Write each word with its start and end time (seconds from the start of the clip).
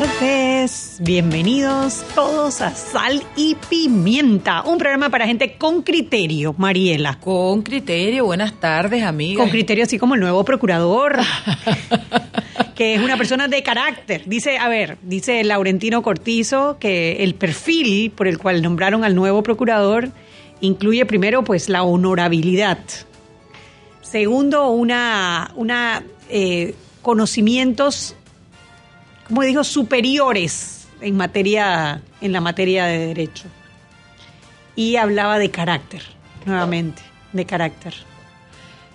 tardes, 0.00 0.98
bienvenidos 1.00 2.04
todos 2.14 2.60
a 2.60 2.74
Sal 2.74 3.22
y 3.34 3.56
Pimienta, 3.70 4.60
un 4.60 4.76
programa 4.76 5.08
para 5.08 5.26
gente 5.26 5.56
con 5.56 5.80
criterio, 5.80 6.54
Mariela. 6.58 7.18
Con 7.18 7.62
criterio, 7.62 8.26
buenas 8.26 8.60
tardes, 8.60 9.02
amiga. 9.04 9.40
Con 9.40 9.48
criterio, 9.48 9.84
así 9.84 9.98
como 9.98 10.14
el 10.14 10.20
nuevo 10.20 10.44
procurador, 10.44 11.16
que 12.74 12.94
es 12.94 13.00
una 13.00 13.16
persona 13.16 13.48
de 13.48 13.62
carácter. 13.62 14.24
Dice, 14.26 14.58
a 14.58 14.68
ver, 14.68 14.98
dice 15.00 15.42
Laurentino 15.44 16.02
Cortizo 16.02 16.76
que 16.78 17.24
el 17.24 17.34
perfil 17.34 18.10
por 18.10 18.28
el 18.28 18.36
cual 18.36 18.60
nombraron 18.60 19.02
al 19.02 19.14
nuevo 19.14 19.42
procurador 19.42 20.10
incluye 20.60 21.06
primero, 21.06 21.42
pues, 21.42 21.70
la 21.70 21.84
honorabilidad. 21.84 22.80
Segundo, 24.02 24.68
una, 24.68 25.52
una 25.56 26.04
eh, 26.28 26.74
conocimientos 27.00 28.14
como 29.26 29.42
dijo, 29.42 29.64
superiores 29.64 30.88
en 31.00 31.16
materia, 31.16 32.02
en 32.20 32.32
la 32.32 32.40
materia 32.40 32.86
de 32.86 33.08
derecho. 33.08 33.44
Y 34.74 34.96
hablaba 34.96 35.38
de 35.38 35.50
carácter, 35.50 36.02
nuevamente, 36.44 37.02
de 37.32 37.44
carácter. 37.46 37.94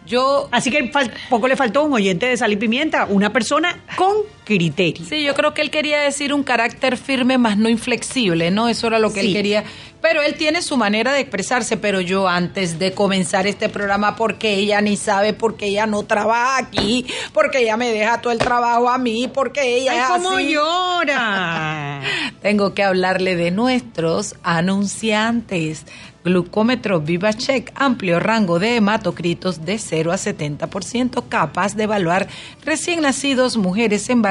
Yo, 0.06 0.50
Así 0.52 0.72
que 0.72 0.91
poco 1.30 1.47
le 1.47 1.56
faltó 1.56 1.83
un 1.83 1.94
oyente 1.94 2.25
de 2.25 2.38
sal 2.38 2.52
y 2.52 2.56
pimienta, 2.56 3.06
una 3.06 3.31
persona 3.31 3.80
con 3.95 4.16
criterio. 4.44 5.06
sí, 5.06 5.23
yo 5.23 5.34
creo 5.36 5.53
que 5.53 5.61
él 5.61 5.70
quería 5.70 6.00
decir 6.02 6.34
un 6.34 6.44
carácter 6.44 6.97
firme 6.97 7.38
más 7.38 7.58
no 7.58 7.70
inflexible, 7.70 8.52
¿no? 8.52 8.67
Eso 8.70 8.88
era 8.88 9.00
lo 9.00 9.14
que 9.14 9.22
Sí. 9.22 9.28
él 9.28 9.34
quería. 9.34 9.64
Pero 10.02 10.23
él 10.23 10.34
tiene 10.34 10.64
su 10.64 10.78
manera 10.78 11.14
de 11.14 11.20
expresarse, 11.20 11.78
pero 11.78 12.02
yo 12.02 12.28
antes 12.28 12.80
de 12.80 12.92
comenzar 12.94 13.45
este 13.45 13.69
programa, 13.69 14.16
porque 14.16 14.56
ella 14.56 14.81
ni 14.81 14.97
sabe, 14.97 15.34
porque 15.34 15.67
ella 15.67 15.86
no 15.86 16.02
trabaja 16.03 16.58
aquí, 16.58 17.06
porque 17.34 17.59
ella 17.59 17.78
me 17.78 17.92
deja 17.92 18.19
todo 18.19 18.34
el 18.34 18.39
trabajo 18.39 18.89
a 18.89 18.97
mí, 18.97 19.30
porque 19.31 19.75
ella 19.78 19.92
¡Ay, 19.92 20.00
es 20.00 20.06
cómo 20.08 20.31
así. 20.38 20.53
llora! 20.53 22.02
Tengo 22.42 22.73
que 22.73 22.81
hablarle 22.84 23.36
de 23.36 23.52
nuestros 23.52 24.36
anunciantes. 24.42 25.86
Glucómetro 26.23 27.02
VivaCheck, 27.02 27.72
amplio 27.73 28.19
rango 28.19 28.59
de 28.59 28.75
hematocritos 28.75 29.66
de 29.66 29.80
0 29.80 30.12
a 30.12 30.17
70%, 30.17 31.23
capaz 31.28 31.75
de 31.75 31.86
evaluar 31.86 32.28
recién 32.64 33.02
nacidos, 33.02 33.58
mujeres 33.58 34.08
embarazadas, 34.08 34.31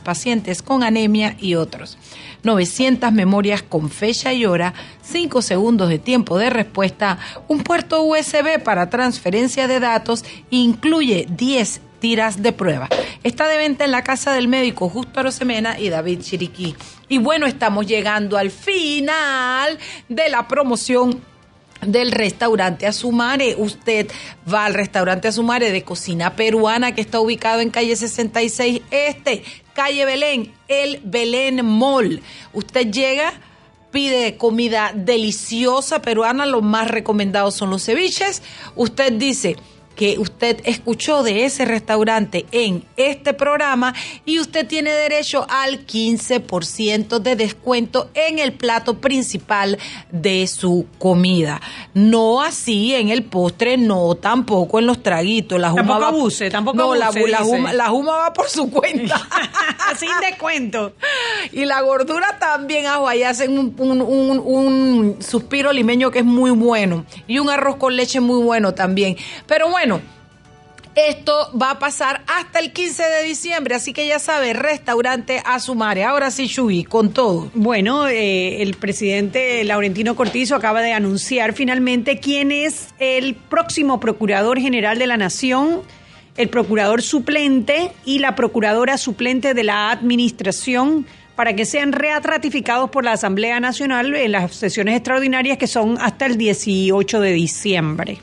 pacientes 0.00 0.62
con 0.62 0.82
anemia 0.82 1.36
y 1.38 1.54
otros. 1.54 1.98
900 2.42 3.12
memorias 3.12 3.62
con 3.62 3.90
fecha 3.90 4.32
y 4.32 4.46
hora, 4.46 4.74
5 5.02 5.42
segundos 5.42 5.88
de 5.88 5.98
tiempo 5.98 6.38
de 6.38 6.50
respuesta, 6.50 7.18
un 7.48 7.62
puerto 7.62 8.02
USB 8.02 8.62
para 8.62 8.90
transferencia 8.90 9.68
de 9.68 9.80
datos, 9.80 10.24
incluye 10.50 11.26
10 11.30 11.80
tiras 12.00 12.42
de 12.42 12.52
prueba. 12.52 12.88
Está 13.22 13.46
de 13.46 13.56
venta 13.56 13.84
en 13.84 13.92
la 13.92 14.02
casa 14.02 14.32
del 14.32 14.48
médico 14.48 14.88
Justo 14.88 15.20
Arosemena 15.20 15.78
y 15.78 15.88
David 15.88 16.20
Chiriquí. 16.20 16.74
Y 17.08 17.18
bueno, 17.18 17.46
estamos 17.46 17.86
llegando 17.86 18.36
al 18.36 18.50
final 18.50 19.78
de 20.08 20.28
la 20.28 20.48
promoción 20.48 21.31
del 21.86 22.12
restaurante 22.12 22.86
Azumare. 22.86 23.56
Usted 23.56 24.10
va 24.52 24.64
al 24.66 24.74
restaurante 24.74 25.28
Azumare 25.28 25.70
de 25.72 25.82
cocina 25.82 26.36
peruana 26.36 26.94
que 26.94 27.00
está 27.00 27.20
ubicado 27.20 27.60
en 27.60 27.70
calle 27.70 27.96
66 27.96 28.82
Este, 28.90 29.42
calle 29.74 30.04
Belén, 30.04 30.52
el 30.68 31.00
Belén 31.04 31.64
Mall. 31.64 32.22
Usted 32.52 32.90
llega 32.90 33.32
pide 33.90 34.38
comida 34.38 34.92
deliciosa 34.94 36.00
peruana, 36.02 36.46
lo 36.46 36.62
más 36.62 36.90
recomendado 36.90 37.50
son 37.50 37.70
los 37.70 37.84
ceviches. 37.84 38.42
Usted 38.74 39.12
dice 39.12 39.56
que 39.96 40.18
usted 40.18 40.60
escuchó 40.64 41.22
de 41.22 41.44
ese 41.44 41.64
restaurante 41.64 42.46
en 42.52 42.84
este 42.96 43.34
programa 43.34 43.94
y 44.24 44.38
usted 44.40 44.66
tiene 44.66 44.90
derecho 44.90 45.46
al 45.48 45.86
15% 45.86 47.18
de 47.18 47.36
descuento 47.36 48.10
en 48.14 48.38
el 48.38 48.52
plato 48.52 48.98
principal 49.00 49.78
de 50.10 50.46
su 50.46 50.86
comida. 50.98 51.60
No 51.94 52.42
así 52.42 52.94
en 52.94 53.08
el 53.10 53.22
postre, 53.24 53.76
no 53.76 54.14
tampoco 54.14 54.78
en 54.78 54.86
los 54.86 55.02
traguitos. 55.02 55.60
La 55.60 55.70
juma 55.70 55.82
Tampoco 55.82 56.00
va- 56.00 56.08
abuse, 56.08 56.50
tampoco 56.50 56.76
no, 56.76 56.92
abuse, 56.94 57.28
la, 57.28 57.38
juma, 57.38 57.72
la 57.72 57.88
juma 57.88 58.12
va 58.16 58.32
por 58.32 58.48
su 58.48 58.70
cuenta. 58.70 59.20
Sin 59.98 60.08
descuento. 60.20 60.92
Y 61.52 61.64
la 61.64 61.80
gordura 61.82 62.38
también, 62.38 62.86
ajo, 62.86 63.08
ahí 63.08 63.22
hacen 63.24 63.58
un, 63.58 63.74
un- 63.78 64.00
un- 64.00 64.38
un 64.38 65.16
suspiro 65.22 65.72
limeño 65.72 66.10
que 66.10 66.20
es 66.20 66.24
muy 66.24 66.50
bueno. 66.50 67.04
Y 67.26 67.38
un 67.40 67.50
arroz 67.50 67.76
con 67.76 67.96
leche 67.96 68.20
muy 68.20 68.42
bueno 68.42 68.72
también. 68.74 69.16
Pero 69.46 69.68
bueno, 69.68 69.81
esto 70.94 71.50
va 71.60 71.70
a 71.70 71.78
pasar 71.78 72.22
hasta 72.26 72.58
el 72.58 72.72
15 72.72 73.02
de 73.02 73.22
diciembre. 73.22 73.74
Así 73.74 73.92
que 73.92 74.06
ya 74.06 74.18
sabe, 74.18 74.52
restaurante 74.52 75.42
Azumare. 75.44 76.04
Ahora 76.04 76.30
sí, 76.30 76.46
Shui, 76.46 76.84
con 76.84 77.12
todo. 77.12 77.50
Bueno, 77.54 78.08
eh, 78.08 78.60
el 78.62 78.74
presidente 78.74 79.64
Laurentino 79.64 80.14
Cortizo 80.14 80.54
acaba 80.54 80.82
de 80.82 80.92
anunciar 80.92 81.54
finalmente 81.54 82.18
quién 82.18 82.52
es 82.52 82.88
el 82.98 83.34
próximo 83.34 84.00
Procurador 84.00 84.58
General 84.58 84.98
de 84.98 85.06
la 85.06 85.16
Nación, 85.16 85.80
el 86.36 86.48
Procurador 86.50 87.00
suplente 87.00 87.90
y 88.04 88.18
la 88.18 88.34
Procuradora 88.34 88.98
suplente 88.98 89.54
de 89.54 89.64
la 89.64 89.90
Administración 89.90 91.06
para 91.36 91.56
que 91.56 91.64
sean 91.64 91.92
reatratificados 91.92 92.90
por 92.90 93.04
la 93.04 93.12
Asamblea 93.12 93.58
Nacional 93.60 94.14
en 94.14 94.32
las 94.32 94.54
sesiones 94.54 94.96
extraordinarias 94.96 95.56
que 95.56 95.66
son 95.66 95.96
hasta 95.98 96.26
el 96.26 96.36
18 96.36 97.20
de 97.20 97.32
diciembre. 97.32 98.18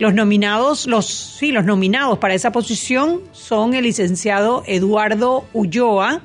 Los 0.00 0.14
nominados, 0.14 0.86
los 0.86 1.06
sí, 1.06 1.52
los 1.52 1.64
nominados 1.64 2.18
para 2.18 2.34
esa 2.34 2.50
posición 2.52 3.20
son 3.32 3.74
el 3.74 3.84
licenciado 3.84 4.64
Eduardo 4.66 5.44
Ulloa, 5.52 6.22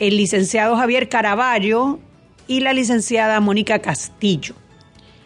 el 0.00 0.16
licenciado 0.16 0.74
Javier 0.76 1.08
Caraballo 1.08 1.98
y 2.48 2.60
la 2.60 2.72
licenciada 2.72 3.38
Mónica 3.40 3.78
Castillo, 3.80 4.54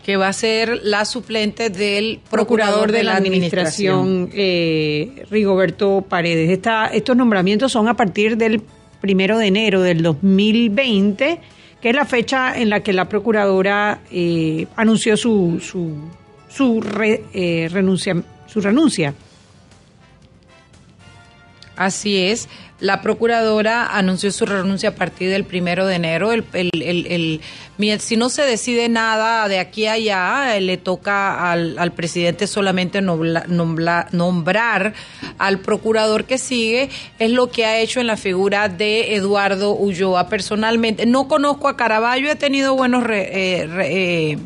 Que 0.04 0.16
va 0.16 0.28
a 0.28 0.32
ser 0.32 0.80
la 0.84 1.04
suplente 1.04 1.70
del 1.70 2.20
procurador 2.30 2.92
de 2.92 3.02
la 3.04 3.16
administración, 3.16 4.28
eh, 4.34 5.24
Rigoberto 5.30 6.04
Paredes. 6.08 6.50
Esta- 6.50 6.86
estos 6.88 7.16
nombramientos 7.16 7.72
son 7.72 7.88
a 7.88 7.94
partir 7.94 8.36
del 8.36 8.60
primero 9.00 9.38
de 9.38 9.46
enero 9.46 9.80
del 9.82 10.02
2020, 10.02 11.40
que 11.80 11.88
es 11.90 11.94
la 11.94 12.04
fecha 12.04 12.58
en 12.58 12.70
la 12.70 12.80
que 12.80 12.92
la 12.92 13.08
procuradora 13.08 14.00
eh, 14.10 14.66
anunció 14.76 15.16
su 15.16 15.60
su 15.60 15.92
su 16.56 16.80
re- 16.80 17.24
eh, 17.34 17.68
renuncia 17.70 18.14
su 18.46 18.60
renuncia. 18.60 19.12
Así 21.76 22.16
es. 22.28 22.48
La 22.80 23.02
procuradora 23.02 23.86
anunció 23.86 24.30
su 24.32 24.46
renuncia 24.46 24.90
a 24.90 24.94
partir 24.94 25.28
del 25.30 25.44
primero 25.44 25.86
de 25.86 25.96
enero. 25.96 26.32
El, 26.32 26.44
el- 26.54 27.06
el- 27.06 27.40
si 28.00 28.16
no 28.16 28.28
se 28.30 28.42
decide 28.42 28.88
nada 28.88 29.46
de 29.48 29.58
aquí 29.58 29.86
a 29.86 29.92
allá, 29.92 30.56
eh, 30.56 30.60
le 30.62 30.76
toca 30.78 31.50
al, 31.52 31.78
al 31.78 31.92
presidente 31.92 32.46
solamente 32.46 33.02
nombrar 33.02 34.94
al 35.38 35.58
procurador 35.60 36.24
que 36.24 36.38
sigue. 36.38 36.88
Es 37.18 37.30
lo 37.30 37.50
que 37.50 37.66
ha 37.66 37.78
hecho 37.78 38.00
en 38.00 38.06
la 38.06 38.16
figura 38.16 38.68
de 38.70 39.14
Eduardo 39.14 39.72
Ulloa. 39.72 40.28
Personalmente, 40.28 41.04
no 41.06 41.28
conozco 41.28 41.68
a 41.68 41.76
Caraballo, 41.76 42.30
he 42.30 42.36
tenido 42.36 42.74
buenos. 42.74 43.04
re- 43.04 43.60
eh, 43.60 43.66
re- 43.66 44.30
eh, 44.32 44.38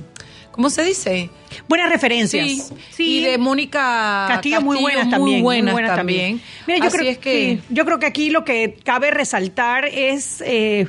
¿Cómo 0.61 0.69
se 0.69 0.85
dice? 0.85 1.31
Buenas 1.71 1.89
referencias. 1.89 2.47
Sí, 2.47 2.63
Sí. 2.91 3.19
y 3.21 3.25
de 3.25 3.39
Mónica 3.39 4.27
Castillo, 4.29 4.61
muy 4.61 4.77
buenas 4.79 5.05
muy 5.07 5.11
también. 5.11 5.43
muy 5.43 5.63
buenas 5.73 5.97
también. 5.97 6.39
Mira, 6.67 6.81
yo 6.81 6.89
Así 6.89 6.99
creo, 6.99 7.11
es 7.13 7.17
que 7.17 7.61
sí, 7.63 7.75
yo 7.75 7.87
creo 7.87 7.99
que 7.99 8.05
aquí 8.05 8.29
lo 8.29 8.45
que 8.45 8.77
cabe 8.85 9.11
resaltar 9.11 9.87
es 9.87 10.43
eh, 10.47 10.87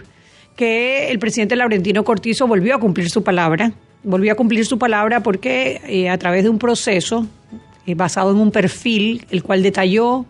que 0.58 1.08
el 1.10 1.20
presidente 1.20 1.56
Laurentino 1.56 2.04
Cortizo 2.04 2.48
volvió 2.48 2.76
a 2.76 2.80
cumplir 2.82 3.10
su 3.10 3.24
palabra. 3.24 3.72
Volvió 4.04 4.34
a 4.34 4.36
cumplir 4.36 4.66
su 4.66 4.78
palabra 4.78 5.24
porque 5.24 5.80
eh, 5.88 6.10
a 6.10 6.18
través 6.18 6.44
de 6.44 6.50
un 6.50 6.60
proceso 6.60 7.26
eh, 7.88 7.96
basado 7.96 8.32
en 8.32 8.40
un 8.40 8.52
perfil, 8.52 9.26
el 9.32 9.42
cual 9.42 9.64
detalló 9.64 10.26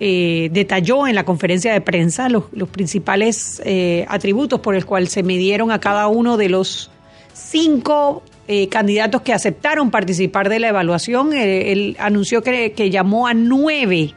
eh, 0.00 0.48
detalló 0.52 1.06
en 1.06 1.16
la 1.16 1.24
conferencia 1.24 1.72
de 1.72 1.82
prensa 1.82 2.30
los, 2.30 2.44
los 2.52 2.70
principales 2.70 3.60
eh, 3.66 4.06
atributos 4.08 4.60
por 4.60 4.74
el 4.74 4.86
cual 4.86 5.08
se 5.08 5.22
midieron 5.22 5.70
a 5.70 5.80
cada 5.80 6.06
uno 6.08 6.38
de 6.38 6.48
los 6.48 6.90
cinco 7.32 8.22
eh, 8.50 8.68
candidatos 8.70 9.20
que 9.20 9.34
aceptaron 9.34 9.90
participar 9.90 10.48
de 10.48 10.58
la 10.58 10.68
evaluación. 10.68 11.34
Eh, 11.34 11.70
él 11.70 11.96
anunció 11.98 12.42
que, 12.42 12.90
llamó 12.90 13.26
a 13.26 13.34
nueve 13.34 14.14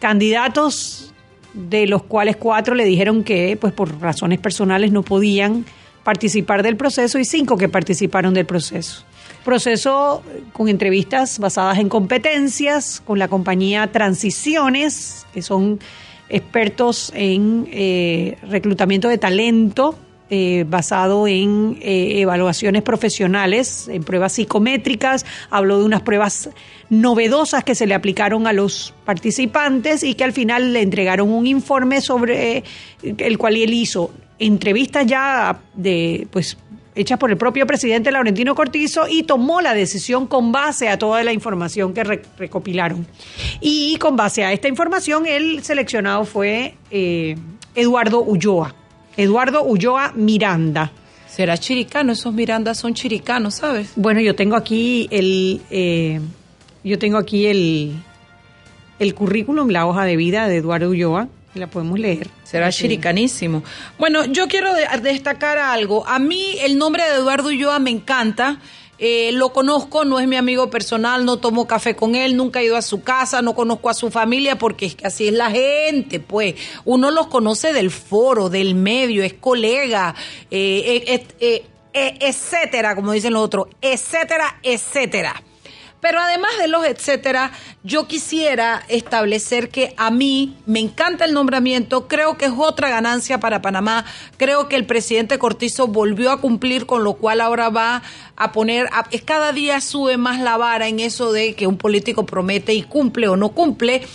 candidatos, 0.00 1.14
de 1.54 1.86
los 1.86 2.02
cuales 2.02 2.36
cuatro 2.36 2.74
le 2.74 2.84
dijeron 2.84 3.22
que, 3.22 3.56
pues 3.60 3.72
por 3.72 4.00
razones 4.00 4.40
personales, 4.40 4.90
no 4.90 5.02
podían 5.02 5.64
participar 6.02 6.64
del 6.64 6.76
proceso 6.76 7.20
y 7.20 7.24
cinco 7.24 7.56
que 7.56 7.68
participaron 7.68 8.34
del 8.34 8.44
proceso. 8.44 9.04
Proceso 9.44 10.24
con 10.52 10.68
entrevistas 10.68 11.38
basadas 11.38 11.78
en 11.78 11.88
competencias, 11.88 13.00
con 13.04 13.20
la 13.20 13.28
compañía 13.28 13.86
Transiciones, 13.92 15.26
que 15.32 15.42
son 15.42 15.78
expertos 16.28 17.12
en 17.14 17.68
eh, 17.70 18.36
reclutamiento 18.42 19.08
de 19.08 19.18
talento 19.18 19.96
eh, 20.30 20.64
basado 20.68 21.26
en 21.26 21.78
eh, 21.80 22.20
evaluaciones 22.20 22.82
profesionales, 22.82 23.88
en 23.88 24.04
pruebas 24.04 24.32
psicométricas, 24.34 25.24
habló 25.50 25.78
de 25.78 25.84
unas 25.84 26.02
pruebas 26.02 26.50
novedosas 26.90 27.64
que 27.64 27.74
se 27.74 27.86
le 27.86 27.94
aplicaron 27.94 28.46
a 28.46 28.52
los 28.52 28.94
participantes 29.04 30.02
y 30.02 30.14
que 30.14 30.24
al 30.24 30.32
final 30.32 30.72
le 30.72 30.82
entregaron 30.82 31.30
un 31.30 31.46
informe 31.46 32.00
sobre 32.00 32.64
el 33.02 33.38
cual 33.38 33.56
él 33.56 33.72
hizo 33.72 34.10
entrevistas 34.38 35.06
ya 35.06 35.60
de 35.74 36.26
pues 36.30 36.56
hechas 36.98 37.18
por 37.18 37.30
el 37.30 37.36
propio 37.36 37.66
presidente 37.66 38.10
Laurentino 38.10 38.54
Cortizo 38.54 39.06
y 39.08 39.22
tomó 39.22 39.60
la 39.60 39.72
decisión 39.74 40.26
con 40.26 40.50
base 40.52 40.88
a 40.88 40.98
toda 40.98 41.22
la 41.22 41.32
información 41.32 41.94
que 41.94 42.04
recopilaron. 42.04 43.06
Y 43.60 43.96
con 43.98 44.16
base 44.16 44.44
a 44.44 44.52
esta 44.52 44.68
información, 44.68 45.26
el 45.26 45.62
seleccionado 45.62 46.24
fue 46.24 46.74
eh, 46.90 47.36
Eduardo 47.74 48.22
Ulloa. 48.22 48.74
Eduardo 49.18 49.64
Ulloa 49.64 50.12
Miranda. 50.14 50.92
¿Será 51.26 51.58
chiricano? 51.58 52.12
Esos 52.12 52.32
Mirandas 52.32 52.78
son 52.78 52.94
chiricanos, 52.94 53.56
¿sabes? 53.56 53.92
Bueno, 53.96 54.20
yo 54.20 54.34
tengo 54.34 54.56
aquí 54.56 55.08
el, 55.10 55.60
eh, 55.70 56.20
yo 56.82 56.98
tengo 56.98 57.18
aquí 57.18 57.46
el, 57.46 57.92
el 58.98 59.14
currículum, 59.14 59.68
la 59.68 59.86
hoja 59.86 60.04
de 60.04 60.16
vida 60.16 60.48
de 60.48 60.56
Eduardo 60.56 60.88
Ulloa 60.88 61.28
la 61.58 61.66
podemos 61.66 61.98
leer. 61.98 62.28
Será 62.44 62.70
chiricanísimo. 62.70 63.62
Bueno, 63.98 64.24
yo 64.26 64.48
quiero 64.48 64.72
destacar 65.02 65.58
algo. 65.58 66.06
A 66.06 66.18
mí 66.18 66.56
el 66.60 66.78
nombre 66.78 67.02
de 67.04 67.16
Eduardo 67.16 67.48
Ulloa 67.48 67.78
me 67.78 67.90
encanta. 67.90 68.60
Eh, 68.98 69.30
lo 69.32 69.52
conozco, 69.52 70.04
no 70.04 70.18
es 70.18 70.26
mi 70.26 70.36
amigo 70.36 70.70
personal, 70.70 71.24
no 71.24 71.36
tomo 71.36 71.66
café 71.66 71.94
con 71.94 72.16
él, 72.16 72.36
nunca 72.36 72.60
he 72.60 72.64
ido 72.64 72.76
a 72.76 72.82
su 72.82 73.02
casa, 73.02 73.42
no 73.42 73.54
conozco 73.54 73.88
a 73.90 73.94
su 73.94 74.10
familia 74.10 74.58
porque 74.58 74.86
es 74.86 74.96
que 74.96 75.06
así 75.06 75.28
es 75.28 75.34
la 75.34 75.50
gente, 75.50 76.18
pues. 76.18 76.56
Uno 76.84 77.10
los 77.10 77.28
conoce 77.28 77.72
del 77.72 77.90
foro, 77.90 78.48
del 78.48 78.74
medio, 78.74 79.22
es 79.22 79.34
colega, 79.34 80.14
eh, 80.50 81.24
eh, 81.40 81.64
etcétera, 82.20 82.94
como 82.94 83.12
dicen 83.12 83.32
los 83.32 83.42
otros, 83.42 83.68
etcétera, 83.80 84.58
etcétera. 84.62 85.42
Pero 86.00 86.20
además 86.20 86.50
de 86.60 86.68
los 86.68 86.84
etcétera, 86.86 87.52
yo 87.82 88.06
quisiera 88.06 88.84
establecer 88.88 89.68
que 89.68 89.94
a 89.96 90.10
mí 90.10 90.56
me 90.66 90.78
encanta 90.78 91.24
el 91.24 91.34
nombramiento, 91.34 92.06
creo 92.06 92.38
que 92.38 92.44
es 92.44 92.52
otra 92.56 92.88
ganancia 92.88 93.40
para 93.40 93.62
Panamá, 93.62 94.04
creo 94.36 94.68
que 94.68 94.76
el 94.76 94.86
presidente 94.86 95.38
Cortizo 95.38 95.88
volvió 95.88 96.30
a 96.30 96.40
cumplir 96.40 96.86
con 96.86 97.02
lo 97.02 97.14
cual 97.14 97.40
ahora 97.40 97.68
va 97.68 98.02
a 98.36 98.52
poner, 98.52 98.88
es 99.10 99.22
cada 99.22 99.52
día 99.52 99.80
sube 99.80 100.16
más 100.16 100.40
la 100.40 100.56
vara 100.56 100.86
en 100.86 101.00
eso 101.00 101.32
de 101.32 101.54
que 101.54 101.66
un 101.66 101.76
político 101.76 102.24
promete 102.24 102.74
y 102.74 102.82
cumple 102.82 103.28
o 103.28 103.36
no 103.36 103.50
cumple. 103.50 104.06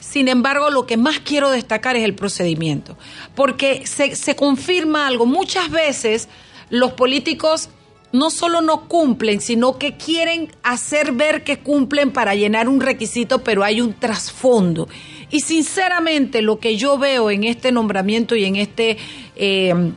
Sin 0.00 0.28
embargo, 0.28 0.70
lo 0.70 0.86
que 0.86 0.96
más 0.96 1.20
quiero 1.20 1.50
destacar 1.50 1.96
es 1.96 2.04
el 2.04 2.14
procedimiento, 2.14 2.96
porque 3.34 3.86
se 3.86 4.36
confirma 4.36 5.06
algo. 5.06 5.26
Muchas 5.26 5.70
veces 5.70 6.28
los 6.70 6.92
políticos 6.92 7.70
no 8.12 8.30
solo 8.30 8.60
no 8.60 8.88
cumplen, 8.88 9.40
sino 9.40 9.78
que 9.78 9.96
quieren 9.96 10.50
hacer 10.62 11.12
ver 11.12 11.44
que 11.44 11.58
cumplen 11.58 12.10
para 12.10 12.34
llenar 12.34 12.68
un 12.68 12.80
requisito, 12.80 13.42
pero 13.42 13.64
hay 13.64 13.80
un 13.80 13.92
trasfondo. 13.92 14.88
Y 15.30 15.40
sinceramente 15.40 16.40
lo 16.40 16.58
que 16.58 16.76
yo 16.76 16.98
veo 16.98 17.30
en 17.30 17.44
este 17.44 17.72
nombramiento 17.72 18.36
y 18.36 18.44
en 18.44 18.56
este... 18.56 18.96
Eh, 19.36 19.92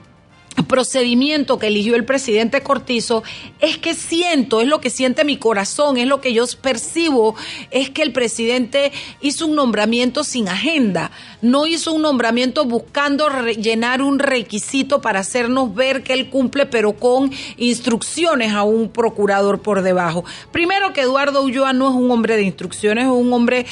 procedimiento 0.67 1.59
que 1.59 1.67
eligió 1.67 1.95
el 1.95 2.05
presidente 2.05 2.61
Cortizo 2.61 3.23
es 3.59 3.77
que 3.77 3.93
siento, 3.93 4.61
es 4.61 4.67
lo 4.67 4.81
que 4.81 4.89
siente 4.89 5.23
mi 5.23 5.37
corazón, 5.37 5.97
es 5.97 6.07
lo 6.07 6.21
que 6.21 6.33
yo 6.33 6.45
percibo, 6.61 7.35
es 7.71 7.89
que 7.89 8.01
el 8.01 8.11
presidente 8.11 8.91
hizo 9.21 9.47
un 9.47 9.55
nombramiento 9.55 10.23
sin 10.23 10.49
agenda, 10.49 11.11
no 11.41 11.65
hizo 11.65 11.93
un 11.93 12.01
nombramiento 12.01 12.65
buscando 12.65 13.29
llenar 13.51 14.01
un 14.01 14.19
requisito 14.19 15.01
para 15.01 15.19
hacernos 15.19 15.73
ver 15.73 16.03
que 16.03 16.13
él 16.13 16.29
cumple, 16.29 16.65
pero 16.65 16.93
con 16.93 17.31
instrucciones 17.57 18.53
a 18.53 18.63
un 18.63 18.89
procurador 18.89 19.61
por 19.61 19.81
debajo. 19.81 20.25
Primero 20.51 20.93
que 20.93 21.01
Eduardo 21.01 21.43
Ulloa 21.43 21.73
no 21.73 21.89
es 21.89 21.95
un 21.95 22.11
hombre 22.11 22.35
de 22.35 22.43
instrucciones, 22.43 23.05
es 23.05 23.11
un 23.11 23.31
hombre, 23.33 23.65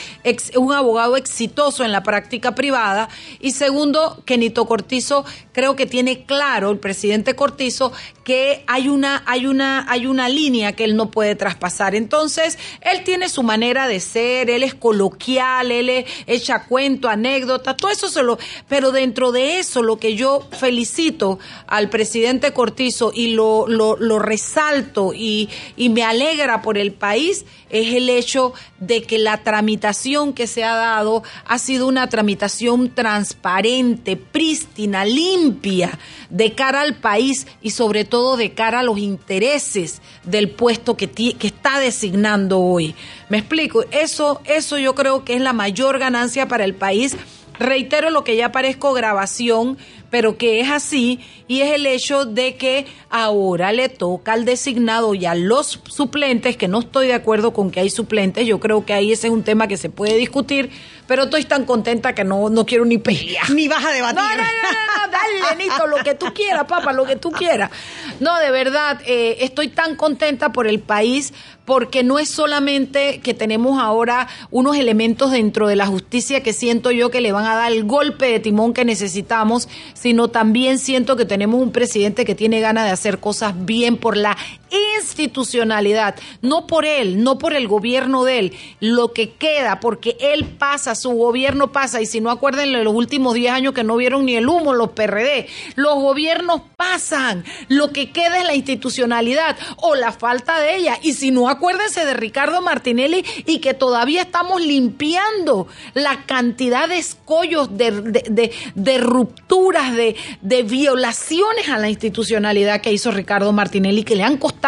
un 0.55 0.73
abogado 0.73 1.17
exitoso 1.17 1.83
en 1.83 1.91
la 1.91 2.03
práctica 2.03 2.55
privada, 2.55 3.09
y 3.39 3.51
segundo 3.51 4.23
que 4.25 4.37
Nito 4.37 4.65
Cortizo 4.65 5.25
creo 5.51 5.75
que 5.75 5.85
tiene 5.85 6.23
claro 6.25 6.68
el 6.71 6.79
presidente 6.79 7.35
Cortizo 7.35 7.91
que 8.23 8.63
hay 8.67 8.89
una, 8.89 9.23
hay 9.25 9.45
una, 9.47 9.85
hay 9.89 10.05
una 10.05 10.29
línea 10.29 10.73
que 10.73 10.83
él 10.83 10.95
no 10.95 11.09
puede 11.09 11.35
traspasar. 11.35 11.95
Entonces, 11.95 12.57
él 12.81 13.03
tiene 13.03 13.29
su 13.29 13.43
manera 13.43 13.87
de 13.87 13.99
ser, 13.99 14.49
él 14.49 14.63
es 14.63 14.75
coloquial, 14.75 15.71
él 15.71 16.05
echa 16.27 16.63
cuento, 16.65 17.09
anécdota, 17.09 17.75
todo 17.75 17.91
eso 17.91 18.07
se 18.07 18.23
lo, 18.23 18.37
pero 18.67 18.91
dentro 18.91 19.31
de 19.31 19.59
eso 19.59 19.81
lo 19.81 19.97
que 19.97 20.15
yo 20.15 20.47
felicito 20.51 21.39
al 21.67 21.89
presidente 21.89 22.53
Cortizo 22.53 23.11
y 23.13 23.33
lo, 23.33 23.67
lo, 23.67 23.97
lo 23.97 24.19
resalto 24.19 25.13
y, 25.13 25.49
y 25.75 25.89
me 25.89 26.03
alegra 26.03 26.61
por 26.61 26.77
el 26.77 26.91
país 26.91 27.45
es 27.69 27.93
el 27.93 28.09
hecho 28.09 28.53
de 28.79 29.03
que 29.03 29.17
la 29.17 29.43
tramitación 29.43 30.33
que 30.33 30.47
se 30.47 30.63
ha 30.63 30.75
dado 30.75 31.23
ha 31.45 31.59
sido 31.59 31.87
una 31.87 32.09
tramitación 32.09 32.93
transparente, 32.93 34.15
prístina, 34.15 35.05
limpia, 35.05 35.97
de 36.29 36.53
cara 36.59 36.81
al 36.81 36.95
país 36.95 37.47
y 37.61 37.69
sobre 37.69 38.03
todo 38.03 38.35
de 38.35 38.53
cara 38.53 38.81
a 38.81 38.83
los 38.83 38.99
intereses 38.99 40.01
del 40.25 40.49
puesto 40.49 40.97
que, 40.97 41.09
está 41.39 41.79
designando 41.79 42.59
hoy. 42.59 42.95
Me 43.29 43.37
explico, 43.37 43.85
eso, 43.91 44.41
eso 44.43 44.77
yo 44.77 44.93
creo 44.93 45.23
que 45.23 45.35
es 45.35 45.41
la 45.41 45.53
mayor 45.53 45.99
ganancia 45.99 46.49
para 46.49 46.65
el 46.65 46.75
país. 46.75 47.15
Reitero 47.57 48.09
lo 48.09 48.25
que 48.25 48.35
ya 48.35 48.51
parezco 48.51 48.91
grabación, 48.91 49.77
pero 50.09 50.37
que 50.37 50.59
es 50.59 50.69
así, 50.69 51.21
y 51.47 51.61
es 51.61 51.73
el 51.73 51.85
hecho 51.85 52.25
de 52.25 52.57
que 52.57 52.85
ahora 53.09 53.71
le 53.71 53.87
toca 53.87 54.33
al 54.33 54.43
designado 54.43 55.13
y 55.13 55.25
a 55.25 55.35
los 55.35 55.79
suplentes, 55.87 56.57
que 56.57 56.67
no 56.67 56.79
estoy 56.79 57.07
de 57.07 57.13
acuerdo 57.13 57.53
con 57.53 57.71
que 57.71 57.79
hay 57.79 57.89
suplentes, 57.89 58.45
yo 58.45 58.59
creo 58.59 58.85
que 58.85 58.91
ahí 58.91 59.13
ese 59.13 59.27
es 59.27 59.33
un 59.33 59.43
tema 59.43 59.69
que 59.69 59.77
se 59.77 59.89
puede 59.89 60.17
discutir, 60.17 60.71
pero 61.09 61.23
estoy 61.23 61.43
tan 61.45 61.65
contenta 61.65 62.13
que 62.13 62.23
no, 62.23 62.51
no 62.51 62.67
quiero 62.67 62.85
ni 62.85 62.99
pelear. 62.99 63.49
Ni 63.49 63.67
vas 63.67 63.83
a 63.83 63.89
debatir. 63.89 64.21
No, 64.21 64.29
no, 64.29 64.43
no, 64.43 65.11
dale, 65.11 65.55
Nito, 65.55 65.87
lo 65.87 65.97
que 66.03 66.13
tú 66.13 66.27
quieras, 66.35 66.65
papá, 66.65 66.93
lo 66.93 67.03
que 67.03 67.15
tú 67.15 67.31
quieras. 67.31 67.71
No, 68.19 68.37
de 68.37 68.51
verdad, 68.51 69.01
eh, 69.07 69.37
estoy 69.39 69.69
tan 69.69 69.95
contenta 69.95 70.51
por 70.51 70.67
el 70.67 70.79
país, 70.79 71.33
porque 71.65 72.03
no 72.03 72.19
es 72.19 72.29
solamente 72.29 73.21
que 73.21 73.33
tenemos 73.33 73.79
ahora 73.79 74.27
unos 74.51 74.75
elementos 74.75 75.31
dentro 75.31 75.67
de 75.67 75.75
la 75.75 75.87
justicia 75.87 76.43
que 76.43 76.53
siento 76.53 76.91
yo 76.91 77.09
que 77.09 77.21
le 77.21 77.31
van 77.31 77.45
a 77.45 77.55
dar 77.55 77.71
el 77.71 77.85
golpe 77.85 78.27
de 78.27 78.39
timón 78.39 78.73
que 78.73 78.85
necesitamos, 78.85 79.67
sino 79.93 80.29
también 80.29 80.77
siento 80.77 81.15
que 81.15 81.25
tenemos 81.25 81.61
un 81.61 81.71
presidente 81.71 82.25
que 82.25 82.35
tiene 82.35 82.59
ganas 82.59 82.85
de 82.85 82.91
hacer 82.91 83.19
cosas 83.19 83.53
bien 83.65 83.97
por 83.97 84.15
la 84.15 84.35
institucionalidad, 84.71 86.15
no 86.41 86.67
por 86.67 86.85
él, 86.85 87.23
no 87.23 87.37
por 87.37 87.53
el 87.53 87.67
gobierno 87.67 88.23
de 88.23 88.39
él, 88.39 88.53
lo 88.79 89.13
que 89.13 89.31
queda, 89.31 89.79
porque 89.79 90.17
él 90.19 90.45
pasa, 90.45 90.95
su 90.95 91.11
gobierno 91.11 91.71
pasa, 91.71 92.01
y 92.01 92.05
si 92.05 92.21
no 92.21 92.31
acuérdenle 92.31 92.83
los 92.83 92.93
últimos 92.93 93.33
10 93.33 93.51
años 93.51 93.73
que 93.73 93.83
no 93.83 93.97
vieron 93.97 94.25
ni 94.25 94.35
el 94.35 94.47
humo 94.47 94.73
los 94.73 94.91
PRD, 94.91 95.47
los 95.75 95.95
gobiernos 95.95 96.61
pasan, 96.75 97.43
lo 97.67 97.91
que 97.91 98.11
queda 98.11 98.39
es 98.39 98.45
la 98.45 98.55
institucionalidad 98.55 99.57
o 99.77 99.95
la 99.95 100.11
falta 100.11 100.59
de 100.59 100.77
ella, 100.77 100.99
y 101.01 101.13
si 101.13 101.31
no 101.31 101.49
acuérdense 101.49 102.05
de 102.05 102.13
Ricardo 102.13 102.61
Martinelli 102.61 103.25
y 103.45 103.59
que 103.59 103.73
todavía 103.73 104.21
estamos 104.23 104.61
limpiando 104.61 105.67
la 105.93 106.25
cantidad 106.25 106.87
de 106.87 106.97
escollos, 106.97 107.77
de, 107.77 107.91
de, 107.91 108.51
de 108.75 108.97
rupturas, 108.97 109.93
de, 109.95 110.15
violaciones 110.63 111.69
a 111.69 111.77
la 111.77 111.89
institucionalidad 111.89 112.81
que 112.81 112.91
hizo 112.91 113.11
Ricardo 113.11 113.51
Martinelli, 113.53 114.03
que 114.03 114.15
le 114.15 114.23
han 114.23 114.37
costado 114.37 114.58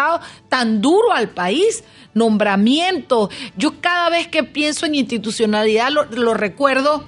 tan 0.48 0.80
duro 0.80 1.12
al 1.12 1.30
país 1.30 1.84
nombramientos. 2.14 3.30
Yo 3.56 3.80
cada 3.80 4.10
vez 4.10 4.28
que 4.28 4.44
pienso 4.44 4.86
en 4.86 4.94
institucionalidad 4.94 5.90
lo 5.90 6.34
recuerdo 6.34 7.04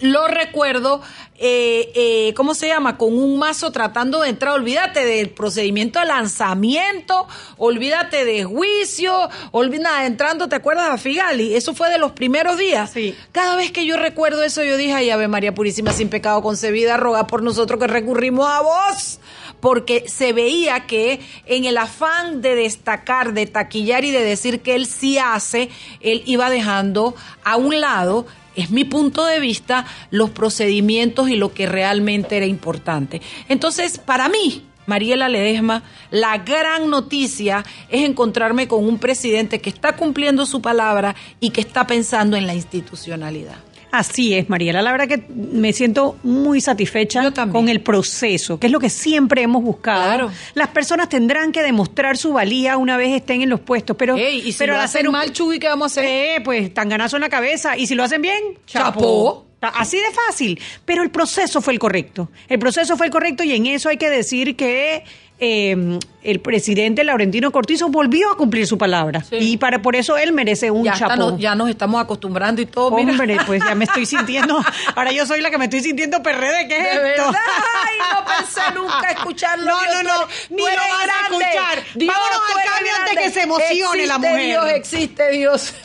lo 0.00 0.28
recuerdo, 0.28 1.00
eh, 1.38 1.90
eh, 1.94 2.34
¿cómo 2.34 2.54
se 2.54 2.68
llama? 2.68 2.96
Con 2.96 3.18
un 3.18 3.38
mazo 3.38 3.72
tratando 3.72 4.20
de 4.20 4.28
entrar. 4.28 4.54
Olvídate 4.54 5.04
del 5.04 5.30
procedimiento 5.30 5.98
de 5.98 6.06
lanzamiento, 6.06 7.26
olvídate 7.56 8.24
de 8.24 8.44
juicio, 8.44 9.28
olvídate 9.50 10.06
entrando, 10.06 10.48
¿te 10.48 10.56
acuerdas 10.56 10.88
a 10.88 10.98
Figali? 10.98 11.54
Eso 11.54 11.74
fue 11.74 11.90
de 11.90 11.98
los 11.98 12.12
primeros 12.12 12.58
días. 12.58 12.90
Sí. 12.90 13.14
Cada 13.32 13.56
vez 13.56 13.72
que 13.72 13.86
yo 13.86 13.96
recuerdo 13.96 14.42
eso, 14.42 14.62
yo 14.62 14.76
dije, 14.76 14.92
ay, 14.92 15.10
Ave 15.10 15.28
María 15.28 15.54
Purísima, 15.54 15.92
sin 15.92 16.08
pecado 16.08 16.42
concebida, 16.42 16.96
roga 16.96 17.26
por 17.26 17.42
nosotros 17.42 17.80
que 17.80 17.86
recurrimos 17.86 18.46
a 18.48 18.60
vos 18.60 19.20
porque 19.60 20.04
se 20.08 20.32
veía 20.32 20.86
que 20.86 21.20
en 21.46 21.64
el 21.64 21.78
afán 21.78 22.40
de 22.42 22.54
destacar, 22.54 23.32
de 23.32 23.46
taquillar 23.46 24.04
y 24.04 24.10
de 24.10 24.24
decir 24.24 24.60
que 24.60 24.74
él 24.74 24.86
sí 24.86 25.18
hace, 25.18 25.70
él 26.00 26.22
iba 26.26 26.50
dejando 26.50 27.14
a 27.44 27.56
un 27.56 27.80
lado 27.80 28.26
es 28.58 28.70
mi 28.70 28.84
punto 28.84 29.24
de 29.24 29.38
vista, 29.38 29.86
los 30.10 30.30
procedimientos 30.30 31.30
y 31.30 31.36
lo 31.36 31.54
que 31.54 31.66
realmente 31.66 32.36
era 32.36 32.46
importante. 32.46 33.22
Entonces, 33.48 33.98
para 33.98 34.28
mí, 34.28 34.64
Mariela 34.86 35.28
Ledesma, 35.28 35.84
la 36.10 36.38
gran 36.38 36.90
noticia 36.90 37.64
es 37.88 38.02
encontrarme 38.02 38.66
con 38.66 38.84
un 38.84 38.98
presidente 38.98 39.60
que 39.60 39.70
está 39.70 39.94
cumpliendo 39.94 40.44
su 40.44 40.60
palabra 40.60 41.14
y 41.38 41.50
que 41.50 41.60
está 41.60 41.86
pensando 41.86 42.36
en 42.36 42.48
la 42.48 42.54
institucionalidad. 42.54 43.67
Así 43.90 44.34
es, 44.34 44.48
Mariela. 44.50 44.82
La 44.82 44.92
verdad 44.92 45.08
que 45.08 45.22
me 45.32 45.72
siento 45.72 46.18
muy 46.22 46.60
satisfecha 46.60 47.32
con 47.50 47.68
el 47.68 47.80
proceso, 47.80 48.58
que 48.60 48.66
es 48.66 48.72
lo 48.72 48.80
que 48.80 48.90
siempre 48.90 49.42
hemos 49.42 49.62
buscado. 49.62 50.02
Claro. 50.04 50.30
Las 50.54 50.68
personas 50.68 51.08
tendrán 51.08 51.52
que 51.52 51.62
demostrar 51.62 52.16
su 52.18 52.32
valía 52.34 52.76
una 52.76 52.96
vez 52.96 53.14
estén 53.16 53.40
en 53.42 53.48
los 53.48 53.60
puestos, 53.60 53.96
pero... 53.96 54.16
Ey, 54.16 54.40
y 54.46 54.52
si 54.52 54.58
pero 54.58 54.74
lo 54.74 54.80
hacen 54.80 55.06
un- 55.06 55.12
mal, 55.12 55.32
Chuy, 55.32 55.58
¿qué 55.58 55.68
vamos 55.68 55.96
a 55.96 56.00
hacer? 56.00 56.04
Eh, 56.04 56.40
pues 56.44 56.72
tanganazo 56.74 57.16
en 57.16 57.22
la 57.22 57.28
cabeza. 57.30 57.76
Y 57.76 57.86
si 57.86 57.94
lo 57.94 58.04
hacen 58.04 58.20
bien, 58.22 58.38
Chapó. 58.66 59.46
Así 59.60 59.96
de 59.96 60.10
fácil. 60.26 60.60
Pero 60.84 61.02
el 61.02 61.10
proceso 61.10 61.60
fue 61.60 61.72
el 61.72 61.78
correcto. 61.80 62.30
El 62.48 62.58
proceso 62.60 62.96
fue 62.96 63.06
el 63.06 63.12
correcto 63.12 63.42
y 63.42 63.52
en 63.54 63.66
eso 63.66 63.88
hay 63.88 63.96
que 63.96 64.08
decir 64.08 64.54
que 64.54 65.02
eh, 65.40 65.98
el 66.22 66.40
presidente 66.40 67.04
Laurentino 67.04 67.50
Cortizo 67.52 67.88
volvió 67.88 68.32
a 68.32 68.36
cumplir 68.36 68.66
su 68.66 68.76
palabra. 68.76 69.22
Sí. 69.22 69.36
Y 69.36 69.56
para 69.56 69.80
por 69.80 69.94
eso 69.96 70.16
él 70.18 70.32
merece 70.32 70.70
un 70.70 70.84
ya, 70.84 70.94
no- 71.16 71.38
ya 71.38 71.54
nos 71.54 71.68
estamos 71.70 72.02
acostumbrando 72.02 72.60
y 72.60 72.66
todo. 72.66 72.90
mira. 72.96 73.12
Hombre, 73.12 73.36
pues 73.46 73.62
ya 73.64 73.74
me 73.74 73.84
estoy 73.84 74.04
sintiendo. 74.06 74.60
Ahora 74.94 75.12
yo 75.12 75.24
soy 75.26 75.40
la 75.40 75.50
que 75.50 75.58
me 75.58 75.64
estoy 75.66 75.80
sintiendo 75.80 76.22
PRD. 76.22 76.66
¿Qué 76.68 76.76
es 76.78 77.02
De 77.02 77.10
esto? 77.12 77.24
verdad, 77.26 77.40
ay, 77.84 77.98
no 78.12 78.24
pensé 78.24 78.60
nunca 78.74 79.10
escucharlo. 79.16 79.64
No, 79.66 79.80
no, 79.80 80.00
tú 80.00 80.06
no, 80.08 80.56
ni 80.56 80.62
lo 80.62 80.68
vas 80.68 81.08
a 81.08 81.26
escuchar. 81.28 81.84
Dios, 81.94 82.14
Vámonos 82.14 82.40
al 82.56 82.72
cambio 82.74 82.92
antes 83.00 83.24
que 83.24 83.30
se 83.30 83.42
emocione 83.42 84.06
la 84.06 84.18
mujer. 84.18 84.46
Dios, 84.46 84.66
existe 84.70 85.30
Dios. 85.30 85.74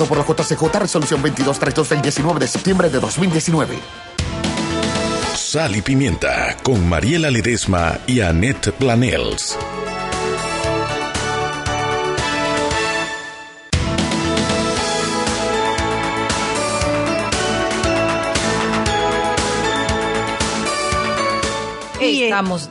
por 0.05 0.17
la 0.17 0.25
JCJ 0.25 0.79
Resolución 0.79 1.21
2232 1.21 1.89
del 1.89 2.01
19 2.01 2.39
de 2.39 2.47
septiembre 2.47 2.89
de 2.89 2.99
2019. 2.99 3.79
Sal 5.35 5.75
y 5.75 5.81
Pimienta 5.81 6.55
con 6.63 6.87
Mariela 6.87 7.29
Ledesma 7.29 7.99
y 8.07 8.21
Annette 8.21 8.71
Planels. 8.71 9.57
Y, 21.99 22.03
eh, 22.03 22.23
estamos 22.25 22.69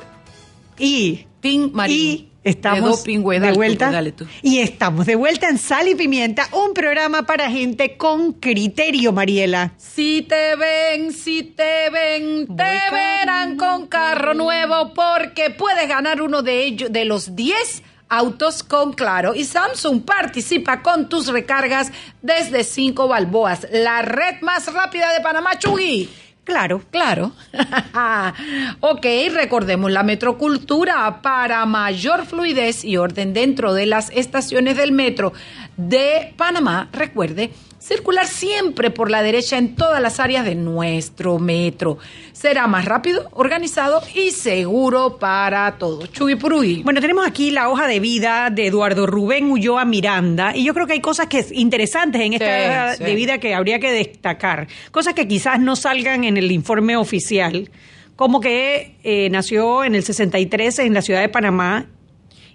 Y 0.78 1.26
Pin 1.40 1.70
Marín. 1.72 1.96
Y 1.96 2.29
estamos 2.44 3.04
de 3.04 3.52
vuelta. 3.52 3.90
dale 3.90 4.12
tú. 4.12 4.26
Y 4.42 4.58
estamos 4.58 5.06
de 5.06 5.16
vuelta 5.16 5.48
en 5.48 5.58
Sal 5.58 5.88
y 5.88 5.94
Pimienta, 5.94 6.48
un 6.52 6.74
programa 6.74 7.24
para 7.26 7.50
gente 7.50 7.96
con 7.96 8.32
criterio, 8.34 9.12
Mariela. 9.12 9.72
Si 9.76 10.22
te 10.28 10.56
ven, 10.56 11.12
si 11.12 11.42
te 11.42 11.90
ven, 11.90 12.46
Voy 12.46 12.56
te 12.56 12.94
verán 12.94 13.56
con 13.56 13.86
carro 13.86 14.34
nuevo 14.34 14.92
porque 14.94 15.50
puedes 15.50 15.88
ganar 15.88 16.22
uno 16.22 16.42
de 16.42 16.64
ellos, 16.64 16.92
de 16.92 17.04
los 17.04 17.36
10 17.36 17.82
autos 18.08 18.62
con 18.62 18.92
Claro. 18.92 19.34
Y 19.34 19.44
Samsung 19.44 20.02
participa 20.04 20.82
con 20.82 21.08
tus 21.08 21.28
recargas 21.28 21.92
desde 22.20 22.64
5 22.64 23.08
balboas. 23.08 23.66
La 23.72 24.02
red 24.02 24.40
más 24.42 24.72
rápida 24.72 25.12
de 25.14 25.20
Panamá, 25.20 25.58
Chugui. 25.58 26.08
Claro. 26.50 26.82
Claro. 26.90 27.30
ok, 28.80 29.06
recordemos 29.32 29.92
la 29.92 30.02
metrocultura 30.02 31.22
para 31.22 31.64
mayor 31.64 32.26
fluidez 32.26 32.84
y 32.84 32.96
orden 32.96 33.32
dentro 33.32 33.72
de 33.72 33.86
las 33.86 34.10
estaciones 34.10 34.76
del 34.76 34.90
metro 34.90 35.32
de 35.76 36.34
Panamá. 36.36 36.88
Recuerde, 36.92 37.52
circular 37.80 38.26
siempre 38.26 38.90
por 38.90 39.10
la 39.10 39.22
derecha 39.22 39.58
en 39.58 39.74
todas 39.74 40.00
las 40.00 40.20
áreas 40.20 40.44
de 40.44 40.54
nuestro 40.54 41.38
metro. 41.38 41.98
Será 42.32 42.66
más 42.66 42.84
rápido, 42.84 43.28
organizado 43.32 44.00
y 44.14 44.30
seguro 44.30 45.18
para 45.18 45.78
todos. 45.78 46.12
Chuy. 46.12 46.34
Bueno, 46.84 47.00
tenemos 47.00 47.26
aquí 47.26 47.50
la 47.50 47.68
hoja 47.68 47.86
de 47.88 47.98
vida 47.98 48.50
de 48.50 48.66
Eduardo 48.66 49.06
Rubén 49.06 49.50
Ulloa 49.50 49.84
Miranda 49.84 50.54
y 50.54 50.64
yo 50.64 50.74
creo 50.74 50.86
que 50.86 50.92
hay 50.94 51.00
cosas 51.00 51.26
que 51.26 51.38
es 51.40 51.50
interesantes 51.52 52.20
en 52.20 52.34
esta 52.34 52.46
Sí, 52.46 52.66
hoja 52.68 52.94
sí. 52.96 53.04
de 53.04 53.14
vida 53.14 53.38
que 53.38 53.54
habría 53.54 53.80
que 53.80 53.90
destacar. 53.92 54.68
Cosas 54.90 55.14
que 55.14 55.26
quizás 55.26 55.58
no 55.58 55.76
salgan 55.76 56.24
en 56.24 56.36
el 56.36 56.52
informe 56.52 56.96
oficial, 56.96 57.70
como 58.16 58.40
que 58.40 58.96
eh, 59.02 59.28
nació 59.30 59.84
en 59.84 59.94
el 59.94 60.02
63 60.04 60.80
en 60.80 60.94
la 60.94 61.02
ciudad 61.02 61.20
de 61.20 61.28
Panamá, 61.28 61.86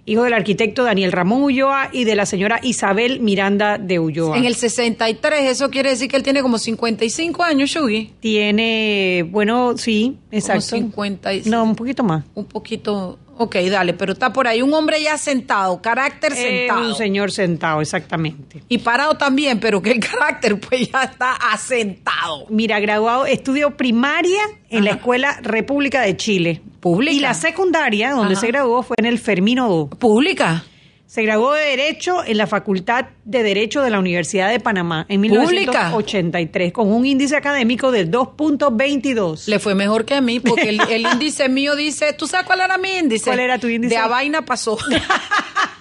hijo 0.06 0.22
del 0.22 0.32
arquitecto 0.32 0.84
Daniel 0.84 1.12
Ramón 1.12 1.42
Ulloa 1.42 1.90
y 1.92 2.04
de 2.04 2.14
la 2.14 2.24
señora 2.26 2.60
Isabel 2.62 3.20
Miranda 3.20 3.76
de 3.76 3.98
Ulloa. 3.98 4.38
En 4.38 4.44
el 4.44 4.54
63, 4.54 5.50
eso 5.50 5.68
quiere 5.70 5.90
decir 5.90 6.08
que 6.08 6.16
él 6.16 6.22
tiene 6.22 6.40
como 6.42 6.58
55 6.58 7.42
años, 7.42 7.70
Chuy. 7.70 8.12
Tiene, 8.20 9.26
bueno, 9.30 9.76
sí, 9.76 10.16
exacto. 10.30 10.62
56. 10.62 11.46
No, 11.46 11.64
un 11.64 11.74
poquito 11.76 12.02
más. 12.04 12.24
Un 12.34 12.44
poquito. 12.46 13.18
Ok, 13.38 13.56
dale, 13.70 13.92
pero 13.92 14.14
está 14.14 14.32
por 14.32 14.46
ahí. 14.48 14.62
Un 14.62 14.72
hombre 14.72 15.02
ya 15.02 15.18
sentado, 15.18 15.82
carácter 15.82 16.32
Eh, 16.32 16.36
sentado. 16.68 16.88
un 16.88 16.94
señor 16.94 17.30
sentado, 17.30 17.82
exactamente. 17.82 18.62
Y 18.68 18.78
parado 18.78 19.18
también, 19.18 19.60
pero 19.60 19.82
que 19.82 19.90
el 19.90 20.00
carácter 20.10 20.58
pues 20.58 20.90
ya 20.90 21.02
está 21.02 21.32
asentado. 21.52 22.46
Mira, 22.48 22.80
graduado, 22.80 23.26
estudió 23.26 23.76
primaria 23.76 24.40
en 24.70 24.84
la 24.84 24.92
Escuela 24.92 25.38
República 25.42 26.00
de 26.00 26.16
Chile. 26.16 26.62
Pública. 26.86 27.16
Y 27.16 27.18
la 27.18 27.34
secundaria, 27.34 28.12
donde 28.12 28.34
Ajá. 28.34 28.42
se 28.42 28.46
graduó, 28.46 28.84
fue 28.84 28.94
en 29.00 29.06
el 29.06 29.18
Fermino 29.18 29.88
II. 29.90 29.98
¿Pública? 29.98 30.64
Se 31.04 31.22
graduó 31.22 31.52
de 31.52 31.64
Derecho 31.64 32.22
en 32.24 32.36
la 32.36 32.46
Facultad 32.46 33.06
de 33.24 33.42
Derecho 33.42 33.82
de 33.82 33.90
la 33.90 33.98
Universidad 33.98 34.50
de 34.50 34.60
Panamá 34.60 35.04
en 35.08 35.20
¿Pública? 35.22 35.90
1983, 35.90 36.72
con 36.72 36.92
un 36.92 37.04
índice 37.04 37.34
académico 37.34 37.90
del 37.90 38.08
2.22. 38.10 39.48
Le 39.48 39.58
fue 39.58 39.74
mejor 39.74 40.04
que 40.04 40.14
a 40.14 40.20
mí, 40.20 40.38
porque 40.38 40.68
el, 40.68 40.80
el 40.90 41.02
índice 41.12 41.48
mío 41.48 41.74
dice, 41.74 42.12
¿tú 42.12 42.28
sabes 42.28 42.46
cuál 42.46 42.60
era 42.60 42.78
mi 42.78 42.96
índice? 42.96 43.24
¿Cuál 43.24 43.40
era 43.40 43.58
tu 43.58 43.66
índice? 43.66 43.94
De 43.96 44.00
a 44.00 44.06
vaina 44.06 44.44
pasó. 44.44 44.78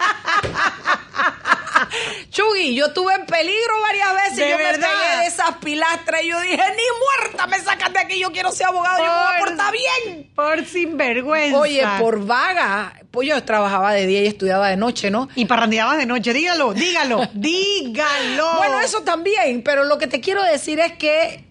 Chugui, 2.35 2.75
yo 2.75 2.91
tuve 2.91 3.13
en 3.13 3.25
peligro 3.25 3.79
varias 3.81 4.13
veces. 4.13 4.35
¿De 4.35 4.49
yo 4.49 4.57
verdad? 4.57 4.89
me 4.89 5.05
pegué 5.05 5.21
de 5.21 5.27
esas 5.27 5.55
pilastras 5.63 6.21
y 6.21 6.27
yo 6.27 6.41
dije, 6.41 6.57
ni 6.57 7.23
muerta 7.23 7.47
me 7.47 7.57
sacan 7.59 7.93
de 7.93 7.99
aquí, 7.99 8.19
yo 8.19 8.29
quiero 8.33 8.51
ser 8.51 8.67
abogado, 8.67 8.97
yo 8.97 9.05
me 9.05 9.09
voy 9.09 9.35
a 9.35 9.39
portar 9.39 9.71
bien. 9.71 10.31
Por 10.35 10.65
sinvergüenza. 10.65 11.57
Oye, 11.57 11.81
por 11.97 12.25
vaga, 12.25 12.99
pues 13.09 13.29
yo 13.29 13.41
trabajaba 13.45 13.93
de 13.93 14.05
día 14.05 14.21
y 14.21 14.27
estudiaba 14.27 14.67
de 14.67 14.75
noche, 14.75 15.09
¿no? 15.09 15.29
Y 15.35 15.45
parrandeabas 15.45 15.97
de 15.97 16.05
noche, 16.05 16.33
dígalo, 16.33 16.73
dígalo, 16.73 17.21
dígalo. 17.33 18.57
Bueno, 18.57 18.81
eso 18.81 19.03
también, 19.03 19.63
pero 19.63 19.85
lo 19.85 19.97
que 19.97 20.07
te 20.07 20.19
quiero 20.19 20.43
decir 20.43 20.81
es 20.81 20.91
que 20.97 21.44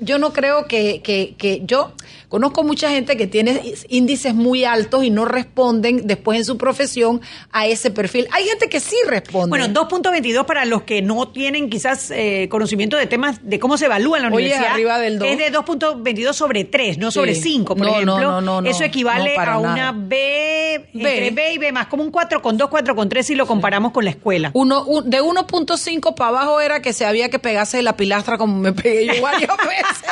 yo 0.00 0.18
no 0.18 0.32
creo 0.32 0.66
que, 0.66 1.00
que, 1.02 1.34
que, 1.38 1.62
yo 1.64 1.92
conozco 2.28 2.62
mucha 2.62 2.90
gente 2.90 3.16
que 3.16 3.26
tiene 3.26 3.74
índices 3.88 4.34
muy 4.34 4.64
altos 4.64 5.02
y 5.02 5.08
no 5.10 5.24
responden 5.24 6.06
después 6.06 6.38
en 6.38 6.44
su 6.44 6.58
profesión 6.58 7.20
a 7.50 7.66
ese 7.66 7.90
perfil. 7.90 8.28
Hay 8.32 8.44
gente 8.44 8.68
que 8.68 8.80
sí 8.80 8.96
responde. 9.06 9.48
Bueno, 9.48 9.66
2.22 9.68 10.44
para 10.44 10.64
los 10.66 10.82
que 10.82 11.00
no 11.02 11.28
tienen 11.28 11.70
quizás 11.70 12.10
eh, 12.10 12.48
conocimiento 12.50 12.96
de 12.98 13.06
temas 13.06 13.40
de 13.42 13.58
cómo 13.58 13.78
se 13.78 13.86
evalúa 13.86 14.18
en 14.18 14.24
la 14.24 14.28
universidad. 14.28 14.72
arriba 14.72 14.98
del 14.98 15.18
2. 15.18 15.28
Es 15.28 15.38
de 15.38 15.52
2.22 15.52 16.32
sobre 16.34 16.64
3, 16.64 16.98
no 16.98 17.10
sobre 17.10 17.34
Sí. 17.34 17.40
5, 17.42 17.76
por 17.76 17.86
No, 17.86 17.92
ejemplo. 17.94 18.20
no, 18.20 18.40
no, 18.42 18.60
no, 18.60 18.68
Eso 18.70 18.84
equivale 18.84 19.36
a 19.36 19.44
nada. 19.44 19.58
una 19.58 19.92
B, 19.92 20.74
entre 20.92 21.20
B. 21.20 21.30
B 21.30 21.52
y 21.54 21.58
B 21.58 21.72
más, 21.72 21.86
como 21.86 22.02
un 22.02 22.10
4 22.10 22.42
con 22.42 22.58
2, 22.58 22.68
4 22.68 22.94
con 22.94 23.08
3 23.08 23.26
si 23.26 23.34
lo 23.34 23.46
comparamos 23.46 23.92
con 23.92 24.04
la 24.04 24.10
escuela. 24.10 24.50
Uno, 24.54 24.84
un- 24.84 25.08
de 25.08 25.20
1.5 25.22 26.14
para 26.14 26.28
abajo 26.28 26.60
era 26.60 26.82
que 26.82 26.92
se 26.92 27.06
había 27.06 27.30
que 27.30 27.38
pegarse 27.38 27.78
de 27.78 27.82
la 27.82 27.96
pilastra 27.96 28.36
como 28.38 28.56
me 28.58 28.72
pegué 28.72 29.06
yo 29.06 29.20
varias 29.32 29.56
veces. 29.56 30.10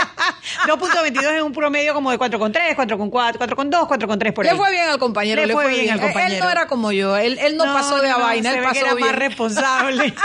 2.22 0.67 1.37
es 1.37 1.43
un 1.43 1.53
promedio 1.53 1.95
como 1.95 2.11
de 2.11 2.19
4 2.19 2.39
con 2.39 2.53
3, 2.53 2.75
4 2.75 2.99
con 2.99 3.11
4, 3.11 3.39
4 3.39 3.57
con 3.57 3.71
2, 3.71 3.87
4 3.89 4.09
con 4.09 4.19
3 4.19 4.33
por 4.33 4.45
ahí. 4.47 4.53
Le 4.53 4.57
fue 4.59 4.71
bien 4.71 4.89
al 4.89 4.99
compañero. 4.99 5.45
Le 5.47 5.53
fue 5.53 5.69
bien 5.69 5.91
al 5.91 5.99
Él- 5.99 6.05
Él 6.07 6.13
compañero. 6.13 6.45
no 6.45 6.51
era 6.51 6.67
como 6.67 6.93
yo. 6.93 7.17
Él, 7.17 7.39
él 7.41 7.57
no, 7.57 7.65
pasó 7.65 8.01
de 8.01 8.11
a 8.11 8.17
vaina, 8.19 8.51
se 8.53 8.59
él 8.59 8.65
ve 8.65 8.69
que 8.73 8.81
pasó 8.81 8.85
era 8.87 8.95
bien. 8.95 9.07
más 9.09 9.17
responsable. 9.17 10.15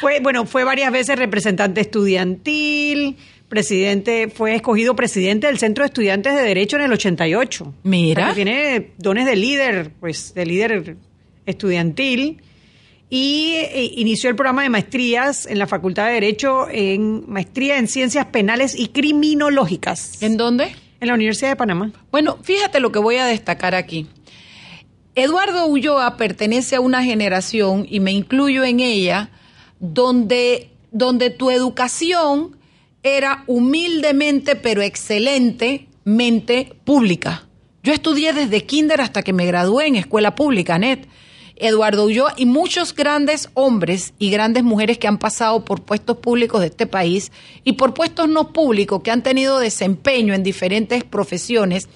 fue, 0.00 0.20
bueno, 0.20 0.46
fue 0.46 0.64
varias 0.64 0.90
veces 0.92 1.18
representante 1.18 1.80
estudiantil, 1.80 3.16
presidente, 3.48 4.28
fue 4.34 4.54
escogido 4.54 4.96
presidente 4.96 5.46
del 5.46 5.58
Centro 5.58 5.84
de 5.84 5.88
Estudiantes 5.88 6.34
de 6.34 6.42
Derecho 6.42 6.76
en 6.76 6.82
el 6.82 6.92
88. 6.92 7.74
Mira. 7.84 8.22
O 8.22 8.26
sea, 8.26 8.34
tiene 8.34 8.92
dones 8.98 9.26
de 9.26 9.36
líder, 9.36 9.92
pues, 10.00 10.34
de 10.34 10.46
líder 10.46 10.96
estudiantil. 11.46 12.42
Y 13.14 13.56
eh, 13.56 13.92
inició 13.96 14.30
el 14.30 14.36
programa 14.36 14.62
de 14.62 14.70
maestrías 14.70 15.44
en 15.44 15.58
la 15.58 15.66
Facultad 15.66 16.06
de 16.06 16.12
Derecho 16.14 16.66
en 16.70 17.30
maestría 17.30 17.76
en 17.76 17.86
Ciencias 17.86 18.24
Penales 18.24 18.74
y 18.74 18.88
Criminológicas 18.88 20.22
¿En 20.22 20.38
dónde? 20.38 20.74
en 20.98 21.08
la 21.08 21.12
Universidad 21.12 21.50
de 21.50 21.56
Panamá. 21.56 21.92
Bueno, 22.10 22.38
fíjate 22.42 22.80
lo 22.80 22.90
que 22.90 22.98
voy 22.98 23.16
a 23.16 23.26
destacar 23.26 23.74
aquí. 23.74 24.06
Eduardo 25.14 25.66
Ulloa 25.66 26.16
pertenece 26.16 26.76
a 26.76 26.80
una 26.80 27.04
generación, 27.04 27.86
y 27.86 28.00
me 28.00 28.12
incluyo 28.12 28.64
en 28.64 28.80
ella, 28.80 29.28
donde, 29.78 30.70
donde 30.90 31.28
tu 31.28 31.50
educación 31.50 32.56
era 33.02 33.44
humildemente 33.46 34.56
pero 34.56 34.80
excelentemente 34.80 36.76
pública. 36.84 37.46
Yo 37.82 37.92
estudié 37.92 38.32
desde 38.32 38.64
kinder 38.64 39.02
hasta 39.02 39.22
que 39.22 39.34
me 39.34 39.44
gradué 39.44 39.86
en 39.86 39.96
escuela 39.96 40.34
pública, 40.34 40.78
Net. 40.78 41.08
Eduardo 41.62 42.04
Ulloa 42.04 42.34
y 42.36 42.44
muchos 42.46 42.94
grandes 42.94 43.48
hombres 43.54 44.14
y 44.18 44.30
grandes 44.30 44.64
mujeres 44.64 44.98
que 44.98 45.06
han 45.08 45.18
pasado 45.18 45.64
por 45.64 45.82
puestos 45.82 46.16
públicos 46.18 46.60
de 46.60 46.66
este 46.66 46.86
país 46.86 47.30
y 47.64 47.72
por 47.74 47.94
puestos 47.94 48.28
no 48.28 48.52
públicos 48.52 49.00
que 49.02 49.10
han 49.10 49.22
tenido 49.22 49.58
desempeño 49.58 50.34
en 50.34 50.42
diferentes 50.42 51.04
profesiones, 51.04 51.88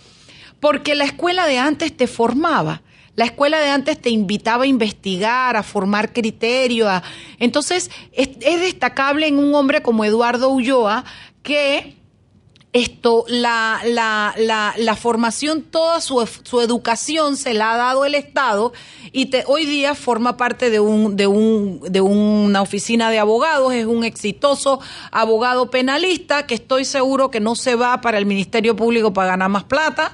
porque 0.60 0.94
la 0.94 1.04
escuela 1.04 1.46
de 1.46 1.58
antes 1.58 1.96
te 1.96 2.06
formaba. 2.06 2.82
La 3.16 3.24
escuela 3.24 3.58
de 3.58 3.68
antes 3.70 3.98
te 4.00 4.10
invitaba 4.10 4.64
a 4.64 4.66
investigar, 4.66 5.56
a 5.56 5.62
formar 5.62 6.12
criterio. 6.12 6.88
a- 6.88 7.02
Entonces, 7.38 7.90
es, 8.12 8.28
es 8.40 8.60
destacable 8.60 9.26
en 9.26 9.38
un 9.38 9.54
hombre 9.54 9.82
como 9.82 10.04
Eduardo 10.04 10.48
Ulloa 10.50 11.04
que 11.42 11.96
esto, 12.76 13.24
la, 13.28 13.80
la, 13.86 14.34
la, 14.36 14.74
la 14.76 14.96
formación, 14.96 15.62
toda 15.62 16.02
su, 16.02 16.28
su 16.42 16.60
educación 16.60 17.38
se 17.38 17.54
la 17.54 17.72
ha 17.72 17.76
dado 17.78 18.04
el 18.04 18.14
Estado 18.14 18.74
y 19.12 19.26
te, 19.26 19.44
hoy 19.46 19.64
día 19.64 19.94
forma 19.94 20.36
parte 20.36 20.68
de, 20.68 20.78
un, 20.78 21.16
de, 21.16 21.26
un, 21.26 21.80
de 21.88 22.02
una 22.02 22.60
oficina 22.60 23.10
de 23.10 23.18
abogados, 23.18 23.72
es 23.72 23.86
un 23.86 24.04
exitoso 24.04 24.78
abogado 25.10 25.70
penalista 25.70 26.46
que 26.46 26.54
estoy 26.54 26.84
seguro 26.84 27.30
que 27.30 27.40
no 27.40 27.54
se 27.54 27.76
va 27.76 28.02
para 28.02 28.18
el 28.18 28.26
Ministerio 28.26 28.76
Público 28.76 29.10
para 29.14 29.28
ganar 29.28 29.48
más 29.48 29.64
plata. 29.64 30.12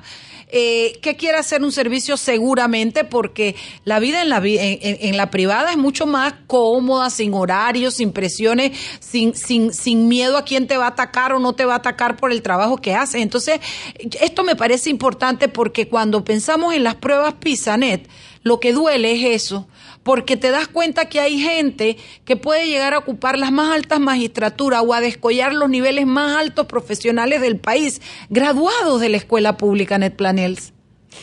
Eh, 0.55 0.99
que 1.01 1.17
quiere 1.17 1.39
hacer 1.39 1.63
un 1.63 1.73
servicio 1.73 2.19
seguramente 2.19 3.05
porque 3.05 3.57
la 3.85 3.99
vida 4.01 4.21
en 4.21 4.29
la, 4.29 4.37
en- 4.37 4.99
en 5.01 5.17
la 5.17 5.31
privada 5.31 5.71
es 5.71 5.79
mucho 5.79 6.05
más 6.05 6.35
cómoda, 6.47 7.09
sin 7.09 7.33
horarios, 7.33 7.95
sin 7.95 8.13
presiones, 8.13 8.79
sin, 9.01 9.35
sin, 9.35 9.73
sin 9.73 10.09
miedo 10.09 10.37
a 10.37 10.45
quién 10.45 10.67
te 10.67 10.77
va 10.77 10.85
a 10.85 10.89
atacar 10.89 11.33
o 11.33 11.39
no 11.39 11.55
te 11.55 11.65
va 11.65 11.73
a 11.73 11.77
atacar 11.79 12.19
por 12.19 12.33
el 12.33 12.43
trabajo 12.43 12.77
que 12.77 12.93
haces. 12.95 13.23
Entonces, 13.23 13.61
esto 14.21 14.45
me 14.45 14.55
parece 14.55 14.91
importante 14.91 15.49
porque 15.49 15.89
cuando 15.89 16.23
pensamos 16.23 16.75
en 16.75 16.85
las 16.85 16.97
pruebas 16.97 17.33
PISA-NET, 17.41 18.07
lo 18.43 18.61
que 18.61 18.73
duele 18.73 19.13
es 19.13 19.43
eso, 19.43 19.69
porque 20.03 20.37
te 20.37 20.51
das 20.51 20.69
cuenta 20.69 21.09
que 21.09 21.21
hay 21.21 21.39
gente 21.39 21.97
que 22.25 22.37
puede 22.37 22.67
llegar 22.67 22.95
a 22.95 22.99
ocupar 22.99 23.39
las 23.39 23.53
más 23.53 23.73
altas 23.73 24.01
magistraturas 24.01 24.83
o 24.87 24.95
a 24.95 25.01
descollar 25.01 25.55
los 25.55 25.71
niveles 25.71 26.07
más 26.07 26.37
altos 26.37 26.67
profesionales 26.67 27.41
del 27.41 27.59
país, 27.59 28.01
graduados 28.31 29.01
de 29.01 29.09
la 29.09 29.17
escuela 29.17 29.57
pública 29.57 29.99
Net 29.99 30.17
Planels. 30.17 30.73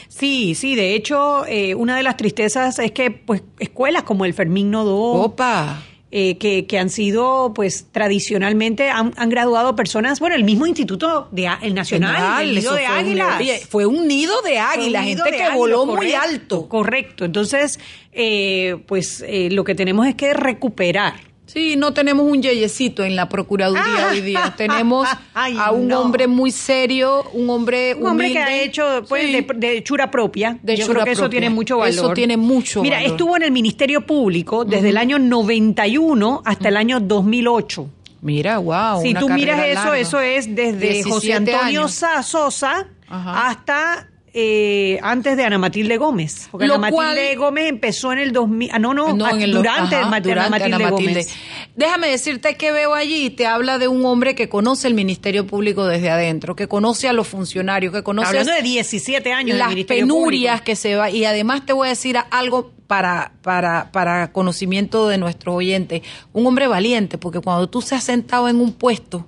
Sí, 0.07 0.55
sí, 0.55 0.75
de 0.75 0.95
hecho, 0.95 1.45
eh, 1.47 1.75
una 1.75 1.97
de 1.97 2.03
las 2.03 2.15
tristezas 2.17 2.79
es 2.79 2.91
que 2.91 3.11
pues 3.11 3.43
escuelas 3.59 4.03
como 4.03 4.25
el 4.25 4.33
Fermín 4.33 4.71
Nodó, 4.71 4.97
Opa. 4.97 5.83
Eh, 6.11 6.37
que, 6.37 6.65
que 6.65 6.79
han 6.79 6.89
sido, 6.89 7.53
pues 7.53 7.85
tradicionalmente 7.91 8.89
han, 8.89 9.13
han 9.15 9.29
graduado 9.29 9.75
personas, 9.75 10.19
bueno, 10.19 10.35
el 10.35 10.43
mismo 10.43 10.65
Instituto 10.65 11.27
de 11.31 11.47
el 11.61 11.73
Nacional, 11.75 12.43
el 12.47 12.55
Nido 12.55 12.73
de 12.73 12.83
un- 12.85 12.91
Águilas. 12.91 13.61
fue 13.69 13.85
un 13.85 14.07
nido 14.07 14.41
de 14.41 14.49
Fue 14.51 14.59
águila, 14.59 14.99
un 15.01 15.05
nido 15.05 15.23
gente 15.25 15.31
de 15.31 15.37
que 15.37 15.43
águilas, 15.43 15.57
voló 15.57 15.85
muy 15.85 16.13
alto. 16.13 16.67
Correcto, 16.67 17.25
entonces, 17.25 17.79
eh, 18.11 18.77
pues 18.87 19.23
eh, 19.27 19.49
lo 19.51 19.63
que 19.63 19.75
tenemos 19.75 20.07
es 20.07 20.15
que 20.15 20.33
recuperar. 20.33 21.28
Sí, 21.51 21.75
no 21.75 21.93
tenemos 21.93 22.25
un 22.29 22.41
yeyecito 22.41 23.03
en 23.03 23.15
la 23.15 23.27
Procuraduría 23.27 24.07
Ah. 24.07 24.09
hoy 24.11 24.21
día. 24.21 24.53
Tenemos 24.55 25.07
Ay, 25.33 25.55
a 25.59 25.71
un 25.71 25.87
no. 25.87 25.99
hombre 26.01 26.27
muy 26.27 26.51
serio, 26.51 27.23
un 27.33 27.49
hombre 27.49 27.95
Un 27.95 28.05
hombre 28.07 28.31
que 28.31 28.39
ha 28.39 28.61
hecho 28.61 29.03
pues, 29.09 29.23
Sí. 29.23 29.31
de, 29.31 29.47
de 29.55 29.77
hechura 29.77 30.11
propia. 30.11 30.59
De 30.61 30.75
Yo 30.77 30.83
hechura 30.83 31.01
creo 31.01 31.05
que 31.05 31.11
eso 31.13 31.29
tiene 31.29 31.49
mucho 31.49 31.77
valor. 31.79 31.89
Eso 31.93 32.13
tiene 32.13 32.37
mucho 32.37 32.81
Mira, 32.83 32.97
valor. 32.97 33.11
estuvo 33.11 33.35
en 33.37 33.43
el 33.43 33.51
Ministerio 33.51 34.05
Público 34.05 34.63
desde 34.63 34.89
el 34.89 34.97
año 34.97 35.17
91 35.17 36.41
hasta 36.45 36.69
el 36.69 36.77
año 36.77 36.99
2008. 36.99 37.89
Mira, 38.21 38.57
wow. 38.57 39.01
si 39.01 39.13
tú 39.13 39.29
miras 39.29 39.59
eso, 39.65 39.75
larga. 39.85 39.97
eso 39.99 40.19
es 40.19 40.53
desde 40.53 41.03
José 41.03 41.27
17 41.27 41.33
Antonio 41.53 41.81
años. 41.81 42.03
Sosa 42.25 42.85
Ajá. 43.07 43.47
hasta 43.49 44.07
eh, 44.33 44.99
antes 45.01 45.35
de 45.37 45.43
Ana 45.43 45.57
Matilde 45.57 45.97
Gómez. 45.97 46.47
Porque 46.51 46.67
Lo 46.67 46.75
Ana 46.75 46.89
Matilde 46.91 47.35
Gómez 47.35 47.69
empezó 47.69 48.11
en 48.13 48.19
el 48.19 48.31
2000. 48.31 48.69
Ah, 48.73 48.79
no, 48.79 48.93
no, 48.93 49.13
No, 49.13 49.29
en 49.29 49.41
el- 49.41 49.51
durante, 49.51 49.95
ajá, 49.95 50.05
durante 50.19 50.31
Ana 50.33 50.49
Matilde, 50.49 50.75
Ana 50.75 50.89
Matilde. 50.91 51.11
Gómez. 51.13 51.35
Déjame 51.75 52.07
decirte 52.09 52.55
que 52.55 52.71
veo 52.71 52.93
allí, 52.93 53.29
te 53.29 53.45
habla 53.45 53.77
de 53.77 53.87
un 53.87 54.05
hombre 54.05 54.35
que 54.35 54.49
conoce 54.49 54.87
el 54.87 54.93
Ministerio 54.93 55.47
Público 55.47 55.85
desde 55.85 56.09
adentro, 56.09 56.55
que 56.55 56.67
conoce 56.67 57.07
a 57.07 57.13
los 57.13 57.27
funcionarios, 57.27 57.93
que 57.93 58.03
conoce 58.03 58.27
Hablando 58.29 58.51
de 58.53 58.61
17 58.61 59.31
años 59.33 59.57
las 59.57 59.73
penurias 59.85 60.55
Público. 60.61 60.65
que 60.65 60.75
se 60.75 60.95
va. 60.95 61.09
Y 61.09 61.25
además 61.25 61.65
te 61.65 61.73
voy 61.73 61.87
a 61.87 61.89
decir 61.91 62.17
algo 62.31 62.71
para, 62.87 63.33
para, 63.43 63.91
para 63.91 64.31
conocimiento 64.31 65.07
de 65.07 65.17
nuestros 65.19 65.55
oyentes. 65.55 66.01
Un 66.33 66.45
hombre 66.47 66.67
valiente, 66.67 67.17
porque 67.17 67.39
cuando 67.39 67.69
tú 67.69 67.81
se 67.81 67.95
has 67.95 68.03
sentado 68.03 68.49
en 68.49 68.57
un 68.59 68.73
puesto 68.73 69.25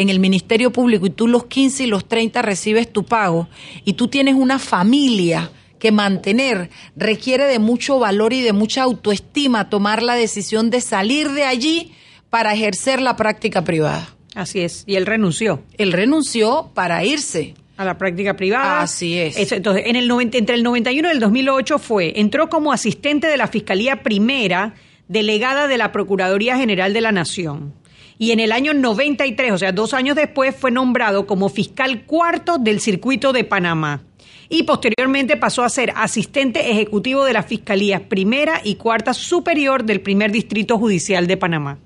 en 0.00 0.08
el 0.08 0.18
Ministerio 0.18 0.72
Público 0.72 1.04
y 1.04 1.10
tú 1.10 1.28
los 1.28 1.44
15 1.44 1.84
y 1.84 1.86
los 1.86 2.08
30 2.08 2.40
recibes 2.40 2.90
tu 2.90 3.04
pago 3.04 3.48
y 3.84 3.92
tú 3.92 4.08
tienes 4.08 4.34
una 4.34 4.58
familia 4.58 5.50
que 5.78 5.92
mantener 5.92 6.70
requiere 6.96 7.44
de 7.44 7.58
mucho 7.58 7.98
valor 7.98 8.32
y 8.32 8.40
de 8.40 8.54
mucha 8.54 8.82
autoestima 8.82 9.68
tomar 9.68 10.02
la 10.02 10.14
decisión 10.14 10.70
de 10.70 10.80
salir 10.80 11.30
de 11.32 11.44
allí 11.44 11.92
para 12.30 12.54
ejercer 12.54 13.02
la 13.02 13.16
práctica 13.16 13.62
privada. 13.62 14.08
Así 14.34 14.60
es. 14.60 14.84
Y 14.86 14.94
él 14.94 15.04
renunció. 15.04 15.64
Él 15.76 15.92
renunció 15.92 16.70
para 16.72 17.04
irse. 17.04 17.54
a 17.76 17.84
la 17.84 17.98
práctica 17.98 18.36
privada. 18.36 18.80
Así 18.80 19.18
es. 19.18 19.52
Entonces, 19.52 19.84
en 19.86 19.96
el 19.96 20.08
90 20.08 20.38
entre 20.38 20.54
el 20.54 20.62
91 20.62 21.08
y 21.08 21.12
el 21.12 21.20
2008 21.20 21.78
fue, 21.78 22.20
entró 22.20 22.48
como 22.48 22.72
asistente 22.72 23.26
de 23.26 23.36
la 23.36 23.48
Fiscalía 23.48 24.02
Primera, 24.02 24.74
delegada 25.08 25.66
de 25.66 25.76
la 25.76 25.92
Procuraduría 25.92 26.56
General 26.56 26.92
de 26.92 27.00
la 27.00 27.12
Nación. 27.12 27.74
Y 28.20 28.32
en 28.32 28.40
el 28.40 28.52
año 28.52 28.74
93, 28.74 29.50
o 29.50 29.56
sea, 29.56 29.72
dos 29.72 29.94
años 29.94 30.14
después, 30.14 30.54
fue 30.54 30.70
nombrado 30.70 31.26
como 31.26 31.48
fiscal 31.48 32.04
cuarto 32.04 32.58
del 32.58 32.80
circuito 32.80 33.32
de 33.32 33.44
Panamá. 33.44 34.02
Y 34.50 34.64
posteriormente 34.64 35.38
pasó 35.38 35.64
a 35.64 35.70
ser 35.70 35.94
asistente 35.96 36.70
ejecutivo 36.70 37.24
de 37.24 37.32
las 37.32 37.46
Fiscalías 37.46 38.02
Primera 38.02 38.60
y 38.62 38.74
Cuarta 38.74 39.14
Superior 39.14 39.84
del 39.84 40.02
Primer 40.02 40.32
Distrito 40.32 40.76
Judicial 40.76 41.26
de 41.26 41.38
Panamá. 41.38 41.78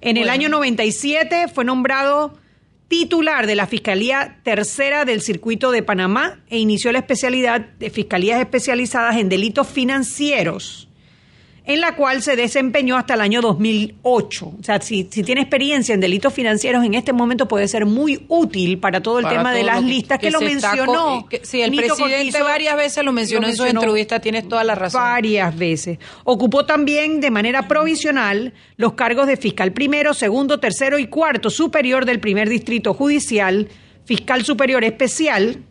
En 0.00 0.16
el 0.16 0.30
año 0.30 0.48
97 0.48 1.48
fue 1.48 1.66
nombrado 1.66 2.32
titular 2.88 3.46
de 3.46 3.54
la 3.54 3.66
Fiscalía 3.66 4.38
Tercera 4.44 5.04
del 5.04 5.20
Circuito 5.20 5.70
de 5.70 5.82
Panamá 5.82 6.40
e 6.48 6.60
inició 6.60 6.92
la 6.92 7.00
especialidad 7.00 7.60
de 7.60 7.90
Fiscalías 7.90 8.40
Especializadas 8.40 9.18
en 9.18 9.28
Delitos 9.28 9.68
Financieros 9.68 10.88
en 11.64 11.80
la 11.80 11.94
cual 11.94 12.22
se 12.22 12.34
desempeñó 12.34 12.96
hasta 12.96 13.14
el 13.14 13.20
año 13.20 13.40
2008. 13.40 14.46
O 14.46 14.62
sea, 14.62 14.80
si, 14.80 15.08
si 15.10 15.22
tiene 15.22 15.42
experiencia 15.42 15.94
en 15.94 16.00
delitos 16.00 16.34
financieros 16.34 16.84
en 16.84 16.94
este 16.94 17.12
momento 17.12 17.46
puede 17.46 17.68
ser 17.68 17.86
muy 17.86 18.24
útil 18.28 18.78
para 18.78 19.00
todo 19.00 19.20
el 19.20 19.28
tema 19.28 19.52
de 19.52 19.62
las 19.62 19.82
listas 19.82 20.18
que, 20.18 20.30
lo 20.30 20.40
mencionó. 20.40 21.28
sí, 21.42 21.62
el 21.62 21.74
presidente 21.74 22.42
varias 22.42 22.76
veces 22.76 23.04
lo 23.04 23.12
mencionó, 23.12 23.46
en 23.46 23.56
su 23.56 23.64
entrevista, 23.64 24.18
tienes 24.20 24.48
toda 24.48 24.64
la 24.64 24.74
razón. 24.74 25.00
Varias 25.02 25.56
veces. 25.56 25.98
Ocupó 26.24 26.66
también 26.66 27.20
de 27.20 27.30
manera 27.30 27.68
provisional 27.68 28.52
los 28.76 28.94
cargos 28.94 29.26
de 29.26 29.36
fiscal 29.36 29.72
primero, 29.72 30.14
segundo, 30.14 30.58
tercero 30.58 30.98
y 30.98 31.06
cuarto 31.06 31.50
superior 31.50 32.04
del 32.04 32.18
primer 32.18 32.48
distrito 32.48 32.94
judicial, 32.94 33.68
fiscal 34.04 34.44
superior 34.44 34.82
especial, 34.84 35.62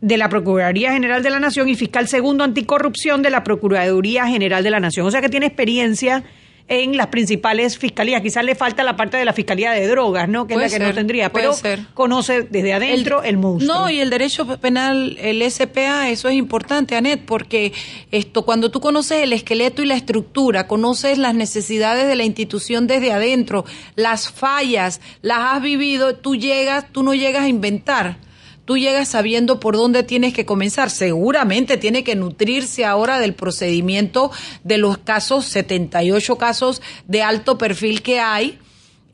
de 0.00 0.16
la 0.16 0.28
Procuraduría 0.28 0.92
General 0.92 1.22
de 1.22 1.30
la 1.30 1.40
Nación 1.40 1.68
y 1.68 1.74
fiscal 1.74 2.08
segundo 2.08 2.44
anticorrupción 2.44 3.22
de 3.22 3.30
la 3.30 3.44
Procuraduría 3.44 4.26
General 4.26 4.62
de 4.62 4.70
la 4.70 4.80
Nación. 4.80 5.06
O 5.06 5.10
sea 5.10 5.20
que 5.20 5.28
tiene 5.28 5.46
experiencia 5.46 6.24
en 6.68 6.96
las 6.96 7.08
principales 7.08 7.78
fiscalías. 7.78 8.20
Quizás 8.22 8.44
le 8.44 8.54
falta 8.54 8.82
la 8.82 8.96
parte 8.96 9.16
de 9.16 9.24
la 9.24 9.32
fiscalía 9.32 9.70
de 9.72 9.86
drogas, 9.86 10.28
¿no? 10.28 10.46
Que 10.46 10.54
es 10.54 10.60
la 10.60 10.68
que 10.68 10.78
no 10.78 10.92
tendría, 10.92 11.32
pero 11.32 11.52
conoce 11.94 12.42
desde 12.42 12.72
adentro 12.72 13.22
el, 13.22 13.36
el, 13.36 13.40
No, 13.40 13.88
y 13.88 14.00
el 14.00 14.10
derecho 14.10 14.46
penal, 14.58 15.16
el 15.20 15.48
SPA, 15.50 16.10
eso 16.10 16.28
es 16.28 16.34
importante, 16.34 16.96
Anet, 16.96 17.24
porque 17.24 17.72
esto 18.10 18.42
cuando 18.42 18.70
tú 18.70 18.80
conoces 18.80 19.22
el 19.22 19.32
esqueleto 19.32 19.82
y 19.82 19.86
la 19.86 19.94
estructura, 19.94 20.66
conoces 20.66 21.18
las 21.18 21.34
necesidades 21.34 22.08
de 22.08 22.16
la 22.16 22.24
institución 22.24 22.86
desde 22.86 23.12
adentro, 23.12 23.64
las 23.94 24.30
fallas, 24.30 25.00
las 25.22 25.38
has 25.38 25.62
vivido, 25.62 26.16
tú 26.16 26.34
llegas, 26.34 26.86
tú 26.90 27.02
no 27.02 27.14
llegas 27.14 27.44
a 27.44 27.48
inventar 27.48 28.18
tú 28.66 28.76
llegas 28.76 29.08
sabiendo 29.08 29.58
por 29.58 29.76
dónde 29.76 30.02
tienes 30.02 30.34
que 30.34 30.44
comenzar. 30.44 30.90
Seguramente 30.90 31.78
tiene 31.78 32.04
que 32.04 32.16
nutrirse 32.16 32.84
ahora 32.84 33.18
del 33.18 33.32
procedimiento 33.32 34.30
de 34.64 34.76
los 34.76 34.98
casos, 34.98 35.46
78 35.46 36.36
casos 36.36 36.82
de 37.06 37.22
alto 37.22 37.56
perfil 37.56 38.02
que 38.02 38.20
hay, 38.20 38.58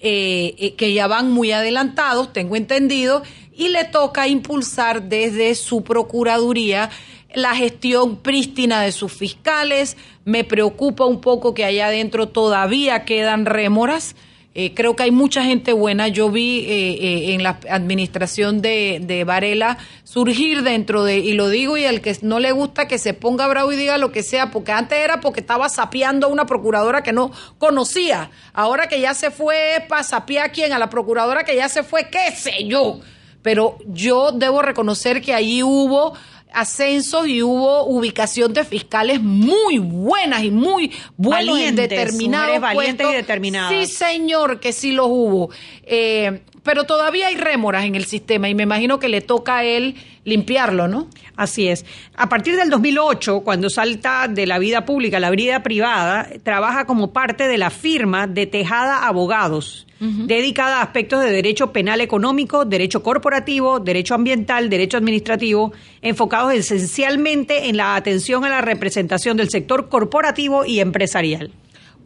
eh, 0.01 0.57
eh, 0.59 0.75
que 0.75 0.93
ya 0.93 1.07
van 1.07 1.31
muy 1.31 1.53
adelantados, 1.53 2.33
tengo 2.33 2.57
entendido, 2.57 3.23
y 3.55 3.69
le 3.69 3.85
toca 3.85 4.27
impulsar 4.27 5.05
desde 5.05 5.55
su 5.55 5.85
Procuraduría 5.85 6.91
la 7.35 7.55
gestión 7.55 8.17
prístina 8.17 8.83
de 8.83 8.93
sus 8.93 9.13
fiscales. 9.13 9.97
Me 10.25 10.45
preocupa 10.45 11.05
un 11.05 11.21
poco 11.21 11.55
que 11.55 11.65
allá 11.65 11.87
adentro 11.87 12.29
todavía 12.29 13.05
quedan 13.05 13.47
rémoras 13.47 14.17
eh, 14.55 14.75
creo 14.75 14.95
que 14.95 15.05
hay 15.05 15.11
mucha 15.11 15.43
gente 15.45 15.73
buena. 15.73 16.09
Yo 16.09 16.31
vi 16.31 16.61
eh, 16.61 16.93
eh, 17.01 17.35
en 17.35 17.43
la 17.43 17.59
administración 17.71 18.61
de, 18.61 19.01
de, 19.03 19.25
Varela 19.25 19.79
surgir 20.05 20.63
dentro 20.63 21.05
de, 21.05 21.19
y 21.19 21.33
lo 21.33 21.49
digo, 21.49 21.79
y 21.79 21.85
el 21.85 22.03
que 22.03 22.15
no 22.21 22.39
le 22.39 22.53
gusta 22.53 22.87
que 22.87 22.99
se 22.99 23.15
ponga 23.15 23.47
bravo 23.47 23.73
y 23.73 23.77
diga 23.77 23.97
lo 23.97 24.13
que 24.13 24.23
sea, 24.23 24.51
porque 24.51 24.73
antes 24.73 24.99
era 24.99 25.21
porque 25.21 25.41
estaba 25.41 25.71
sapeando 25.71 26.27
a 26.27 26.31
una 26.31 26.45
procuradora 26.45 27.03
que 27.03 27.15
no 27.15 27.33
conocía. 27.57 28.31
Ahora 28.53 28.89
que 28.89 29.01
ya 29.01 29.15
se 29.15 29.31
fue 29.31 29.85
para 29.89 30.03
sapear 30.03 30.47
a 30.47 30.53
quién, 30.53 30.75
a 30.75 30.79
la 30.79 30.91
procuradora 30.91 31.45
que 31.45 31.57
ya 31.57 31.71
se 31.71 31.83
fue, 31.83 32.11
qué 32.11 32.31
sé 32.37 32.67
yo. 32.67 33.01
Pero 33.41 33.79
yo 33.87 34.33
debo 34.33 34.61
reconocer 34.61 35.23
que 35.23 35.33
allí 35.33 35.63
hubo 35.63 36.13
ascensos 36.55 37.27
y 37.27 37.43
hubo 37.43 37.85
ubicación 37.85 38.53
de 38.53 38.65
fiscales 38.65 39.21
muy 39.21 39.79
buenas 39.79 40.43
y 40.43 40.51
muy 40.51 40.93
buenos 41.17 41.59
y 41.59 41.71
determinados 41.73 42.61
valientes 42.61 43.07
y 43.11 43.15
determinadas. 43.15 43.71
Sí, 43.71 43.87
señor, 43.87 44.61
que 44.61 44.73
sí 44.73 44.93
los 44.93 45.07
hubo. 45.09 45.51
Eh, 45.83 46.43
pero 46.63 46.85
todavía 46.85 47.29
hay 47.29 47.37
rémoras 47.37 47.85
en 47.85 47.95
el 47.95 48.05
sistema 48.05 48.49
y 48.49 48.55
me 48.55 48.63
imagino 48.63 48.99
que 48.99 49.09
le 49.09 49.21
toca 49.21 49.59
a 49.59 49.65
él 49.65 49.97
limpiarlo, 50.25 50.87
¿no? 50.87 51.09
Así 51.37 51.69
es. 51.69 51.85
A 52.15 52.29
partir 52.29 52.57
del 52.57 52.71
2008, 52.71 53.41
cuando 53.41 53.69
salta 53.71 54.29
de 54.29 54.47
la 54.47 54.59
vida 54.59 54.85
pública 54.85 55.17
a 55.17 55.21
la 55.21 55.31
vida 55.31 55.63
privada, 55.63 56.29
trabaja 56.43 56.85
como 56.85 57.13
parte 57.13 57.49
de 57.49 57.59
la 57.59 57.71
firma 57.71 58.27
de 58.27 58.47
Tejada 58.47 59.07
Abogados, 59.07 59.87
dedicada 59.99 60.79
a 60.79 60.83
aspectos 60.83 61.23
de 61.23 61.31
derecho 61.31 61.73
penal 61.73 62.01
económico, 62.01 62.65
derecho 62.65 63.05
corporativo, 63.05 63.79
derecho 63.79 64.17
ambiental, 64.17 64.69
derecho 64.69 64.97
administrativo, 64.97 65.73
enfocados 66.01 66.53
esencialmente 66.55 67.69
en 67.69 67.77
la 67.77 67.95
atención 67.95 68.45
a 68.45 68.49
la 68.49 68.61
representación 68.63 69.37
del 69.37 69.49
sector 69.49 69.89
corporativo 69.89 70.65
y 70.65 70.81
empresarial. 70.81 71.53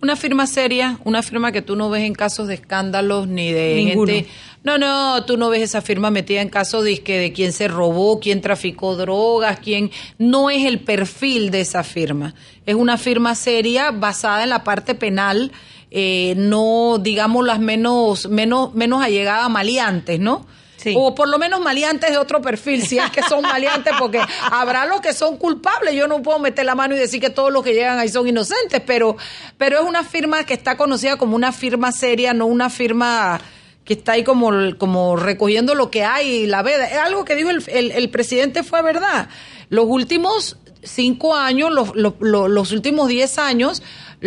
Una 0.03 0.15
firma 0.15 0.47
seria, 0.47 0.99
una 1.05 1.23
firma 1.23 1.53
que 1.53 1.63
tú 1.63 1.75
no 1.75 1.89
ves 1.89 2.05
en 2.05 2.15
casos 2.15 2.49
de 2.49 2.55
escándalos 2.55 3.29
ni 3.29 3.53
de 3.53 3.85
gente. 3.95 4.27
No, 4.63 4.79
no, 4.79 5.25
tú 5.25 5.37
no 5.37 5.49
ves 5.49 5.63
esa 5.63 5.81
firma 5.81 6.11
metida 6.11 6.43
en 6.43 6.49
casos 6.49 6.85
de, 6.85 6.97
de 6.97 7.33
quién 7.33 7.53
se 7.53 7.69
robó, 7.69 8.21
quién 8.21 8.41
traficó 8.41 8.97
drogas, 8.97 9.61
quién. 9.61 9.91
No 10.19 10.51
es 10.51 10.65
el 10.65 10.81
perfil 10.81 11.51
de 11.51 11.61
esa 11.61 11.83
firma. 11.83 12.35
Es 12.67 12.75
una 12.75 12.99
firma 12.99 13.35
seria 13.35 13.91
basada 13.91 14.43
en 14.43 14.51
la 14.51 14.65
parte 14.65 14.95
penal, 14.95 15.53
eh, 15.91 16.35
no, 16.37 16.99
digamos, 17.01 17.47
las 17.47 17.61
menos, 17.61 18.29
menos, 18.29 18.75
menos 18.75 19.03
allegadas 19.03 19.49
maleantes, 19.49 20.21
¿no? 20.21 20.47
O 20.95 21.15
por 21.15 21.29
lo 21.29 21.39
menos 21.39 21.61
maleantes 21.61 22.11
de 22.11 22.19
otro 22.19 22.41
perfil, 22.41 22.83
si 22.83 22.99
es 22.99 23.11
que 23.11 23.23
son 23.23 23.43
maleantes, 23.43 23.95
porque 23.99 24.21
habrá 24.51 24.87
los 24.87 25.01
que 25.01 25.13
son 25.13 25.37
culpables. 25.37 25.95
Yo 25.95 26.07
no 26.09 26.23
puedo 26.23 26.39
meter 26.39 26.65
la 26.65 26.75
mano 26.75 26.95
y 26.95 26.99
decir 26.99 27.21
que 27.21 27.31
todos 27.31 27.53
los 27.53 27.63
que 27.63 27.75
llegan 27.75 27.99
ahí 27.99 28.09
son 28.09 28.29
inocentes, 28.29 28.83
pero, 28.87 29.17
pero 29.59 29.81
es 29.81 29.85
una 29.85 30.05
firma 30.05 30.45
que 30.45 30.55
está 30.55 30.77
conocida 30.77 31.17
como 31.17 31.37
una 31.37 31.53
firma 31.53 31.93
seria, 31.93 32.35
no 32.35 32.47
una 32.47 32.71
firma 32.71 33.41
que 33.85 33.95
está 33.95 34.13
ahí 34.13 34.25
como, 34.25 34.51
como 34.79 35.17
recogiendo 35.17 35.75
lo 35.75 35.91
que 35.91 36.05
hay 36.05 36.29
y 36.29 36.47
la 36.47 36.63
veda. 36.63 36.87
Es 36.87 36.99
algo 36.99 37.25
que 37.25 37.37
dijo 37.37 37.51
el, 37.51 37.63
el, 37.69 38.11
presidente 38.11 38.65
fue 38.65 38.83
verdad. 38.83 39.29
Los 39.69 39.87
últimos 39.87 40.57
cinco 40.83 41.37
años, 41.37 41.71
los, 41.71 41.95
los, 41.95 42.15
los 42.21 42.73
últimos 42.73 43.09
diez 43.09 43.39
años, 43.39 43.83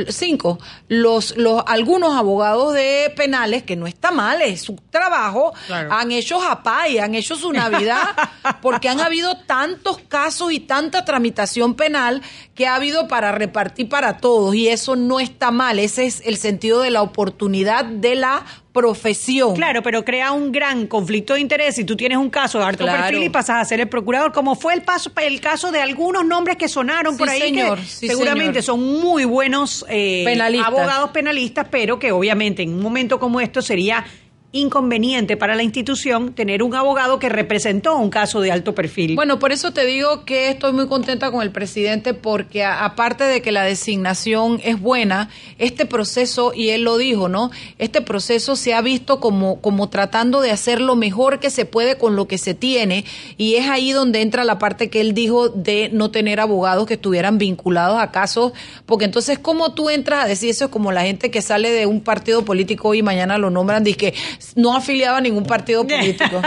cinco, 0.10 0.60
los, 0.88 1.38
los, 1.38 1.64
algunos 1.68 2.16
abogados 2.16 2.74
de 2.74 3.12
penales, 3.16 3.64
que 3.64 3.76
no 3.76 3.88
está 3.88 4.12
mal, 4.12 4.42
es 4.42 4.62
su 4.62 4.76
trabajo, 4.90 5.54
han 5.70 6.12
hecho 6.12 6.40
japay, 6.40 7.00
han 7.00 7.16
hecho 7.16 7.36
su 7.36 7.52
Navidad, 7.52 8.10
porque 8.62 8.90
han 8.90 9.00
habido 9.00 9.38
tantos 9.38 10.00
casos 10.08 10.52
y 10.52 10.60
tanta 10.60 11.06
tramitación 11.06 11.76
penal 11.76 12.22
que 12.56 12.68
ha 12.68 12.76
habido 12.76 13.08
para 13.08 13.32
repartir 13.32 13.90
para 13.90 14.18
todos, 14.18 14.56
y 14.56 14.68
eso 14.68 14.96
no 14.96 15.20
está 15.20 15.52
mal, 15.52 15.80
ese 15.80 16.06
es 16.06 16.22
el 16.26 16.38
sentido 16.38 16.82
de 16.82 16.92
la 16.92 17.02
oportunidad 17.02 17.86
de 17.86 18.16
la 18.16 18.46
profesión. 18.72 19.56
Claro, 19.56 19.82
pero 19.82 20.06
crea 20.06 20.32
un 20.32 20.52
gran 20.52 20.88
conflicto 20.88 21.34
de 21.34 21.42
interés. 21.42 21.76
Si 21.76 21.84
tú 21.84 21.96
tienes 21.96 22.18
un 22.18 22.30
caso 22.30 22.60
de 22.60 22.66
harto 22.66 22.86
perfil 22.86 23.24
y 23.24 23.30
pasas 23.30 23.62
a 23.62 23.66
ser 23.66 23.80
el 23.80 23.90
procurador, 23.90 24.32
como 24.32 24.56
fue 24.56 24.74
el, 24.74 24.84
paso, 24.84 25.12
el 25.22 25.42
caso 25.42 25.72
de 25.72 25.82
algunos 25.82 26.26
nombres 26.26 26.58
que 26.58 26.68
sonaron 26.68 27.18
por 27.18 27.30
ahí, 27.30 27.52
que 27.52 27.78
seguramente 27.86 28.62
son 28.62 28.82
muy 29.02 29.26
buenos 29.26 29.86
eh, 29.90 30.26
abogados 30.64 31.12
penalistas, 31.12 31.68
pero 31.70 32.00
que 32.00 32.12
obviamente 32.12 32.64
en 32.64 32.74
un 32.74 32.82
momento 32.82 33.20
como 33.20 33.42
esto 33.42 33.62
sería 33.62 34.06
inconveniente 34.52 35.38
para 35.38 35.54
la 35.54 35.62
institución 35.62 36.34
tener 36.34 36.64
un 36.64 36.74
abogado 36.74 37.20
que 37.20 37.30
representó 37.30 37.96
un 37.96 38.10
caso 38.10 38.42
de 38.42 38.52
alto 38.52 38.74
perfil. 38.74 39.16
Bueno, 39.16 39.38
por 39.38 39.52
eso 39.52 39.72
te 39.74 39.86
digo 39.86 40.26
que 40.26 40.50
estoy 40.50 40.74
muy 40.74 40.88
contenta 40.88 41.30
con 41.30 41.44
el 41.44 41.52
presidente 41.52 42.16
porque 42.16 42.64
aparte 42.64 43.26
de 43.26 43.44
que 43.44 43.52
la 43.52 43.64
designación 43.64 44.60
es 44.64 44.82
buena, 44.82 45.30
este 45.60 45.86
proceso, 45.86 46.52
y 46.56 46.70
él 46.70 46.82
lo 46.82 46.98
dijo, 46.98 47.30
¿no? 47.30 47.52
Este 47.78 48.02
proceso 48.02 48.56
se 48.56 48.74
ha 48.74 48.82
visto 48.82 49.20
como, 49.20 49.62
como 49.62 49.90
tratando 49.90 50.42
de 50.42 50.50
hacer 50.50 50.82
lo 50.82 50.96
mejor 50.96 51.40
que 51.40 51.52
se 51.52 51.66
puede 51.66 51.98
con 51.98 52.16
lo 52.16 52.28
que 52.28 52.40
se 52.40 52.56
tiene 52.56 53.06
y 53.38 53.56
es 53.56 53.70
ahí 53.70 53.92
donde 53.92 54.22
entra 54.22 54.44
la 54.44 54.58
parte 54.58 54.90
que 54.90 55.00
él 55.02 55.14
dijo 55.14 55.50
de 55.50 55.90
no 55.94 56.10
tener 56.10 56.40
abogados 56.40 56.88
que 56.88 56.96
estuvieran 56.96 57.38
vinculados 57.38 58.00
a 58.00 58.10
casos, 58.10 58.54
porque 58.88 59.06
entonces, 59.06 59.38
¿cómo 59.38 59.74
tú 59.74 59.92
entras 59.92 60.26
a 60.26 60.28
decir 60.28 60.50
eso? 60.50 60.66
Es 60.66 60.72
como 60.72 60.92
la 60.92 61.04
gente 61.04 61.30
que 61.30 61.44
sale 61.44 61.72
de 61.72 61.86
un 61.86 62.02
partido 62.02 62.44
político 62.46 62.96
y 62.96 63.04
mañana 63.04 63.38
lo 63.38 63.52
nombran, 63.52 63.84
dice 63.84 63.98
que 63.98 64.14
no 64.56 64.76
afiliado 64.76 65.18
a 65.18 65.22
ningún 65.22 65.46
partido 65.46 65.86
político. 65.88 66.42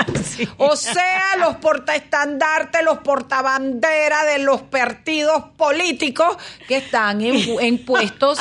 O 0.59 0.77
sea, 0.77 1.37
los 1.39 1.57
portaestandartes, 1.57 2.83
los 2.85 2.99
portabanderas 2.99 4.27
de 4.27 4.39
los 4.39 4.63
partidos 4.63 5.45
políticos 5.57 6.37
que 6.69 6.79
están 6.79 7.21
en, 7.21 7.85
puestos 7.85 8.39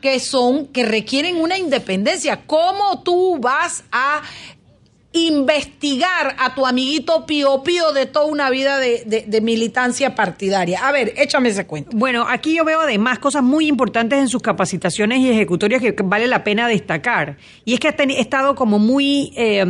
que 0.00 0.18
son, 0.20 0.68
que 0.68 0.84
requieren 0.84 1.36
una 1.36 1.58
independencia. 1.58 2.42
¿Cómo 2.46 3.02
tú 3.02 3.38
vas 3.38 3.84
a 3.92 4.22
investigar 5.14 6.34
a 6.38 6.54
tu 6.54 6.66
amiguito 6.66 7.24
Pío 7.24 7.62
Pío 7.62 7.92
de 7.92 8.06
toda 8.06 8.26
una 8.26 8.50
vida 8.50 8.78
de, 8.78 9.40
militancia 9.40 10.14
partidaria. 10.14 10.86
A 10.86 10.92
ver, 10.92 11.14
échame 11.16 11.50
ese 11.50 11.66
cuento. 11.66 11.90
Bueno, 11.96 12.26
aquí 12.28 12.56
yo 12.56 12.64
veo 12.64 12.80
además 12.80 13.20
cosas 13.20 13.42
muy 13.42 13.68
importantes 13.68 14.18
en 14.18 14.28
sus 14.28 14.42
capacitaciones 14.42 15.20
y 15.20 15.30
ejecutorias 15.30 15.80
que 15.80 15.94
vale 16.04 16.26
la 16.26 16.42
pena 16.42 16.66
destacar. 16.66 17.36
Y 17.64 17.74
es 17.74 17.80
que 17.80 17.88
ha 17.88 17.94
estado 18.18 18.56
como 18.56 18.78
muy, 18.78 19.32
eh, 19.36 19.64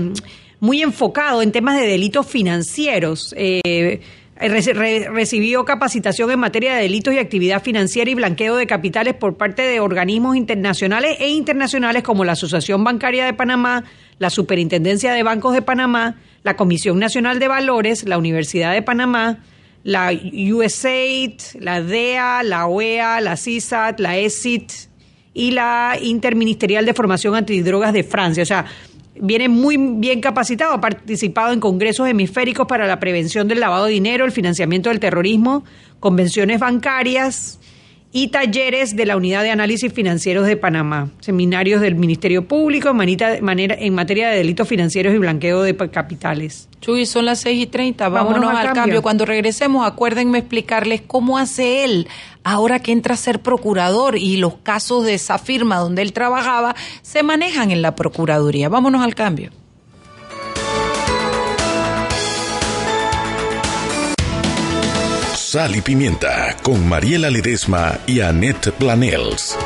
muy 0.60 0.82
enfocado 0.82 1.42
en 1.42 1.52
temas 1.52 1.78
de 1.78 1.86
delitos 1.86 2.26
financieros. 2.26 3.34
Eh, 3.36 4.00
recibió 4.36 5.64
capacitación 5.64 6.30
en 6.30 6.40
materia 6.40 6.74
de 6.74 6.82
delitos 6.82 7.14
y 7.14 7.18
actividad 7.18 7.62
financiera 7.62 8.10
y 8.10 8.14
blanqueo 8.14 8.56
de 8.56 8.66
capitales 8.66 9.14
por 9.14 9.36
parte 9.36 9.62
de 9.62 9.80
organismos 9.80 10.36
internacionales 10.36 11.16
e 11.20 11.28
internacionales 11.28 12.02
como 12.02 12.24
la 12.24 12.32
Asociación 12.32 12.82
Bancaria 12.82 13.26
de 13.26 13.34
Panamá, 13.34 13.84
la 14.18 14.30
Superintendencia 14.30 15.12
de 15.12 15.22
Bancos 15.22 15.54
de 15.54 15.62
Panamá, 15.62 16.16
la 16.42 16.56
Comisión 16.56 16.98
Nacional 16.98 17.38
de 17.38 17.48
Valores, 17.48 18.04
la 18.04 18.18
Universidad 18.18 18.72
de 18.72 18.82
Panamá, 18.82 19.38
la 19.82 20.12
USAID, 20.12 21.34
la 21.60 21.82
DEA, 21.82 22.42
la 22.42 22.66
OEA, 22.66 23.20
la 23.20 23.36
CISAT, 23.36 24.00
la 24.00 24.16
ESIT 24.16 24.72
y 25.34 25.50
la 25.50 25.96
Interministerial 26.00 26.86
de 26.86 26.94
Formación 26.94 27.34
Antidrogas 27.34 27.92
de 27.92 28.04
Francia. 28.04 28.42
O 28.42 28.46
sea, 28.46 28.64
viene 29.20 29.48
muy 29.48 29.76
bien 29.76 30.20
capacitado, 30.20 30.72
ha 30.72 30.80
participado 30.80 31.52
en 31.52 31.60
congresos 31.60 32.08
hemisféricos 32.08 32.66
para 32.66 32.86
la 32.86 32.98
prevención 33.00 33.48
del 33.48 33.60
lavado 33.60 33.86
de 33.86 33.92
dinero, 33.92 34.24
el 34.24 34.32
financiamiento 34.32 34.88
del 34.88 35.00
terrorismo, 35.00 35.64
convenciones 36.00 36.60
bancarias 36.60 37.58
y 38.16 38.28
talleres 38.28 38.94
de 38.94 39.06
la 39.06 39.16
Unidad 39.16 39.42
de 39.42 39.50
Análisis 39.50 39.92
Financieros 39.92 40.46
de 40.46 40.56
Panamá, 40.56 41.10
seminarios 41.18 41.80
del 41.80 41.96
Ministerio 41.96 42.46
Público 42.46 42.88
en, 42.90 42.96
manera, 42.96 43.74
en 43.76 43.92
materia 43.92 44.28
de 44.28 44.36
delitos 44.36 44.68
financieros 44.68 45.12
y 45.12 45.18
blanqueo 45.18 45.62
de 45.62 45.76
capitales. 45.90 46.68
Chuy, 46.80 47.06
son 47.06 47.24
las 47.24 47.40
6 47.40 47.62
y 47.62 47.66
30, 47.66 48.08
vámonos, 48.08 48.54
al, 48.54 48.72
cambio. 48.72 49.02
Cuando 49.02 49.24
regresemos, 49.24 49.84
acuérdenme 49.84 50.38
explicarles 50.38 51.02
cómo 51.04 51.38
hace 51.38 51.82
él 51.82 52.06
ahora 52.44 52.78
que 52.78 52.92
entra 52.92 53.14
a 53.14 53.16
ser 53.16 53.40
procurador 53.40 54.16
y 54.16 54.36
los 54.36 54.58
casos 54.58 55.04
de 55.04 55.14
esa 55.14 55.38
firma 55.38 55.78
donde 55.78 56.02
él 56.02 56.12
trabajaba 56.12 56.76
se 57.02 57.24
manejan 57.24 57.72
en 57.72 57.82
la 57.82 57.96
Procuraduría. 57.96 58.68
Vámonos 58.68 59.02
al 59.02 59.16
cambio. 59.16 59.50
Sal 65.54 65.76
y 65.76 65.82
Pimienta 65.82 66.56
con 66.62 66.84
Mariela 66.88 67.30
Ledesma 67.30 67.96
y 68.08 68.18
Annette 68.18 68.72
Planels. 68.72 69.56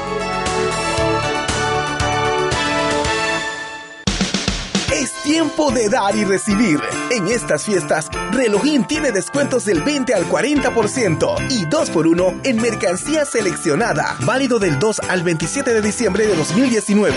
Es 4.92 5.12
tiempo 5.22 5.70
de 5.70 5.88
dar 5.88 6.14
y 6.14 6.24
recibir. 6.24 6.79
En 7.11 7.29
estas 7.29 7.64
fiestas, 7.64 8.11
Relojín 8.33 8.87
tiene 8.87 9.12
descuentos 9.12 9.64
del 9.64 9.81
20 9.81 10.12
al 10.12 10.29
40% 10.29 11.51
y 11.53 11.64
2x1 11.64 12.40
en 12.44 12.61
mercancía 12.61 13.24
seleccionada. 13.24 14.14
Válido 14.27 14.59
del 14.59 14.79
2 14.79 15.01
al 15.09 15.22
27 15.22 15.72
de 15.72 15.81
diciembre 15.81 16.27
de 16.27 16.37
2019. 16.37 17.16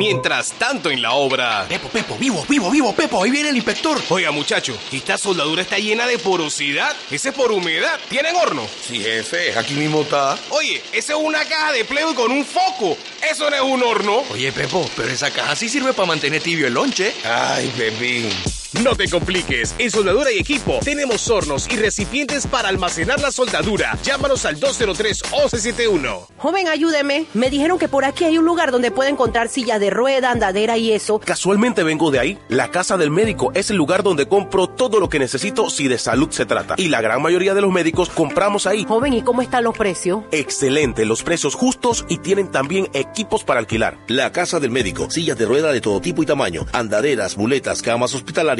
Mientras 0.00 0.52
tanto 0.52 0.90
en 0.90 1.02
la 1.02 1.12
obra... 1.12 1.66
Pepo, 1.68 1.88
Pepo, 1.88 2.16
vivo, 2.16 2.42
vivo, 2.48 2.70
vivo, 2.70 2.94
Pepo, 2.94 3.22
ahí 3.22 3.30
viene 3.30 3.50
el 3.50 3.56
inspector. 3.56 4.00
Oiga, 4.08 4.30
muchacho, 4.30 4.74
esta 4.90 5.18
soldadura 5.18 5.60
está 5.60 5.76
llena 5.78 6.06
de 6.06 6.18
porosidad. 6.18 6.96
Ese 7.10 7.28
es 7.28 7.34
por 7.34 7.52
humedad. 7.52 8.00
¿Tienen 8.08 8.34
horno? 8.34 8.66
Sí, 8.88 8.98
jefe, 8.98 9.52
aquí 9.58 9.74
mismo 9.74 10.00
está. 10.00 10.38
Oye, 10.48 10.82
esa 10.94 11.12
es 11.12 11.18
una 11.18 11.44
caja 11.44 11.72
de 11.72 11.84
plego 11.84 12.14
con 12.14 12.32
un 12.32 12.46
foco. 12.46 12.96
Eso 13.30 13.50
no 13.50 13.56
es 13.56 13.62
un 13.62 13.82
horno. 13.82 14.24
Oye, 14.30 14.50
Pepo, 14.52 14.88
pero 14.96 15.10
esa 15.10 15.30
caja 15.30 15.54
sí 15.54 15.68
sirve 15.68 15.92
para 15.92 16.08
mantener 16.08 16.40
tibio 16.40 16.66
el 16.66 16.72
lonche. 16.72 17.12
Ay, 17.22 17.70
Pepín. 17.76 18.30
No 18.74 18.94
te 18.94 19.08
compliques, 19.08 19.74
en 19.78 19.90
Soldadura 19.90 20.30
y 20.30 20.38
Equipo 20.38 20.78
tenemos 20.84 21.28
hornos 21.28 21.68
y 21.72 21.76
recipientes 21.76 22.46
para 22.46 22.68
almacenar 22.68 23.20
la 23.20 23.32
soldadura. 23.32 23.98
Llámanos 24.04 24.44
al 24.44 24.60
203-1171. 24.60 26.26
Joven, 26.36 26.68
ayúdeme. 26.68 27.26
Me 27.34 27.50
dijeron 27.50 27.80
que 27.80 27.88
por 27.88 28.04
aquí 28.04 28.24
hay 28.24 28.38
un 28.38 28.44
lugar 28.44 28.70
donde 28.70 28.92
puede 28.92 29.10
encontrar 29.10 29.48
sillas 29.48 29.80
de 29.80 29.90
rueda, 29.90 30.30
andadera 30.30 30.78
y 30.78 30.92
eso. 30.92 31.18
Casualmente 31.18 31.82
vengo 31.82 32.12
de 32.12 32.20
ahí. 32.20 32.38
La 32.48 32.70
casa 32.70 32.96
del 32.96 33.10
médico 33.10 33.50
es 33.54 33.70
el 33.70 33.76
lugar 33.76 34.04
donde 34.04 34.28
compro 34.28 34.68
todo 34.68 35.00
lo 35.00 35.08
que 35.08 35.18
necesito 35.18 35.68
si 35.68 35.88
de 35.88 35.98
salud 35.98 36.30
se 36.30 36.46
trata. 36.46 36.76
Y 36.78 36.88
la 36.88 37.00
gran 37.00 37.20
mayoría 37.22 37.54
de 37.54 37.62
los 37.62 37.72
médicos 37.72 38.08
compramos 38.08 38.68
ahí. 38.68 38.84
Joven, 38.84 39.14
¿y 39.14 39.22
cómo 39.22 39.42
están 39.42 39.64
los 39.64 39.76
precios? 39.76 40.22
Excelente, 40.30 41.04
los 41.06 41.24
precios 41.24 41.56
justos 41.56 42.06
y 42.08 42.18
tienen 42.18 42.52
también 42.52 42.88
equipos 42.92 43.42
para 43.42 43.58
alquilar. 43.58 43.98
La 44.06 44.30
casa 44.30 44.60
del 44.60 44.70
médico, 44.70 45.10
sillas 45.10 45.36
de 45.36 45.46
rueda 45.46 45.72
de 45.72 45.80
todo 45.80 46.00
tipo 46.00 46.22
y 46.22 46.26
tamaño, 46.26 46.66
andaderas, 46.72 47.36
muletas, 47.36 47.82
camas 47.82 48.14
hospitalarias 48.14 48.59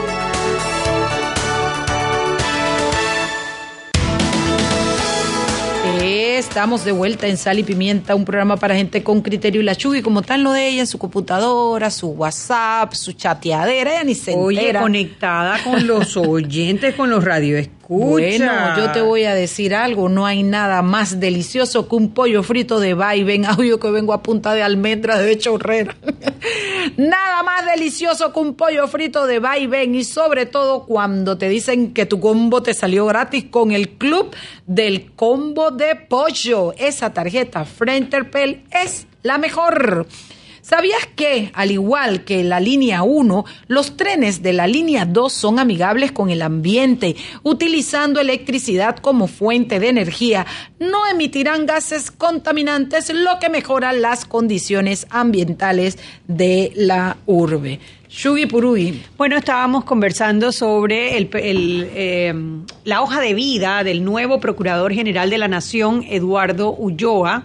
Estamos 6.41 6.83
de 6.83 6.91
vuelta 6.91 7.27
en 7.27 7.37
Sal 7.37 7.59
y 7.59 7.63
Pimienta, 7.63 8.15
un 8.15 8.25
programa 8.25 8.57
para 8.57 8.73
gente 8.73 9.03
con 9.03 9.21
criterio 9.21 9.61
y 9.61 9.63
la 9.63 9.75
Chugi, 9.75 10.01
como 10.01 10.23
tal 10.23 10.41
lo 10.41 10.51
de 10.51 10.69
ella, 10.69 10.79
en 10.81 10.87
su 10.87 10.97
computadora, 10.97 11.91
su 11.91 12.07
WhatsApp, 12.07 12.93
su 12.93 13.13
chateadera, 13.13 13.91
ella 13.91 14.03
ni 14.03 14.15
se 14.15 14.33
Oye, 14.33 14.73
conectada 14.73 15.63
con 15.63 15.85
los 15.85 16.17
oyentes, 16.17 16.95
con 16.95 17.11
los 17.11 17.23
Bueno, 17.93 18.77
yo 18.77 18.93
te 18.93 19.01
voy 19.01 19.25
a 19.25 19.35
decir 19.35 19.75
algo, 19.75 20.07
no 20.07 20.25
hay 20.25 20.43
nada 20.43 20.81
más 20.81 21.19
delicioso 21.19 21.89
que 21.89 21.95
un 21.97 22.13
pollo 22.13 22.41
frito 22.41 22.79
de 22.79 22.93
vaivén, 22.93 23.45
audio 23.45 23.81
que 23.81 23.91
vengo 23.91 24.13
a 24.13 24.23
punta 24.23 24.53
de 24.53 24.63
almendras 24.63 25.19
de 25.19 25.37
chorrera. 25.37 25.93
nada 26.95 27.43
más 27.43 27.65
delicioso 27.65 28.31
que 28.31 28.39
un 28.39 28.55
pollo 28.55 28.87
frito 28.87 29.27
de 29.27 29.39
vaivén 29.39 29.93
y 29.93 30.05
sobre 30.05 30.45
todo 30.45 30.85
cuando 30.85 31.37
te 31.37 31.49
dicen 31.49 31.93
que 31.93 32.05
tu 32.05 32.21
combo 32.21 32.63
te 32.63 32.73
salió 32.73 33.05
gratis 33.07 33.47
con 33.51 33.73
el 33.73 33.89
club 33.89 34.33
del 34.65 35.11
combo 35.11 35.71
de 35.71 35.97
pollo. 35.97 36.73
Esa 36.77 37.11
tarjeta 37.11 37.65
Frenterpel 37.65 38.63
es 38.71 39.05
la 39.21 39.37
mejor. 39.37 40.07
¿Sabías 40.71 41.05
que, 41.17 41.51
al 41.53 41.69
igual 41.69 42.23
que 42.23 42.45
la 42.45 42.61
línea 42.61 43.03
1, 43.03 43.43
los 43.67 43.97
trenes 43.97 44.41
de 44.41 44.53
la 44.53 44.67
línea 44.67 45.03
2 45.03 45.33
son 45.33 45.59
amigables 45.59 46.13
con 46.13 46.29
el 46.29 46.41
ambiente? 46.41 47.17
Utilizando 47.43 48.21
electricidad 48.21 48.95
como 48.95 49.27
fuente 49.27 49.81
de 49.81 49.89
energía, 49.89 50.45
no 50.79 51.05
emitirán 51.07 51.65
gases 51.65 52.09
contaminantes, 52.09 53.13
lo 53.13 53.37
que 53.41 53.49
mejora 53.49 53.91
las 53.91 54.23
condiciones 54.23 55.07
ambientales 55.09 55.97
de 56.29 56.71
la 56.73 57.17
urbe. 57.25 57.81
Shugi 58.07 58.45
Purui. 58.45 59.03
Bueno, 59.17 59.35
estábamos 59.35 59.83
conversando 59.83 60.53
sobre 60.53 61.17
el, 61.17 61.29
eh, 61.33 62.33
la 62.85 63.01
hoja 63.01 63.19
de 63.19 63.33
vida 63.33 63.83
del 63.83 64.05
nuevo 64.05 64.39
Procurador 64.39 64.93
General 64.93 65.29
de 65.29 65.37
la 65.37 65.49
Nación, 65.49 66.05
Eduardo 66.07 66.73
Ulloa. 66.73 67.43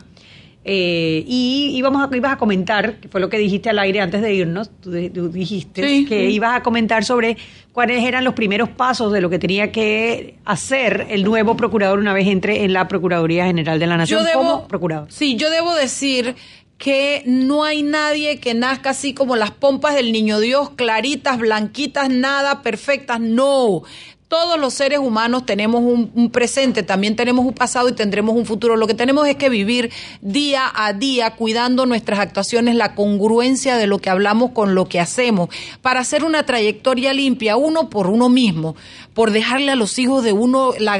Eh, 0.68 1.22
y 1.28 1.70
íbamos 1.76 2.02
a, 2.02 2.16
ibas 2.16 2.32
a 2.32 2.36
comentar, 2.38 2.96
que 2.98 3.06
fue 3.06 3.20
lo 3.20 3.28
que 3.28 3.38
dijiste 3.38 3.70
al 3.70 3.78
aire 3.78 4.00
antes 4.00 4.20
de 4.20 4.34
irnos, 4.34 4.68
tú, 4.80 4.90
dijiste 4.90 6.04
que 6.06 6.28
ibas 6.28 6.56
a 6.56 6.62
comentar 6.64 7.04
sobre 7.04 7.36
cuáles 7.70 8.02
eran 8.02 8.24
los 8.24 8.34
primeros 8.34 8.68
pasos 8.70 9.12
de 9.12 9.20
lo 9.20 9.30
que 9.30 9.38
tenía 9.38 9.70
que 9.70 10.38
hacer 10.44 11.06
el 11.08 11.22
nuevo 11.22 11.56
procurador 11.56 12.00
una 12.00 12.12
vez 12.12 12.26
entre 12.26 12.64
en 12.64 12.72
la 12.72 12.88
Procuraduría 12.88 13.46
General 13.46 13.78
de 13.78 13.86
la 13.86 13.96
Nación 13.96 14.26
como 14.34 14.66
procurador. 14.66 15.06
Sí, 15.08 15.36
yo 15.36 15.50
debo 15.50 15.72
decir 15.72 16.34
que 16.78 17.22
no 17.26 17.62
hay 17.62 17.84
nadie 17.84 18.40
que 18.40 18.52
nazca 18.52 18.90
así 18.90 19.14
como 19.14 19.36
las 19.36 19.52
pompas 19.52 19.94
del 19.94 20.10
niño 20.10 20.40
Dios, 20.40 20.70
claritas, 20.70 21.38
blanquitas, 21.38 22.10
nada 22.10 22.62
perfectas. 22.62 23.20
No, 23.20 23.82
todos 24.28 24.58
los 24.58 24.74
seres 24.74 24.98
humanos 24.98 25.46
tenemos 25.46 25.82
un, 25.82 26.30
presente, 26.30 26.82
también 26.82 27.14
tenemos 27.14 27.44
un 27.44 27.52
pasado 27.52 27.88
y 27.88 27.92
tendremos 27.92 28.34
un 28.34 28.44
futuro. 28.44 28.76
Lo 28.76 28.88
que 28.88 28.94
tenemos 28.94 29.28
es 29.28 29.36
que 29.36 29.48
vivir 29.48 29.92
día 30.20 30.70
a 30.74 30.92
día 30.92 31.30
cuidando 31.36 31.86
nuestras 31.86 32.18
actuaciones, 32.18 32.74
la 32.74 32.96
congruencia 32.96 33.76
de 33.76 33.86
lo 33.86 34.00
que 34.00 34.10
hablamos 34.10 34.50
con 34.50 34.74
lo 34.74 34.88
que 34.88 34.98
hacemos, 34.98 35.48
para 35.80 36.00
hacer 36.00 36.24
una 36.24 36.44
trayectoria 36.44 37.12
limpia, 37.12 37.56
uno 37.56 37.88
por 37.88 38.08
uno 38.08 38.28
mismo, 38.28 38.74
por 39.14 39.30
dejarle 39.30 39.70
a 39.70 39.76
los 39.76 39.96
hijos 39.98 40.24
de 40.24 40.32
uno 40.32 40.72
la, 40.76 40.98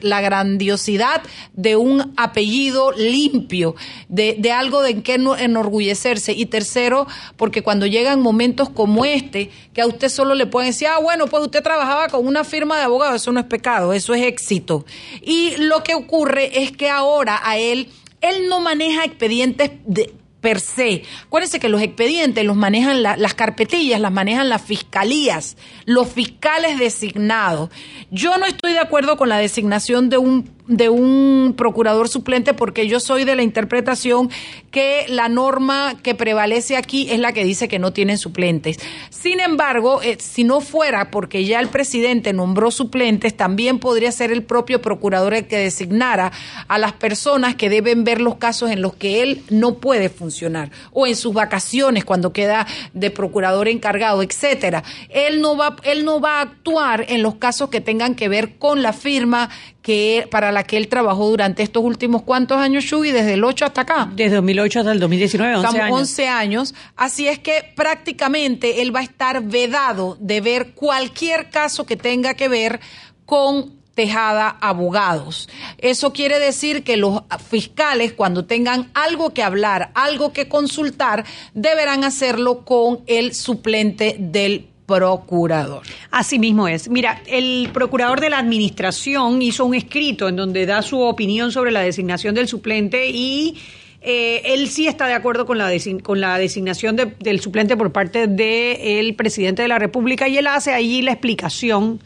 la 0.00 0.20
grandiosidad 0.20 1.22
de 1.52 1.76
un 1.76 2.12
apellido 2.16 2.90
limpio, 2.90 3.76
de, 4.08 4.34
de 4.36 4.50
algo 4.50 4.82
de 4.82 5.00
qué 5.02 5.14
enorgullecerse. 5.14 6.32
Y 6.32 6.46
tercero, 6.46 7.06
porque 7.36 7.62
cuando 7.62 7.86
llegan 7.86 8.20
momentos 8.20 8.68
como 8.68 9.04
este, 9.04 9.50
que 9.72 9.80
a 9.80 9.86
usted 9.86 10.08
solo 10.08 10.34
le 10.34 10.46
pueden 10.46 10.70
decir, 10.70 10.88
ah, 10.88 10.98
bueno, 11.00 11.28
pues 11.28 11.40
usted 11.44 11.62
trabajaba 11.62 12.08
con 12.08 12.26
una 12.26 12.42
firma 12.42 12.63
de 12.64 12.82
abogado, 12.82 13.14
eso 13.14 13.32
no 13.32 13.40
es 13.40 13.46
pecado, 13.46 13.92
eso 13.92 14.14
es 14.14 14.22
éxito. 14.22 14.84
Y 15.22 15.56
lo 15.58 15.82
que 15.82 15.94
ocurre 15.94 16.62
es 16.62 16.72
que 16.72 16.88
ahora 16.88 17.40
a 17.42 17.58
él, 17.58 17.88
él 18.20 18.48
no 18.48 18.60
maneja 18.60 19.04
expedientes 19.04 19.72
de, 19.86 20.14
per 20.44 20.60
se. 20.60 21.02
Acuérdense 21.24 21.58
que 21.58 21.70
los 21.70 21.80
expedientes 21.80 22.44
los 22.44 22.54
manejan 22.54 23.02
las 23.02 23.34
carpetillas, 23.34 23.98
las 23.98 24.12
manejan 24.12 24.50
las 24.50 24.60
fiscalías, 24.60 25.56
los 25.86 26.06
fiscales 26.06 26.78
designados. 26.78 27.70
Yo 28.10 28.36
no 28.36 28.44
estoy 28.44 28.72
de 28.72 28.78
acuerdo 28.78 29.16
con 29.16 29.30
la 29.30 29.38
designación 29.38 30.10
de 30.10 30.18
un 30.18 30.50
de 30.66 30.88
un 30.88 31.54
procurador 31.56 32.08
suplente 32.08 32.54
porque 32.54 32.88
yo 32.88 33.00
soy 33.00 33.24
de 33.24 33.36
la 33.36 33.42
interpretación 33.42 34.30
que 34.70 35.04
la 35.08 35.28
norma 35.28 35.96
que 36.02 36.14
prevalece 36.14 36.76
aquí 36.76 37.10
es 37.10 37.18
la 37.18 37.32
que 37.32 37.44
dice 37.44 37.68
que 37.68 37.78
no 37.78 37.92
tienen 37.92 38.18
suplentes. 38.18 38.78
Sin 39.10 39.40
embargo, 39.40 40.02
eh, 40.02 40.16
si 40.18 40.42
no 40.42 40.60
fuera 40.60 41.10
porque 41.10 41.44
ya 41.44 41.60
el 41.60 41.68
presidente 41.68 42.32
nombró 42.32 42.70
suplentes, 42.70 43.36
también 43.36 43.78
podría 43.78 44.10
ser 44.10 44.32
el 44.32 44.42
propio 44.42 44.80
procurador 44.80 45.34
el 45.34 45.46
que 45.46 45.58
designara 45.58 46.32
a 46.66 46.78
las 46.78 46.92
personas 46.92 47.54
que 47.56 47.68
deben 47.68 48.04
ver 48.04 48.20
los 48.20 48.36
casos 48.36 48.70
en 48.70 48.80
los 48.80 48.94
que 48.94 49.22
él 49.22 49.42
no 49.50 49.74
puede 49.74 50.08
funcionar 50.08 50.70
o 50.92 51.06
en 51.06 51.14
sus 51.14 51.34
vacaciones 51.34 52.04
cuando 52.04 52.32
queda 52.32 52.66
de 52.94 53.10
procurador 53.10 53.68
encargado, 53.68 54.22
etcétera. 54.22 54.82
Él 55.10 55.40
no 55.40 55.56
va 55.56 55.76
él 55.84 56.04
no 56.04 56.20
va 56.20 56.38
a 56.38 56.42
actuar 56.42 57.04
en 57.08 57.22
los 57.22 57.36
casos 57.36 57.68
que 57.68 57.80
tengan 57.80 58.14
que 58.14 58.28
ver 58.28 58.56
con 58.58 58.82
la 58.82 58.92
firma 58.92 59.50
que 59.84 60.26
para 60.30 60.50
la 60.54 60.64
que 60.64 60.76
él 60.76 60.88
trabajó 60.88 61.28
durante 61.28 61.62
estos 61.62 61.84
últimos 61.84 62.22
cuantos 62.22 62.58
años, 62.58 62.84
Shugi, 62.84 63.10
desde 63.10 63.34
el 63.34 63.44
8 63.44 63.66
hasta 63.66 63.82
acá. 63.82 64.10
Desde 64.14 64.36
2008 64.36 64.80
hasta 64.80 64.92
el 64.92 65.00
2019, 65.00 65.56
11 65.56 65.66
Estamos 65.66 65.84
años. 65.84 66.00
11 66.00 66.28
años. 66.28 66.74
Así 66.96 67.28
es 67.28 67.38
que 67.38 67.72
prácticamente 67.76 68.80
él 68.82 68.94
va 68.94 69.00
a 69.00 69.04
estar 69.04 69.42
vedado 69.42 70.16
de 70.20 70.40
ver 70.40 70.72
cualquier 70.74 71.50
caso 71.50 71.84
que 71.84 71.96
tenga 71.96 72.34
que 72.34 72.48
ver 72.48 72.80
con 73.26 73.84
Tejada 73.94 74.48
Abogados. 74.60 75.48
Eso 75.78 76.12
quiere 76.12 76.38
decir 76.38 76.82
que 76.82 76.96
los 76.96 77.22
fiscales, 77.48 78.12
cuando 78.12 78.44
tengan 78.44 78.90
algo 78.94 79.30
que 79.30 79.42
hablar, 79.42 79.90
algo 79.94 80.32
que 80.32 80.48
consultar, 80.48 81.24
deberán 81.54 82.04
hacerlo 82.04 82.64
con 82.64 83.00
el 83.06 83.34
suplente 83.34 84.16
del 84.18 84.68
procurador. 84.86 85.82
Así 86.10 86.38
mismo 86.38 86.68
es. 86.68 86.88
Mira, 86.90 87.22
el 87.26 87.70
procurador 87.72 88.20
de 88.20 88.30
la 88.30 88.38
administración 88.38 89.40
hizo 89.42 89.64
un 89.64 89.74
escrito 89.74 90.28
en 90.28 90.36
donde 90.36 90.66
da 90.66 90.82
su 90.82 91.00
opinión 91.00 91.52
sobre 91.52 91.70
la 91.72 91.80
designación 91.80 92.34
del 92.34 92.48
suplente 92.48 93.08
y 93.08 93.56
eh, 94.02 94.42
él 94.52 94.68
sí 94.68 94.86
está 94.86 95.06
de 95.06 95.14
acuerdo 95.14 95.46
con 95.46 95.56
la, 95.56 95.70
con 96.02 96.20
la 96.20 96.36
designación 96.38 96.96
de- 96.96 97.14
del 97.18 97.40
suplente 97.40 97.76
por 97.76 97.92
parte 97.92 98.26
del 98.26 99.14
presidente 99.14 99.62
de 99.62 99.68
la 99.68 99.78
República 99.78 100.28
y 100.28 100.36
él 100.36 100.46
hace 100.46 100.72
allí 100.74 101.00
la 101.00 101.12
explicación 101.12 102.00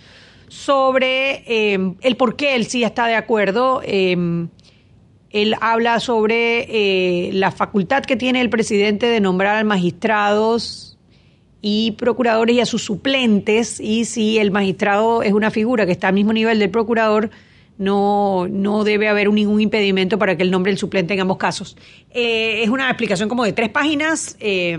sobre 0.47 1.43
eh, 1.47 1.79
el 2.01 2.17
por 2.17 2.37
qué 2.37 2.55
él 2.55 2.67
sí 2.67 2.85
está 2.85 3.07
de 3.07 3.15
acuerdo. 3.17 3.83
eh, 3.85 4.17
él 5.31 5.55
habla 5.61 6.01
sobre 6.01 6.67
eh, 6.71 7.31
la 7.35 7.51
facultad 7.53 8.03
que 8.03 8.17
tiene 8.17 8.41
el 8.41 8.49
presidente 8.49 9.05
de 9.07 9.21
nombrar 9.21 9.63
magistrados 9.67 10.88
y 11.61 11.93
procuradores 11.93 12.57
y 12.57 12.61
a 12.61 12.67
sus 12.67 12.85
suplentes 12.85 13.81
y 13.81 14.05
si 14.05 14.39
el 14.39 14.51
magistrado 14.51 15.23
es 15.23 15.33
una 15.33 15.51
figura 15.51 15.87
que 15.87 15.93
está 15.93 16.09
al 16.09 16.15
mismo 16.15 16.33
nivel 16.33 16.59
del 16.59 16.71
procurador 16.71 17.31
no, 17.79 18.47
no 18.49 18.85
debe 18.85 19.09
haber 19.09 19.31
ningún 19.31 19.61
impedimento 19.61 20.19
para 20.19 20.37
que 20.37 20.43
él 20.43 20.51
nombre 20.51 20.73
el 20.73 20.79
suplente 20.79 21.15
en 21.15 21.21
ambos 21.21 21.39
casos. 21.39 21.77
Eh, 22.11 22.63
es 22.63 22.69
una 22.69 22.89
explicación 22.89 23.29
como 23.29 23.45
de 23.45 23.53
tres 23.53 23.71
páginas, 23.71 24.37
eh, 24.41 24.77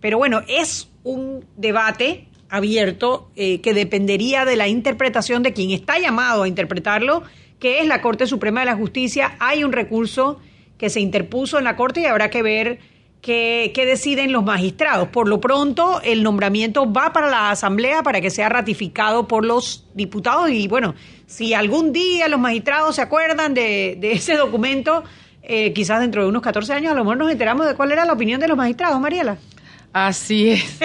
pero 0.00 0.18
bueno, 0.18 0.42
es 0.48 0.88
un 1.02 1.44
debate 1.56 2.28
abierto 2.48 3.30
eh, 3.34 3.60
que 3.60 3.74
dependería 3.74 4.44
de 4.44 4.56
la 4.56 4.68
interpretación 4.68 5.42
de 5.42 5.52
quien 5.52 5.70
está 5.70 5.98
llamado 5.98 6.44
a 6.44 6.48
interpretarlo, 6.48 7.22
que 7.58 7.80
es 7.80 7.86
la 7.86 8.02
Corte 8.02 8.26
Suprema 8.26 8.60
de 8.60 8.66
la 8.66 8.76
Justicia. 8.76 9.36
Hay 9.40 9.64
un 9.64 9.72
recurso 9.72 10.38
que 10.78 10.90
se 10.90 11.00
interpuso 11.00 11.58
en 11.58 11.64
la 11.64 11.76
Corte 11.76 12.00
y 12.00 12.04
habrá 12.04 12.30
que 12.30 12.42
ver 12.42 12.78
qué 13.22 13.84
deciden 13.86 14.32
los 14.32 14.44
magistrados. 14.44 15.08
Por 15.08 15.28
lo 15.28 15.40
pronto, 15.40 16.00
el 16.02 16.22
nombramiento 16.22 16.92
va 16.92 17.12
para 17.12 17.30
la 17.30 17.50
Asamblea 17.50 18.02
para 18.02 18.20
que 18.20 18.30
sea 18.30 18.48
ratificado 18.48 19.28
por 19.28 19.44
los 19.44 19.86
diputados 19.94 20.50
y 20.50 20.66
bueno, 20.68 20.94
si 21.26 21.54
algún 21.54 21.92
día 21.92 22.28
los 22.28 22.40
magistrados 22.40 22.96
se 22.96 23.02
acuerdan 23.02 23.54
de, 23.54 23.96
de 23.98 24.12
ese 24.12 24.36
documento, 24.36 25.04
eh, 25.42 25.72
quizás 25.72 26.00
dentro 26.00 26.22
de 26.22 26.28
unos 26.28 26.42
14 26.42 26.72
años 26.74 26.92
a 26.92 26.94
lo 26.94 27.04
mejor 27.04 27.16
nos 27.16 27.30
enteramos 27.30 27.66
de 27.66 27.74
cuál 27.74 27.92
era 27.92 28.04
la 28.04 28.12
opinión 28.12 28.40
de 28.40 28.48
los 28.48 28.56
magistrados, 28.56 29.00
Mariela. 29.00 29.38
Así 29.92 30.50
es. 30.50 30.78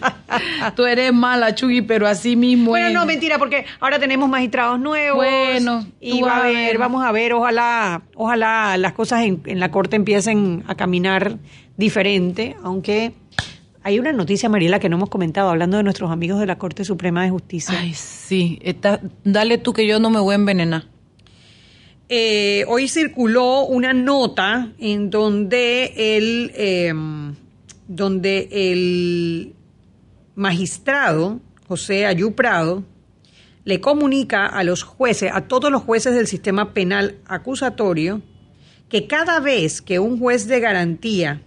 Tú 0.74 0.84
eres 0.84 1.12
mala, 1.12 1.54
Chugui, 1.54 1.82
pero 1.82 2.08
así 2.08 2.34
mismo 2.34 2.70
Bueno, 2.70 2.88
es. 2.88 2.92
no, 2.94 3.06
mentira, 3.06 3.38
porque 3.38 3.64
ahora 3.78 4.00
tenemos 4.00 4.28
magistrados 4.28 4.80
nuevos. 4.80 5.16
Bueno, 5.24 5.86
y 6.00 6.20
va 6.22 6.38
a 6.38 6.42
ver. 6.42 6.76
vamos 6.76 7.04
a 7.04 7.12
ver, 7.12 7.32
ojalá, 7.34 8.02
ojalá 8.16 8.76
las 8.76 8.94
cosas 8.94 9.22
en, 9.22 9.42
en 9.46 9.60
la 9.60 9.70
corte 9.70 9.94
empiecen 9.94 10.64
a 10.66 10.74
caminar 10.74 11.38
diferente, 11.78 12.54
aunque 12.62 13.14
hay 13.82 13.98
una 13.98 14.12
noticia, 14.12 14.50
Mariela, 14.50 14.78
que 14.80 14.90
no 14.90 14.96
hemos 14.96 15.08
comentado, 15.08 15.48
hablando 15.48 15.78
de 15.78 15.82
nuestros 15.84 16.10
amigos 16.10 16.38
de 16.40 16.46
la 16.46 16.58
Corte 16.58 16.84
Suprema 16.84 17.22
de 17.24 17.30
Justicia. 17.30 17.78
Ay, 17.80 17.94
sí. 17.94 18.58
Está- 18.62 19.00
dale 19.24 19.56
tú 19.56 19.72
que 19.72 19.86
yo 19.86 19.98
no 19.98 20.10
me 20.10 20.20
voy 20.20 20.32
a 20.32 20.36
envenenar. 20.36 20.84
Eh, 22.10 22.64
hoy 22.68 22.88
circuló 22.88 23.64
una 23.66 23.92
nota 23.92 24.72
en 24.78 25.10
donde 25.10 26.16
el, 26.16 26.52
eh, 26.54 26.92
donde 27.86 28.48
el 28.50 29.54
magistrado 30.34 31.40
José 31.66 32.06
Ayú 32.06 32.34
Prado 32.34 32.82
le 33.64 33.80
comunica 33.80 34.46
a 34.46 34.64
los 34.64 34.82
jueces, 34.82 35.30
a 35.34 35.42
todos 35.42 35.70
los 35.70 35.82
jueces 35.82 36.14
del 36.14 36.26
sistema 36.26 36.72
penal 36.72 37.16
acusatorio, 37.26 38.22
que 38.88 39.06
cada 39.06 39.40
vez 39.40 39.82
que 39.82 39.98
un 39.98 40.18
juez 40.18 40.46
de 40.48 40.60
garantía 40.60 41.42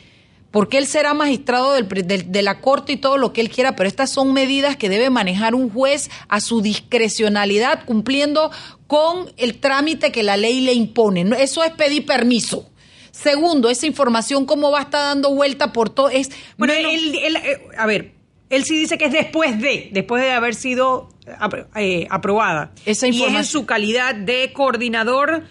Porque 0.57 0.79
él 0.79 0.87
será 0.87 1.13
magistrado 1.13 1.73
del 1.73 1.87
de 1.87 2.41
la 2.41 2.61
corte 2.61 2.93
y 2.93 2.97
todo 2.97 3.17
lo 3.17 3.31
que 3.31 3.41
él 3.41 3.49
quiera, 3.51 3.75
pero 3.75 3.87
estas 3.87 4.09
son 4.09 4.33
medidas 4.33 4.75
que 4.75 4.89
debe 4.89 5.11
manejar 5.11 5.53
un 5.53 5.69
juez 5.69 6.09
a 6.29 6.41
su 6.41 6.61
discrecionalidad, 6.61 7.85
cumpliendo 7.85 8.49
con 8.87 9.31
el 9.37 9.59
trámite 9.59 10.11
que 10.11 10.23
la 10.23 10.35
ley 10.35 10.61
le 10.61 10.73
impone. 10.73 11.25
Eso 11.39 11.63
es 11.63 11.71
pedir 11.73 12.07
permiso. 12.07 12.69
Segundo, 13.11 13.69
esa 13.69 13.85
información 13.85 14.45
cómo 14.47 14.71
va 14.71 14.79
a 14.79 14.83
estar 14.83 15.01
dando 15.01 15.29
vuelta 15.35 15.73
por 15.73 15.89
todo 15.91 16.09
es 16.09 16.31
Bueno, 16.57 16.73
menos- 16.73 16.91
él, 16.93 17.15
él, 17.23 17.35
eh, 17.35 17.61
a 17.77 17.85
ver, 17.85 18.13
él 18.49 18.63
sí 18.63 18.77
dice 18.79 18.97
que 18.97 19.05
es 19.05 19.11
después 19.13 19.59
de, 19.61 19.89
después 19.91 20.23
de 20.23 20.31
haber 20.31 20.55
sido 20.55 21.09
apro- 21.39 21.67
eh, 21.75 22.07
aprobada. 22.09 22.71
Esa 22.85 23.05
Y 23.07 23.09
es 23.11 23.15
en 23.15 23.21
información. 23.21 23.45
su 23.45 23.65
calidad 23.67 24.15
de 24.15 24.51
coordinador 24.53 25.43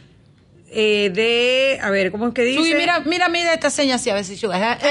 eh, 0.70 1.10
de, 1.14 1.78
a 1.82 1.90
ver, 1.90 2.10
¿cómo 2.10 2.28
es 2.28 2.34
que 2.34 2.42
dice? 2.42 2.58
Chuy, 2.60 2.74
mira, 2.74 3.00
mira, 3.00 3.28
mira 3.28 3.52
esta 3.54 3.70
seña 3.70 3.96
así, 3.96 4.10
a 4.10 4.14
ver 4.14 4.24
si 4.24 4.36
Chuy. 4.36 4.50
eh, 4.54 4.76
eh, 4.82 4.88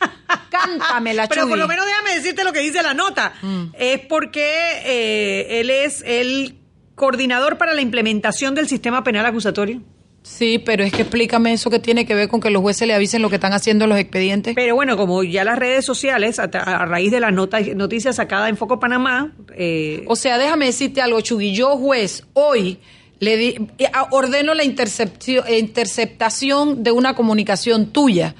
Cántamela, 0.50 1.26
Pero 1.28 1.48
por 1.48 1.58
lo 1.58 1.68
menos 1.68 1.86
déjame 1.86 2.14
decirte 2.14 2.44
lo 2.44 2.52
que 2.52 2.60
dice 2.60 2.82
la 2.82 2.94
nota. 2.94 3.32
Es 3.78 4.00
porque 4.00 4.52
eh, 4.84 5.60
él 5.60 5.70
es 5.70 6.02
el 6.06 6.56
coordinador 6.94 7.56
para 7.58 7.72
la 7.74 7.80
implementación 7.80 8.54
del 8.54 8.68
sistema 8.68 9.02
penal 9.04 9.26
acusatorio. 9.26 9.80
Sí, 10.22 10.58
pero 10.58 10.84
es 10.84 10.92
que 10.92 11.02
explícame 11.02 11.54
eso 11.54 11.70
que 11.70 11.78
tiene 11.78 12.04
que 12.04 12.14
ver 12.14 12.28
con 12.28 12.40
que 12.42 12.50
los 12.50 12.60
jueces 12.60 12.86
le 12.86 12.92
avisen 12.92 13.22
lo 13.22 13.30
que 13.30 13.36
están 13.36 13.54
haciendo 13.54 13.84
en 13.84 13.88
los 13.90 13.98
expedientes. 13.98 14.54
Pero 14.54 14.74
bueno, 14.74 14.98
como 14.98 15.22
ya 15.24 15.44
las 15.44 15.58
redes 15.58 15.86
sociales, 15.86 16.38
a, 16.38 16.44
a 16.44 16.84
raíz 16.84 17.10
de 17.10 17.20
la 17.20 17.30
nota, 17.30 17.58
noticia 17.74 18.12
sacada 18.12 18.50
en 18.50 18.58
Foco 18.58 18.78
Panamá, 18.78 19.32
eh, 19.56 20.04
O 20.08 20.16
sea, 20.16 20.36
déjame 20.36 20.66
decirte 20.66 21.00
algo, 21.00 21.22
Chugui. 21.22 21.54
Yo, 21.54 21.76
juez, 21.78 22.24
hoy 22.34 22.80
le 23.20 23.36
di- 23.36 23.56
eh, 23.78 23.86
a- 23.92 24.08
ordeno 24.10 24.54
la 24.54 24.62
eh, 24.64 25.58
interceptación 25.58 26.82
de 26.82 26.90
una 26.92 27.14
comunicación 27.14 27.86
tuya. 27.92 28.34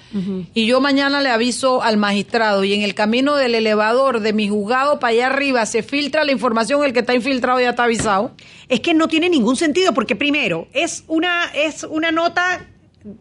Y 0.54 0.66
yo 0.66 0.80
mañana 0.80 1.20
le 1.20 1.28
aviso 1.28 1.82
al 1.82 1.96
magistrado. 1.96 2.64
Y 2.64 2.74
en 2.74 2.82
el 2.82 2.94
camino 2.94 3.36
del 3.36 3.54
elevador 3.54 4.20
de 4.20 4.32
mi 4.32 4.48
juzgado 4.48 4.98
para 4.98 5.12
allá 5.12 5.26
arriba 5.26 5.66
se 5.66 5.82
filtra 5.82 6.24
la 6.24 6.32
información. 6.32 6.82
El 6.84 6.92
que 6.92 7.00
está 7.00 7.14
infiltrado 7.14 7.60
ya 7.60 7.70
está 7.70 7.84
avisado. 7.84 8.32
es 8.68 8.80
que 8.80 8.94
no 8.94 9.08
tiene 9.08 9.28
ningún 9.28 9.56
sentido 9.56 9.92
porque 9.92 10.14
primero 10.16 10.68
es 10.72 11.02
una 11.08 11.50
es 11.54 11.82
una 11.84 12.10
nota 12.12 12.66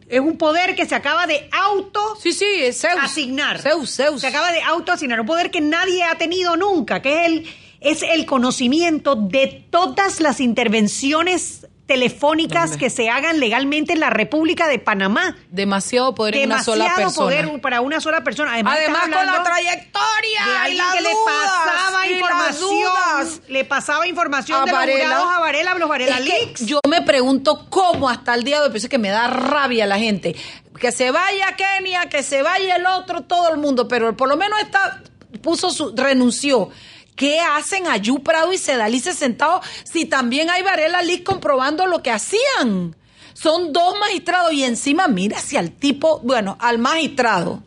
es 0.10 0.20
un 0.20 0.38
poder 0.38 0.76
que 0.76 0.86
se 0.86 0.94
acaba 0.94 1.26
de 1.26 1.50
auto 1.52 2.00
Sí, 2.22 2.34
sí, 2.34 2.46
Zeus. 2.74 3.00
asignar. 3.02 3.60
Zeus, 3.60 3.96
Zeus. 3.96 4.22
Se 4.22 4.28
acaba 4.28 4.52
de 4.52 4.62
autoasignar 4.62 5.20
un 5.22 5.26
poder 5.26 5.50
que 5.50 5.62
nadie 5.62 6.04
ha 6.04 6.16
tenido 6.18 6.56
nunca, 6.58 7.02
que 7.02 7.22
es 7.22 7.26
el 7.32 7.46
es 7.82 8.04
el 8.04 8.26
conocimiento 8.26 9.16
de 9.16 9.66
todas 9.70 10.20
las 10.20 10.40
intervenciones 10.40 11.68
telefónicas 11.90 12.78
que 12.78 12.92
se 12.92 13.10
hagan 13.10 13.40
legalmente 13.40 13.94
en 13.94 14.00
la 14.00 14.12
República 14.12 14.68
de 14.68 14.78
Panamá. 14.78 15.36
Demasiado 15.50 16.14
poder 16.14 16.36
en 16.36 16.52
una 16.52 16.64
sola 16.64 16.94
persona. 16.96 17.14
poder 17.16 17.62
para 17.62 17.82
una 17.82 18.00
sola 18.00 18.24
persona. 18.24 18.54
Además, 18.54 18.78
con 19.02 19.26
la 19.26 19.44
trayectoria 19.44 20.46
de 20.46 20.58
alguien 20.58 20.86
que 20.94 21.02
le 21.02 21.10
pasaba 21.26 22.08
información, 22.08 23.42
le 23.48 23.66
pasaba 23.66 24.08
información 24.08 24.62
a 24.62 24.66
de 24.66 24.72
Varela. 24.72 25.16
los 25.16 25.36
a 25.36 25.40
Varela, 25.40 25.74
los 25.74 25.90
Varela 25.90 26.20
Leaks. 26.20 26.68
Yo 26.68 26.80
me 26.88 27.02
pregunto 27.02 27.66
cómo 27.72 28.08
hasta 28.08 28.36
el 28.36 28.44
día 28.44 28.62
de 28.62 28.70
hoy, 28.70 28.78
es 28.78 28.88
que 28.88 29.00
me 29.00 29.10
da 29.10 29.28
rabia 29.28 29.88
la 29.88 29.98
gente. 29.98 30.36
Que 30.80 30.92
se 30.92 31.10
vaya 31.10 31.56
Kenia, 31.58 32.08
que 32.08 32.22
se 32.22 32.44
vaya 32.44 32.76
el 32.76 32.86
otro, 32.86 33.22
todo 33.22 33.52
el 33.52 33.58
mundo, 33.58 33.88
pero 33.88 34.16
por 34.16 34.30
lo 34.30 34.38
menos 34.38 34.60
está 34.60 35.02
puso 35.42 35.72
su 35.72 35.96
renunció 35.96 36.70
¿Qué 37.20 37.42
hacen 37.42 37.86
Ayú 37.86 38.24
Prado 38.24 38.54
y 38.54 38.58
Sedalice 38.58 39.14
sentados 39.14 39.66
si 39.84 40.06
también 40.06 40.50
hay 40.50 40.64
Varela 40.64 41.02
Liz 41.02 41.22
comprobando 41.26 41.86
lo 41.86 42.02
que 42.02 42.12
hacían? 42.12 42.96
Son 43.34 43.74
dos 43.74 44.00
magistrados 44.00 44.54
y 44.54 44.64
encima 44.64 45.10
mira 45.10 45.38
si 45.40 45.58
al 45.58 45.72
tipo, 45.72 46.22
bueno, 46.22 46.56
al 46.62 46.78
magistrado, 46.78 47.62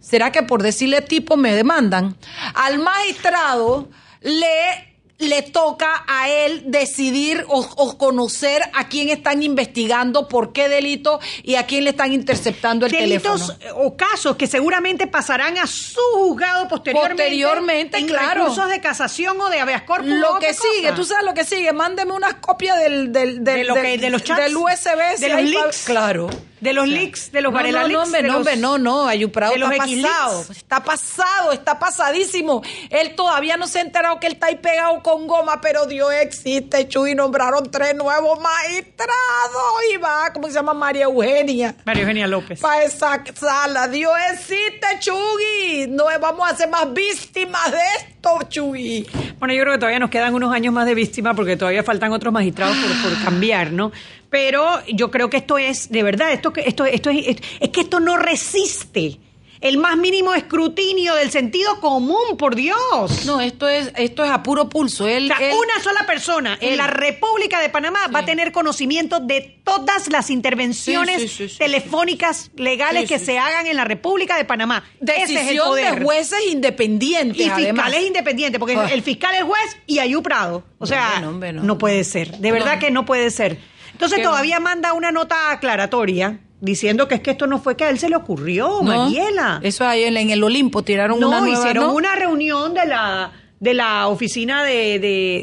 ¿será 0.00 0.32
que 0.32 0.42
por 0.42 0.62
decirle 0.62 1.00
tipo 1.00 1.38
me 1.38 1.54
demandan? 1.54 2.14
Al 2.52 2.78
magistrado 2.78 3.88
le 4.20 4.89
le 5.20 5.42
toca 5.42 6.04
a 6.06 6.28
él 6.28 6.62
decidir 6.66 7.44
o, 7.48 7.98
conocer 7.98 8.62
a 8.74 8.88
quién 8.88 9.10
están 9.10 9.42
investigando, 9.42 10.28
por 10.28 10.52
qué 10.52 10.68
delito 10.68 11.20
y 11.42 11.54
a 11.56 11.66
quién 11.66 11.84
le 11.84 11.90
están 11.90 12.12
interceptando 12.12 12.86
el 12.86 12.92
Delitos 12.92 13.56
o 13.74 13.96
casos 13.96 14.36
que 14.36 14.46
seguramente 14.46 15.06
pasarán 15.06 15.58
a 15.58 15.66
su 15.66 16.00
juzgado 16.14 16.68
posteriormente. 16.68 17.22
Posteriormente, 17.22 17.98
en 17.98 18.06
claro. 18.06 18.42
recursos 18.42 18.68
de 18.68 18.80
casación 18.80 19.40
o 19.40 19.48
de 19.48 19.60
habeas 19.60 19.82
corpus. 19.82 20.08
Lo 20.08 20.38
que 20.38 20.54
sigue, 20.54 20.92
tú 20.92 21.04
sabes 21.04 21.24
lo 21.24 21.34
que 21.34 21.44
sigue, 21.44 21.72
mándeme 21.72 22.12
unas 22.12 22.34
copias 22.34 22.78
del, 22.78 23.12
del, 23.12 23.44
del, 23.44 23.66
de, 24.00 24.10
los 24.10 24.24
chats, 24.24 24.44
del 24.44 24.56
USB. 24.56 25.18
De 25.18 25.28
los 25.28 25.42
leaks. 25.42 25.84
Claro. 25.84 26.30
De 26.60 26.72
los 26.74 26.86
leaks, 26.86 27.32
de 27.32 27.40
los 27.40 27.52
Varela 27.52 27.88
no, 27.88 28.04
no, 28.04 28.22
no, 28.22 28.42
no, 28.42 28.56
no, 28.56 28.78
no, 28.78 29.06
Ayuprado 29.06 29.54
está 29.54 29.70
pasado, 29.76 30.44
está 30.50 30.84
pasado, 30.84 31.52
está 31.52 31.78
pasadísimo. 31.78 32.62
Él 32.90 33.14
todavía 33.14 33.56
no 33.56 33.66
se 33.66 33.78
ha 33.78 33.82
enterado 33.82 34.20
que 34.20 34.26
él 34.26 34.34
está 34.34 34.48
ahí 34.48 34.56
pegado 34.56 35.02
con 35.02 35.26
goma, 35.26 35.60
pero 35.60 35.86
Dios 35.86 36.12
existe, 36.20 36.86
Chuy, 36.88 37.14
nombraron 37.14 37.70
tres 37.70 37.94
nuevos 37.94 38.38
magistrados 38.40 39.72
y 39.92 39.96
va, 39.96 40.30
¿cómo 40.34 40.48
se 40.48 40.54
llama? 40.54 40.74
María 40.74 41.04
Eugenia. 41.04 41.74
María 41.84 42.02
Eugenia 42.02 42.26
López. 42.26 42.60
Para 42.60 42.82
esa 42.82 43.24
sala, 43.34 43.88
Dios 43.88 44.12
existe, 44.32 44.86
Chuy. 45.00 45.86
No 45.88 46.04
vamos 46.20 46.50
a 46.50 46.56
ser 46.56 46.68
más 46.68 46.92
víctimas 46.92 47.70
de 47.72 47.78
esto, 47.98 48.38
Chuy. 48.48 49.08
Bueno, 49.38 49.54
yo 49.54 49.62
creo 49.62 49.74
que 49.74 49.78
todavía 49.78 49.98
nos 49.98 50.10
quedan 50.10 50.34
unos 50.34 50.52
años 50.52 50.74
más 50.74 50.86
de 50.86 50.94
víctimas 50.94 51.34
porque 51.34 51.56
todavía 51.56 51.82
faltan 51.82 52.12
otros 52.12 52.32
magistrados 52.32 52.76
por, 52.76 53.10
por 53.10 53.24
cambiar, 53.24 53.72
¿no? 53.72 53.92
Pero 54.30 54.84
yo 54.86 55.10
creo 55.10 55.28
que 55.28 55.38
esto 55.38 55.58
es, 55.58 55.90
de 55.90 56.02
verdad, 56.02 56.32
esto, 56.32 56.52
esto, 56.56 56.84
esto 56.84 57.10
es, 57.10 57.36
es 57.60 57.68
que 57.70 57.80
esto 57.80 58.00
no 58.00 58.16
resiste 58.16 59.18
el 59.60 59.76
más 59.76 59.96
mínimo 59.96 60.32
escrutinio 60.34 61.14
del 61.14 61.30
sentido 61.30 61.80
común, 61.80 62.36
por 62.38 62.54
Dios. 62.54 63.26
No, 63.26 63.40
esto 63.40 63.68
es, 63.68 63.92
esto 63.96 64.24
es 64.24 64.30
a 64.30 64.42
puro 64.42 64.68
pulso. 64.68 65.06
Él, 65.06 65.24
una 65.26 65.84
sola 65.84 66.06
persona 66.06 66.56
en 66.60 66.76
la 66.76 66.86
República 66.86 67.60
de 67.60 67.68
Panamá 67.68 68.08
va 68.14 68.20
a 68.20 68.24
tener 68.24 68.52
conocimiento 68.52 69.20
de 69.20 69.60
todas 69.62 70.08
las 70.08 70.30
intervenciones 70.30 71.58
telefónicas 71.58 72.50
legales 72.56 73.08
que 73.08 73.18
se 73.18 73.38
hagan 73.38 73.66
en 73.66 73.76
la 73.76 73.84
República 73.84 74.36
de 74.36 74.44
Panamá. 74.44 74.84
Decisión 75.00 75.76
de 75.76 76.02
jueces 76.02 76.40
independientes. 76.50 77.46
Y 77.46 77.50
fiscales 77.50 78.06
independientes, 78.06 78.58
porque 78.58 78.76
ah. 78.76 78.88
el 78.90 79.02
fiscal 79.02 79.34
es 79.34 79.42
juez 79.42 79.76
y 79.86 79.98
Ayú 79.98 80.22
Prado. 80.22 80.64
O 80.78 80.86
sea, 80.86 81.20
no, 81.20 81.76
puede 81.76 82.04
ser. 82.04 82.38
De 82.38 82.52
verdad 82.52 82.78
que 82.78 82.90
no 82.90 83.04
puede 83.04 83.30
ser. 83.30 83.58
Entonces 84.00 84.22
todavía 84.22 84.60
manda 84.60 84.94
una 84.94 85.12
nota 85.12 85.50
aclaratoria 85.50 86.40
diciendo 86.58 87.06
que 87.06 87.16
es 87.16 87.20
que 87.20 87.32
esto 87.32 87.46
no 87.46 87.58
fue 87.58 87.76
que 87.76 87.84
a 87.84 87.90
él 87.90 87.98
se 87.98 88.08
le 88.08 88.16
ocurrió, 88.16 88.82
Mariela. 88.82 89.60
Eso 89.62 89.86
ahí 89.86 90.04
en, 90.04 90.16
el 90.16 90.42
Olimpo 90.42 90.82
tiraron 90.82 91.22
una 91.22 91.40
nueva, 91.40 91.58
hicieron 91.58 91.94
una 91.94 92.16
reunión 92.16 92.72
de 92.72 92.86
la 92.86 93.32
de 93.60 93.74
la 93.74 94.08
oficina 94.08 94.64
de, 94.64 94.98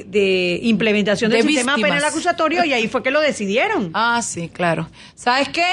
de, 0.09 0.59
implementación 0.63 1.29
del 1.29 1.43
sistema 1.43 1.75
penal 1.75 2.03
acusatorio 2.03 2.65
y 2.65 2.73
ahí 2.73 2.87
fue 2.87 3.03
que 3.03 3.11
lo 3.11 3.21
decidieron. 3.21 3.91
Ah, 3.93 4.21
sí, 4.23 4.49
claro. 4.49 4.89
¿Sabes 5.13 5.49
qué? 5.49 5.63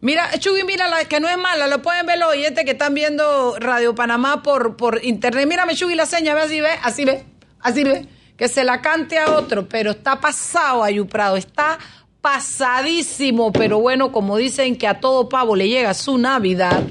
Mira, 0.00 0.30
Chugui, 0.38 0.64
mira, 0.64 0.88
la 0.88 1.04
que 1.04 1.20
no 1.20 1.28
es 1.28 1.36
mala, 1.36 1.66
lo 1.66 1.82
pueden 1.82 2.06
ver 2.06 2.18
los 2.18 2.30
oyentes 2.30 2.64
que 2.64 2.70
están 2.70 2.94
viendo 2.94 3.56
Radio 3.58 3.94
Panamá 3.94 4.42
por, 4.42 4.76
por 4.78 5.04
internet. 5.04 5.46
Mírame, 5.46 5.74
Chugui, 5.74 5.94
la 5.94 6.06
seña, 6.06 6.34
ve 6.34 6.40
así, 6.40 6.60
ve, 6.62 6.70
así 6.82 7.04
ve, 7.04 7.24
así 7.60 7.84
ve. 7.84 8.06
Que 8.38 8.48
se 8.48 8.64
la 8.64 8.80
cante 8.80 9.18
a 9.18 9.32
otro, 9.32 9.68
pero 9.68 9.90
está 9.90 10.18
pasado 10.18 10.82
Ayuprado, 10.82 11.36
está 11.36 11.78
pasadísimo, 12.22 13.52
pero 13.52 13.80
bueno, 13.80 14.12
como 14.12 14.36
dicen 14.36 14.76
que 14.76 14.86
a 14.86 15.00
todo 15.00 15.28
pavo 15.28 15.56
le 15.56 15.68
llega 15.68 15.92
su 15.92 16.16
Navidad. 16.16 16.84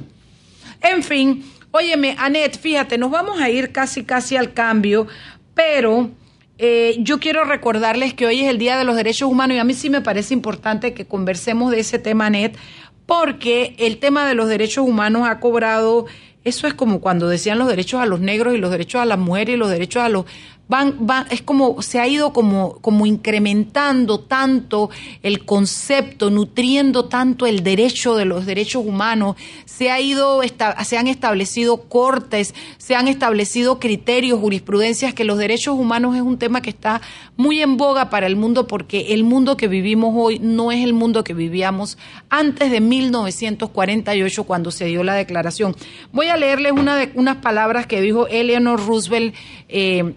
En 0.81 1.01
fin, 1.01 1.43
óyeme, 1.71 2.15
Anet, 2.19 2.59
fíjate, 2.59 2.97
nos 2.97 3.09
vamos 3.09 3.41
a 3.41 3.49
ir 3.49 3.71
casi, 3.71 4.03
casi 4.03 4.35
al 4.35 4.53
cambio, 4.53 5.07
pero 5.55 6.11
eh, 6.57 6.97
yo 6.99 7.19
quiero 7.19 7.45
recordarles 7.45 8.13
que 8.13 8.25
hoy 8.25 8.41
es 8.41 8.49
el 8.49 8.57
Día 8.57 8.77
de 8.77 8.83
los 8.83 8.95
Derechos 8.95 9.31
Humanos 9.31 9.55
y 9.55 9.59
a 9.59 9.63
mí 9.63 9.73
sí 9.73 9.89
me 9.89 10.01
parece 10.01 10.33
importante 10.33 10.93
que 10.93 11.05
conversemos 11.05 11.71
de 11.71 11.79
ese 11.79 11.97
tema, 11.97 12.25
Anet, 12.25 12.57
porque 13.05 13.73
el 13.79 13.97
tema 13.97 14.27
de 14.27 14.35
los 14.35 14.49
derechos 14.49 14.85
humanos 14.85 15.27
ha 15.27 15.39
cobrado 15.39 16.05
eso 16.43 16.65
es 16.65 16.73
como 16.73 17.01
cuando 17.01 17.27
decían 17.27 17.59
los 17.59 17.67
derechos 17.67 18.01
a 18.01 18.05
los 18.05 18.19
negros 18.19 18.55
y 18.55 18.57
los 18.57 18.71
derechos 18.71 19.01
a 19.01 19.05
las 19.05 19.19
mujeres 19.19 19.55
y 19.55 19.57
los 19.57 19.69
derechos 19.69 20.01
a 20.01 20.09
los 20.09 20.25
van, 20.71 20.95
van, 21.05 21.25
es 21.31 21.41
como 21.41 21.81
se 21.81 21.99
ha 21.99 22.07
ido 22.07 22.31
como, 22.31 22.77
como 22.79 23.05
incrementando 23.05 24.21
tanto 24.21 24.89
el 25.21 25.43
concepto, 25.43 26.29
nutriendo 26.29 27.09
tanto 27.09 27.45
el 27.45 27.61
derecho 27.61 28.15
de 28.15 28.23
los 28.23 28.45
derechos 28.45 28.85
humanos, 28.85 29.35
se 29.65 29.91
ha 29.91 29.99
ido, 29.99 30.39
se 30.85 30.97
han 30.97 31.07
establecido 31.07 31.89
cortes, 31.89 32.55
se 32.77 32.95
han 32.95 33.09
establecido 33.09 33.81
criterios, 33.81 34.39
jurisprudencias, 34.39 35.13
que 35.13 35.25
los 35.25 35.37
derechos 35.37 35.77
humanos 35.77 36.15
es 36.15 36.21
un 36.21 36.37
tema 36.37 36.61
que 36.61 36.69
está 36.69 37.01
muy 37.35 37.61
en 37.61 37.75
boga 37.75 38.09
para 38.09 38.25
el 38.25 38.37
mundo 38.37 38.65
porque 38.65 39.13
el 39.13 39.25
mundo 39.25 39.57
que 39.57 39.67
vivimos 39.67 40.13
hoy 40.15 40.39
no 40.39 40.71
es 40.71 40.85
el 40.85 40.93
mundo 40.93 41.25
que 41.25 41.33
vivíamos 41.33 41.97
antes 42.29 42.71
de 42.71 42.79
1948 42.79 44.45
cuando 44.45 44.71
se 44.71 44.85
dio 44.85 45.03
la 45.03 45.15
declaración. 45.15 45.75
Voy 46.13 46.29
a 46.29 46.37
leerles 46.37 46.71
unas 46.71 47.37
palabras 47.37 47.87
que 47.87 47.99
dijo 47.99 48.27
Eleanor 48.27 48.85
Roosevelt 48.87 49.35
eh, 49.67 50.13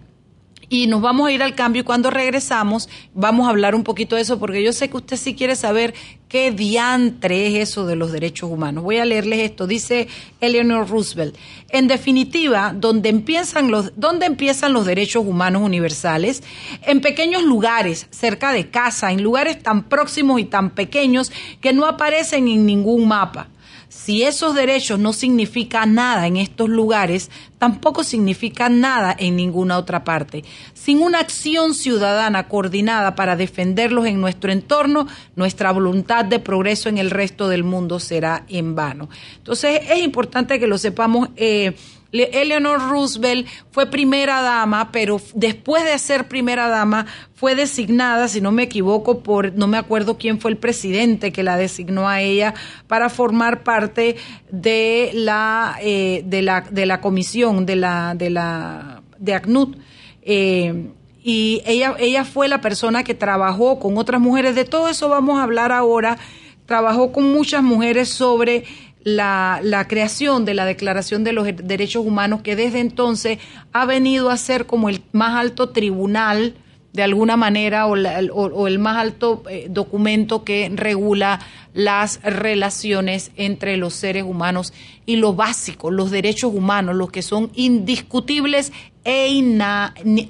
y 0.74 0.88
nos 0.88 1.00
vamos 1.00 1.28
a 1.28 1.30
ir 1.30 1.40
al 1.40 1.54
cambio 1.54 1.82
y 1.82 1.84
cuando 1.84 2.10
regresamos 2.10 2.88
vamos 3.14 3.46
a 3.46 3.50
hablar 3.50 3.76
un 3.76 3.84
poquito 3.84 4.16
de 4.16 4.22
eso 4.22 4.40
porque 4.40 4.60
yo 4.60 4.72
sé 4.72 4.90
que 4.90 4.96
usted 4.96 5.16
sí 5.16 5.36
quiere 5.36 5.54
saber 5.54 5.94
qué 6.28 6.50
diantre 6.50 7.46
es 7.46 7.68
eso 7.68 7.86
de 7.86 7.94
los 7.94 8.10
derechos 8.10 8.50
humanos. 8.50 8.82
Voy 8.82 8.96
a 8.96 9.04
leerles 9.04 9.38
esto, 9.38 9.68
dice 9.68 10.08
Eleanor 10.40 10.88
Roosevelt. 10.88 11.36
En 11.68 11.86
definitiva, 11.86 12.74
¿dónde 12.74 13.08
empiezan 13.08 13.70
los, 13.70 13.92
¿dónde 13.94 14.26
empiezan 14.26 14.72
los 14.72 14.84
derechos 14.84 15.24
humanos 15.24 15.62
universales? 15.62 16.42
En 16.82 17.00
pequeños 17.00 17.44
lugares, 17.44 18.08
cerca 18.10 18.52
de 18.52 18.68
casa, 18.68 19.12
en 19.12 19.22
lugares 19.22 19.62
tan 19.62 19.84
próximos 19.84 20.40
y 20.40 20.44
tan 20.44 20.70
pequeños 20.70 21.30
que 21.60 21.72
no 21.72 21.86
aparecen 21.86 22.48
en 22.48 22.66
ningún 22.66 23.06
mapa. 23.06 23.46
Si 23.94 24.22
esos 24.24 24.54
derechos 24.54 24.98
no 24.98 25.14
significan 25.14 25.94
nada 25.94 26.26
en 26.26 26.36
estos 26.36 26.68
lugares, 26.68 27.30
tampoco 27.58 28.04
significan 28.04 28.80
nada 28.80 29.16
en 29.18 29.36
ninguna 29.36 29.78
otra 29.78 30.04
parte. 30.04 30.44
Sin 30.74 31.00
una 31.00 31.20
acción 31.20 31.72
ciudadana 31.72 32.48
coordinada 32.48 33.14
para 33.14 33.34
defenderlos 33.34 34.04
en 34.04 34.20
nuestro 34.20 34.52
entorno, 34.52 35.06
nuestra 35.36 35.72
voluntad 35.72 36.26
de 36.26 36.38
progreso 36.38 36.90
en 36.90 36.98
el 36.98 37.10
resto 37.10 37.48
del 37.48 37.64
mundo 37.64 37.98
será 37.98 38.44
en 38.48 38.74
vano. 38.74 39.08
Entonces 39.36 39.80
es 39.88 40.02
importante 40.02 40.60
que 40.60 40.66
lo 40.66 40.76
sepamos. 40.76 41.30
Eh, 41.36 41.74
Eleanor 42.14 42.90
Roosevelt 42.90 43.46
fue 43.70 43.86
primera 43.90 44.40
dama, 44.40 44.92
pero 44.92 45.20
después 45.34 45.84
de 45.84 45.98
ser 45.98 46.28
primera 46.28 46.68
dama 46.68 47.06
fue 47.34 47.54
designada, 47.54 48.28
si 48.28 48.40
no 48.40 48.52
me 48.52 48.62
equivoco, 48.62 49.20
por, 49.22 49.52
no 49.54 49.66
me 49.66 49.76
acuerdo 49.76 50.16
quién 50.16 50.40
fue 50.40 50.52
el 50.52 50.56
presidente 50.56 51.32
que 51.32 51.42
la 51.42 51.56
designó 51.56 52.08
a 52.08 52.22
ella 52.22 52.54
para 52.86 53.10
formar 53.10 53.64
parte 53.64 54.16
de 54.50 55.10
la, 55.12 55.76
eh, 55.82 56.22
de 56.24 56.42
la, 56.42 56.60
de 56.62 56.86
la 56.86 57.00
comisión 57.00 57.66
de 57.66 57.76
la, 57.76 58.14
de 58.14 58.30
la, 58.30 59.02
de 59.18 59.34
ACNUT. 59.34 59.76
Eh, 60.22 60.90
y 61.22 61.62
ella, 61.66 61.96
ella 61.98 62.24
fue 62.24 62.48
la 62.48 62.60
persona 62.60 63.02
que 63.02 63.14
trabajó 63.14 63.78
con 63.78 63.96
otras 63.96 64.20
mujeres, 64.20 64.54
de 64.54 64.64
todo 64.64 64.88
eso 64.88 65.08
vamos 65.08 65.38
a 65.38 65.42
hablar 65.42 65.72
ahora, 65.72 66.18
trabajó 66.66 67.12
con 67.12 67.32
muchas 67.32 67.62
mujeres 67.62 68.10
sobre 68.10 68.64
la, 69.04 69.60
la, 69.62 69.86
creación 69.86 70.44
de 70.44 70.54
la 70.54 70.64
Declaración 70.64 71.24
de 71.24 71.32
los 71.32 71.46
Derechos 71.62 72.04
Humanos, 72.04 72.42
que 72.42 72.56
desde 72.56 72.80
entonces 72.80 73.38
ha 73.72 73.86
venido 73.86 74.30
a 74.30 74.36
ser 74.36 74.66
como 74.66 74.88
el 74.88 75.02
más 75.12 75.36
alto 75.36 75.68
tribunal, 75.68 76.54
de 76.94 77.02
alguna 77.02 77.36
manera, 77.36 77.86
o, 77.86 77.92
o, 77.92 78.66
el 78.68 78.78
más 78.78 78.96
alto 78.96 79.42
eh, 79.50 79.66
documento 79.68 80.44
que 80.44 80.70
regula 80.72 81.40
las 81.74 82.22
relaciones 82.22 83.32
entre 83.36 83.76
los 83.76 83.94
seres 83.94 84.22
humanos 84.22 84.72
y 85.04 85.16
lo 85.16 85.34
básico, 85.34 85.90
los 85.90 86.12
derechos 86.12 86.54
humanos, 86.54 86.94
los 86.94 87.10
que 87.10 87.22
son 87.22 87.50
indiscutibles 87.54 88.72
e 89.02 89.28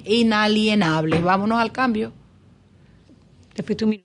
inalienables. 0.05 1.21
Vámonos 1.21 1.59
al 1.59 1.71
cambio. 1.71 2.11
Después 3.55 4.04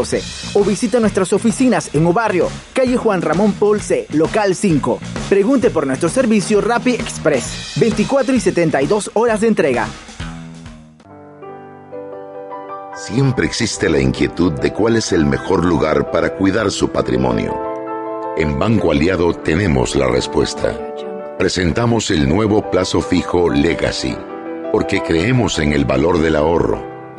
o 0.53 0.63
visita 0.63 0.99
nuestras 0.99 1.31
oficinas 1.31 1.93
en 1.93 2.05
Obarrio, 2.07 2.49
calle 2.73 2.97
Juan 2.97 3.21
Ramón 3.21 3.53
Polce, 3.53 4.07
local 4.13 4.55
5. 4.55 4.99
Pregunte 5.29 5.69
por 5.69 5.85
nuestro 5.85 6.09
servicio 6.09 6.59
Rappi 6.59 6.95
Express, 6.95 7.73
24 7.75 8.35
y 8.35 8.39
72 8.39 9.11
horas 9.13 9.41
de 9.41 9.47
entrega. 9.47 9.87
Siempre 12.95 13.45
existe 13.45 13.89
la 13.89 13.99
inquietud 13.99 14.53
de 14.53 14.73
cuál 14.73 14.95
es 14.95 15.11
el 15.11 15.25
mejor 15.25 15.65
lugar 15.65 16.11
para 16.11 16.35
cuidar 16.35 16.71
su 16.71 16.89
patrimonio. 16.89 17.55
En 18.37 18.57
Banco 18.57 18.91
Aliado 18.91 19.33
tenemos 19.33 19.95
la 19.95 20.07
respuesta. 20.07 20.77
Presentamos 21.37 22.11
el 22.11 22.27
nuevo 22.27 22.69
plazo 22.69 23.01
fijo 23.01 23.49
Legacy, 23.49 24.15
porque 24.71 25.01
creemos 25.01 25.59
en 25.59 25.73
el 25.73 25.85
valor 25.85 26.19
del 26.19 26.35
ahorro 26.35 26.90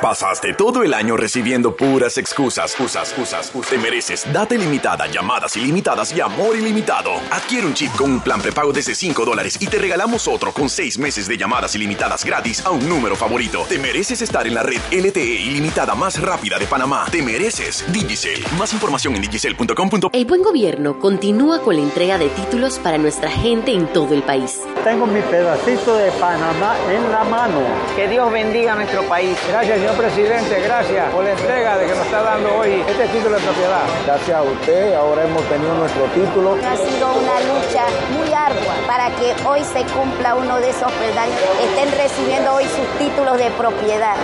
Pasaste 0.00 0.54
todo 0.54 0.82
el 0.82 0.94
año 0.94 1.14
recibiendo 1.14 1.76
puras 1.76 2.16
excusas, 2.16 2.74
usas, 2.80 3.14
usas, 3.18 3.52
usas. 3.54 3.68
Te 3.68 3.76
mereces 3.76 4.26
data 4.32 4.54
ilimitada, 4.54 5.06
llamadas 5.08 5.54
ilimitadas 5.58 6.16
y 6.16 6.22
amor 6.22 6.56
ilimitado. 6.56 7.12
Adquiere 7.30 7.66
un 7.66 7.74
chip 7.74 7.94
con 7.96 8.10
un 8.10 8.20
plan 8.20 8.40
prepago 8.40 8.72
desde 8.72 8.94
5 8.94 9.26
dólares 9.26 9.58
y 9.60 9.66
te 9.66 9.76
regalamos 9.76 10.26
otro 10.26 10.52
con 10.52 10.70
6 10.70 10.98
meses 10.98 11.28
de 11.28 11.36
llamadas 11.36 11.74
ilimitadas 11.74 12.24
gratis 12.24 12.64
a 12.64 12.70
un 12.70 12.88
número 12.88 13.14
favorito. 13.14 13.66
Te 13.68 13.78
mereces 13.78 14.22
estar 14.22 14.46
en 14.46 14.54
la 14.54 14.62
red 14.62 14.80
LTE 14.90 15.20
ilimitada 15.20 15.94
más 15.94 16.18
rápida 16.18 16.58
de 16.58 16.66
Panamá. 16.66 17.04
Te 17.12 17.20
mereces 17.20 17.84
Digicel. 17.92 18.42
Más 18.58 18.72
información 18.72 19.16
en 19.16 19.20
digicel.com. 19.20 19.90
El 20.14 20.24
buen 20.24 20.42
gobierno 20.42 20.98
continúa 20.98 21.60
con 21.60 21.76
la 21.76 21.82
entrega 21.82 22.16
de 22.16 22.30
títulos 22.30 22.78
para 22.78 22.96
nuestra 22.96 23.30
gente 23.30 23.72
en 23.72 23.86
todo 23.92 24.14
el 24.14 24.22
país. 24.22 24.60
Tengo 24.82 25.06
mi 25.06 25.20
pedacito 25.20 25.94
de 25.96 26.10
Panamá 26.12 26.74
en 26.90 27.12
la 27.12 27.22
mano. 27.24 27.60
Que 27.94 28.08
Dios 28.08 28.32
bendiga 28.32 28.72
a 28.72 28.76
nuestro 28.76 29.02
país. 29.02 29.36
Gracias, 29.46 29.89
señor 29.90 30.10
presidente, 30.10 30.60
gracias 30.60 31.12
por 31.12 31.24
la 31.24 31.32
entrega 31.32 31.78
de 31.78 31.86
que 31.86 31.94
nos 31.94 32.04
está 32.04 32.22
dando 32.22 32.54
hoy 32.56 32.84
este 32.88 33.08
título 33.08 33.36
de 33.36 33.42
propiedad. 33.42 33.82
Gracias 34.06 34.36
a 34.36 34.42
usted, 34.42 34.94
ahora 34.94 35.24
hemos 35.24 35.42
tenido 35.48 35.74
nuestro 35.74 36.04
título. 36.06 36.54
Ha 36.54 36.76
sido 36.76 37.12
una 37.14 37.40
lucha 37.40 37.84
muy 38.16 38.32
ardua 38.32 38.74
para 38.86 39.10
que 39.16 39.34
hoy 39.46 39.60
se 39.64 39.82
cumpla 39.92 40.34
uno 40.34 40.60
de 40.60 40.70
esos 40.70 40.92
peldaños, 40.92 41.38
estén 41.62 41.98
recibiendo 41.98 42.54
hoy 42.54 42.64
sus 42.64 42.98
títulos 42.98 43.38
de 43.38 43.50
propiedad. 43.50 44.16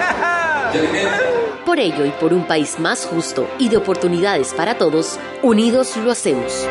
Por 1.64 1.81
ello 1.81 2.05
y 2.05 2.11
por 2.11 2.33
un 2.33 2.47
país 2.47 2.79
más 2.79 3.07
justo 3.07 3.49
y 3.59 3.69
de 3.69 3.77
oportunidades 3.77 4.55
para 4.55 4.79
todos, 4.79 5.19
unidos 5.43 5.97
lo 5.97 6.12
hacemos. 6.12 6.67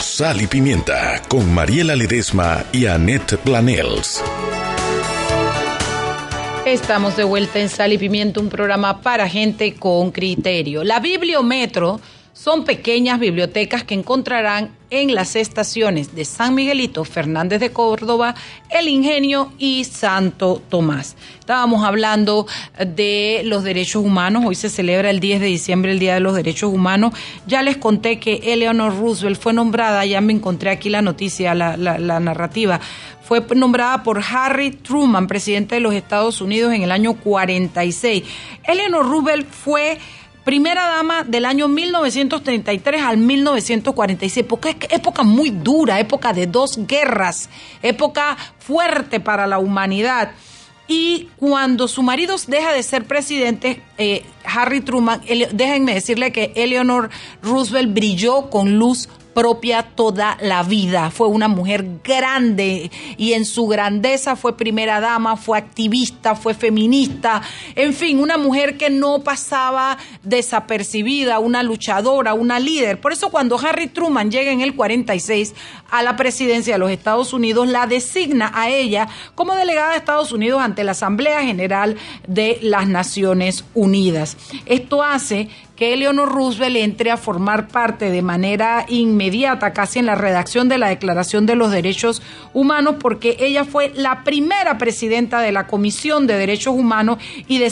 Sal 0.00 0.40
y 0.40 0.46
Pimienta 0.46 1.20
con 1.28 1.52
Mariela 1.52 1.96
Ledesma 1.96 2.64
y 2.72 2.86
Annette 2.86 3.36
Planels. 3.38 4.22
Estamos 6.70 7.16
de 7.16 7.24
vuelta 7.24 7.58
en 7.58 7.68
Sal 7.68 7.92
y 7.92 7.98
Pimienta, 7.98 8.38
un 8.38 8.48
programa 8.48 9.00
para 9.00 9.28
gente 9.28 9.74
con 9.74 10.12
criterio. 10.12 10.84
La 10.84 11.00
Bibliometro 11.00 12.00
son 12.32 12.64
pequeñas 12.64 13.18
bibliotecas 13.18 13.84
que 13.84 13.94
encontrarán 13.94 14.70
en 14.90 15.14
las 15.14 15.36
estaciones 15.36 16.14
de 16.14 16.24
San 16.24 16.54
Miguelito, 16.54 17.04
Fernández 17.04 17.60
de 17.60 17.70
Córdoba, 17.70 18.34
El 18.70 18.88
Ingenio 18.88 19.52
y 19.58 19.84
Santo 19.84 20.60
Tomás. 20.68 21.16
Estábamos 21.38 21.84
hablando 21.84 22.46
de 22.78 23.42
los 23.44 23.62
derechos 23.62 24.04
humanos, 24.04 24.44
hoy 24.46 24.56
se 24.56 24.68
celebra 24.68 25.10
el 25.10 25.20
10 25.20 25.40
de 25.40 25.46
diciembre 25.46 25.92
el 25.92 25.98
Día 25.98 26.14
de 26.14 26.20
los 26.20 26.34
Derechos 26.34 26.72
Humanos. 26.72 27.14
Ya 27.46 27.62
les 27.62 27.76
conté 27.76 28.18
que 28.18 28.40
Eleanor 28.52 28.98
Roosevelt 28.98 29.40
fue 29.40 29.52
nombrada, 29.52 30.04
ya 30.04 30.20
me 30.20 30.32
encontré 30.32 30.70
aquí 30.70 30.88
la 30.88 31.02
noticia, 31.02 31.54
la, 31.54 31.76
narrativa, 31.76 32.80
fue 33.22 33.44
nombrada 33.54 34.02
por 34.02 34.20
Harry 34.20 34.72
Truman, 34.72 35.28
presidente 35.28 35.76
de 35.76 35.80
los 35.80 35.94
Estados 35.94 36.40
Unidos 36.40 36.72
en 36.74 36.82
el 36.82 36.90
año 36.90 37.14
46. 37.14 38.24
Eleanor 38.64 39.08
Roosevelt 39.08 39.48
fue 39.48 39.98
primera 40.44 40.86
dama 40.86 41.24
del 41.24 41.44
año 41.44 41.68
1933 41.68 43.02
al 43.02 43.16
1946, 43.18 44.46
porque 44.48 44.70
es 44.70 44.76
época 44.90 45.22
muy 45.22 45.50
dura, 45.50 46.00
época 46.00 46.32
de 46.32 46.46
dos 46.46 46.86
guerras, 46.86 47.48
época 47.82 48.36
fuerte 48.58 49.20
para 49.20 49.46
la 49.46 49.58
humanidad. 49.58 50.32
Y 50.88 51.28
cuando 51.36 51.86
su 51.86 52.02
marido 52.02 52.34
deja 52.48 52.72
de 52.72 52.82
ser 52.82 53.04
presidente, 53.04 53.80
eh, 53.96 54.24
Harry 54.44 54.80
Truman, 54.80 55.20
déjenme 55.52 55.94
decirle 55.94 56.32
que 56.32 56.52
Eleanor 56.56 57.10
Roosevelt 57.42 57.94
brilló 57.94 58.50
con 58.50 58.76
luz 58.76 59.08
propia 59.34 59.82
toda 59.82 60.36
la 60.40 60.62
vida. 60.62 61.10
Fue 61.10 61.28
una 61.28 61.48
mujer 61.48 61.84
grande 62.04 62.90
y 63.16 63.32
en 63.32 63.44
su 63.44 63.66
grandeza 63.66 64.36
fue 64.36 64.56
primera 64.56 65.00
dama, 65.00 65.36
fue 65.36 65.58
activista, 65.58 66.34
fue 66.34 66.54
feminista, 66.54 67.42
en 67.74 67.94
fin, 67.94 68.18
una 68.20 68.38
mujer 68.38 68.76
que 68.76 68.90
no 68.90 69.20
pasaba 69.20 69.98
desapercibida, 70.22 71.38
una 71.38 71.62
luchadora, 71.62 72.34
una 72.34 72.58
líder. 72.58 73.00
Por 73.00 73.12
eso 73.12 73.30
cuando 73.30 73.58
Harry 73.58 73.86
Truman 73.86 74.30
llega 74.30 74.52
en 74.52 74.60
el 74.60 74.74
46 74.74 75.54
a 75.90 76.02
la 76.02 76.16
presidencia 76.16 76.74
de 76.74 76.78
los 76.78 76.90
Estados 76.90 77.32
Unidos, 77.32 77.68
la 77.68 77.86
designa 77.86 78.52
a 78.54 78.68
ella 78.68 79.08
como 79.34 79.54
delegada 79.54 79.92
de 79.92 79.98
Estados 79.98 80.32
Unidos 80.32 80.60
ante 80.60 80.84
la 80.84 80.92
Asamblea 80.92 81.42
General 81.42 81.96
de 82.26 82.58
las 82.62 82.86
Naciones 82.88 83.64
Unidas. 83.74 84.36
Esto 84.66 85.02
hace 85.02 85.48
que 85.80 85.94
Eleanor 85.94 86.30
Roosevelt 86.30 86.76
entre 86.76 87.10
a 87.10 87.16
formar 87.16 87.68
parte 87.68 88.10
de 88.10 88.20
manera 88.20 88.84
inmediata, 88.86 89.72
casi 89.72 89.98
en 89.98 90.04
la 90.04 90.14
redacción 90.14 90.68
de 90.68 90.76
la 90.76 90.90
Declaración 90.90 91.46
de 91.46 91.54
los 91.54 91.72
Derechos 91.72 92.20
Humanos, 92.52 92.96
porque 93.00 93.38
ella 93.40 93.64
fue 93.64 93.90
la 93.96 94.22
primera 94.22 94.76
presidenta 94.76 95.40
de 95.40 95.52
la 95.52 95.66
Comisión 95.66 96.26
de 96.26 96.36
Derechos 96.36 96.74
Humanos 96.74 97.16
y, 97.48 97.62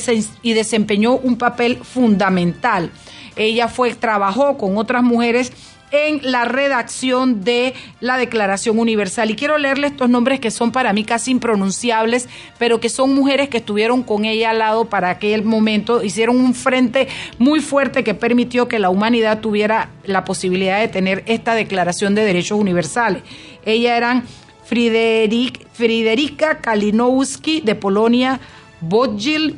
y 0.41 0.53
desempeñó 0.55 1.17
un 1.17 1.37
papel 1.37 1.77
fundamental. 1.83 2.93
Ella 3.37 3.69
fue, 3.69 3.95
trabajó 3.95 4.57
con 4.57 4.79
otras 4.79 5.03
mujeres 5.03 5.53
en 5.91 6.21
la 6.23 6.45
redacción 6.45 7.45
de 7.45 7.75
la 8.01 8.19
Declaración 8.19 8.79
Universal. 8.79 9.31
Y 9.31 9.37
quiero 9.37 9.59
leerle 9.59 9.89
estos 9.89 10.09
nombres 10.09 10.41
que 10.41 10.51
son 10.51 10.73
para 10.73 10.93
mí 10.93 11.05
casi 11.05 11.31
impronunciables, 11.31 12.29
pero 12.59 12.81
que 12.81 12.89
son 12.89 13.15
mujeres 13.15 13.49
que 13.49 13.59
estuvieron 13.59 14.03
con 14.03 14.25
ella 14.25 14.51
al 14.51 14.59
lado 14.59 14.85
para 14.87 15.11
aquel 15.11 15.45
momento, 15.45 16.03
hicieron 16.03 16.37
un 16.37 16.55
frente 16.55 17.09
muy 17.39 17.61
fuerte 17.61 18.05
que 18.05 18.15
permitió 18.15 18.69
que 18.69 18.79
la 18.79 18.91
humanidad 18.91 19.41
tuviera 19.41 19.91
la 20.05 20.25
posibilidad 20.25 20.81
de 20.81 20.89
tener 20.89 21.23
esta 21.27 21.55
Declaración 21.55 22.15
de 22.15 22.25
Derechos 22.25 22.59
Universales. 22.59 23.23
Ellas 23.65 23.97
eran 23.97 24.25
Friderica 24.65 26.59
Kalinowski 26.59 27.61
de 27.61 27.75
Polonia, 27.75 28.41
Bodjil 28.81 29.57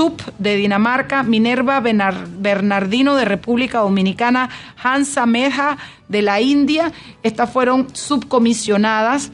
Beg 0.00 0.32
de 0.38 0.56
Dinamarca, 0.56 1.22
Minerva 1.22 1.80
Bernardino 1.80 3.16
de 3.16 3.24
República 3.24 3.80
Dominicana, 3.80 4.48
Hansa 4.82 5.26
Meja 5.26 5.76
de 6.08 6.22
la 6.22 6.40
India. 6.40 6.92
Estas 7.22 7.50
fueron 7.50 7.94
subcomisionadas 7.94 9.30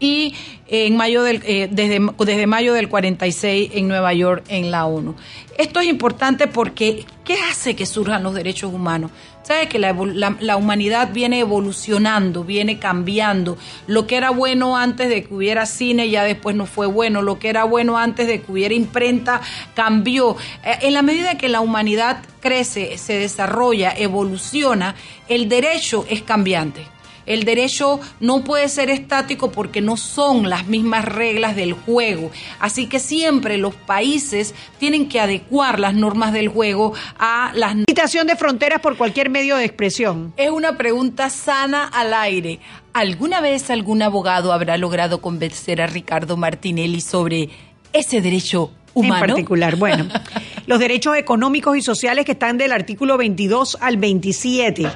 y 0.00 0.34
en 0.66 0.96
mayo 0.96 1.26
eh, 1.26 1.68
desde, 1.70 2.00
desde 2.18 2.46
mayo 2.46 2.74
del 2.74 2.88
46 2.88 3.70
en 3.74 3.88
Nueva 3.88 4.12
York 4.12 4.44
en 4.48 4.70
la 4.70 4.84
ONU. 4.84 5.14
Esto 5.56 5.80
es 5.80 5.86
importante 5.86 6.46
porque 6.46 7.04
¿qué 7.24 7.36
hace 7.50 7.74
que 7.74 7.86
surjan 7.86 8.22
los 8.22 8.34
derechos 8.34 8.72
humanos? 8.72 9.10
Sabe 9.48 9.66
que 9.66 9.78
la, 9.78 9.96
la, 10.40 10.56
humanidad 10.58 11.08
viene 11.10 11.38
evolucionando, 11.38 12.44
viene 12.44 12.78
cambiando. 12.78 13.56
Lo 13.86 14.06
que 14.06 14.16
era 14.16 14.28
bueno 14.28 14.76
antes 14.76 15.08
de 15.08 15.24
que 15.24 15.32
hubiera 15.32 15.64
cine 15.64 16.10
ya 16.10 16.22
después 16.22 16.54
no 16.54 16.66
fue 16.66 16.86
bueno. 16.86 17.22
Lo 17.22 17.38
que 17.38 17.48
era 17.48 17.64
bueno 17.64 17.96
antes 17.96 18.26
de 18.26 18.42
que 18.42 18.52
hubiera 18.52 18.74
imprenta 18.74 19.40
cambió. 19.72 20.36
Eh, 20.62 20.80
en 20.82 20.92
la 20.92 21.00
medida 21.00 21.38
que 21.38 21.48
la 21.48 21.62
humanidad 21.62 22.18
crece, 22.40 22.98
se 22.98 23.14
desarrolla, 23.14 23.90
evoluciona, 23.96 24.94
el 25.28 25.48
derecho 25.48 26.04
es 26.10 26.20
cambiante 26.20 26.97
El 27.28 27.44
derecho 27.44 28.00
no 28.20 28.42
puede 28.42 28.70
ser 28.70 28.88
estático 28.88 29.52
porque 29.52 29.82
no 29.82 29.98
son 29.98 30.48
las 30.48 30.66
mismas 30.66 31.04
reglas 31.04 31.54
del 31.54 31.74
juego. 31.74 32.30
Así 32.58 32.86
que 32.86 32.98
siempre 32.98 33.58
los 33.58 33.74
países 33.74 34.54
tienen 34.78 35.10
que 35.10 35.20
adecuar 35.20 35.78
las 35.78 35.92
normas 35.92 36.32
del 36.32 36.48
juego 36.48 36.94
a 37.18 37.52
las 37.54 37.74
limitación 37.74 38.26
de 38.26 38.34
fronteras 38.34 38.80
por 38.80 38.96
cualquier 38.96 39.28
medio 39.28 39.56
de 39.56 39.66
expresión. 39.66 40.32
Es 40.38 40.50
una 40.50 40.78
pregunta 40.78 41.28
sana 41.28 41.84
al 41.84 42.14
aire. 42.14 42.60
¿Alguna 42.94 43.42
vez 43.42 43.68
algún 43.68 44.00
abogado 44.00 44.54
habrá 44.54 44.78
logrado 44.78 45.20
convencer 45.20 45.82
a 45.82 45.86
Ricardo 45.86 46.38
Martinelli 46.38 47.02
sobre 47.02 47.50
ese 47.92 48.22
derecho 48.22 48.70
humano? 48.94 49.24
En 49.24 49.30
particular, 49.32 49.76
bueno, 49.76 50.08
los 50.66 50.78
derechos 50.78 51.14
económicos 51.18 51.76
y 51.76 51.82
sociales 51.82 52.24
que 52.24 52.32
están 52.32 52.56
del 52.56 52.72
artículo 52.72 53.18
22 53.18 53.76
al 53.82 53.98
27 53.98 54.88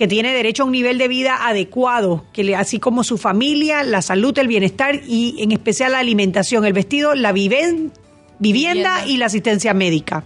que 0.00 0.08
tiene 0.08 0.32
derecho 0.32 0.62
a 0.62 0.66
un 0.66 0.72
nivel 0.72 0.96
de 0.96 1.08
vida 1.08 1.46
adecuado, 1.46 2.24
que 2.32 2.42
le, 2.42 2.56
así 2.56 2.78
como 2.78 3.04
su 3.04 3.18
familia, 3.18 3.82
la 3.82 4.00
salud, 4.00 4.38
el 4.38 4.48
bienestar 4.48 5.02
y 5.06 5.42
en 5.42 5.52
especial 5.52 5.92
la 5.92 5.98
alimentación, 5.98 6.64
el 6.64 6.72
vestido, 6.72 7.14
la 7.14 7.32
vivienda, 7.32 7.92
vivienda 8.38 9.06
y 9.06 9.18
la 9.18 9.26
asistencia 9.26 9.74
médica 9.74 10.24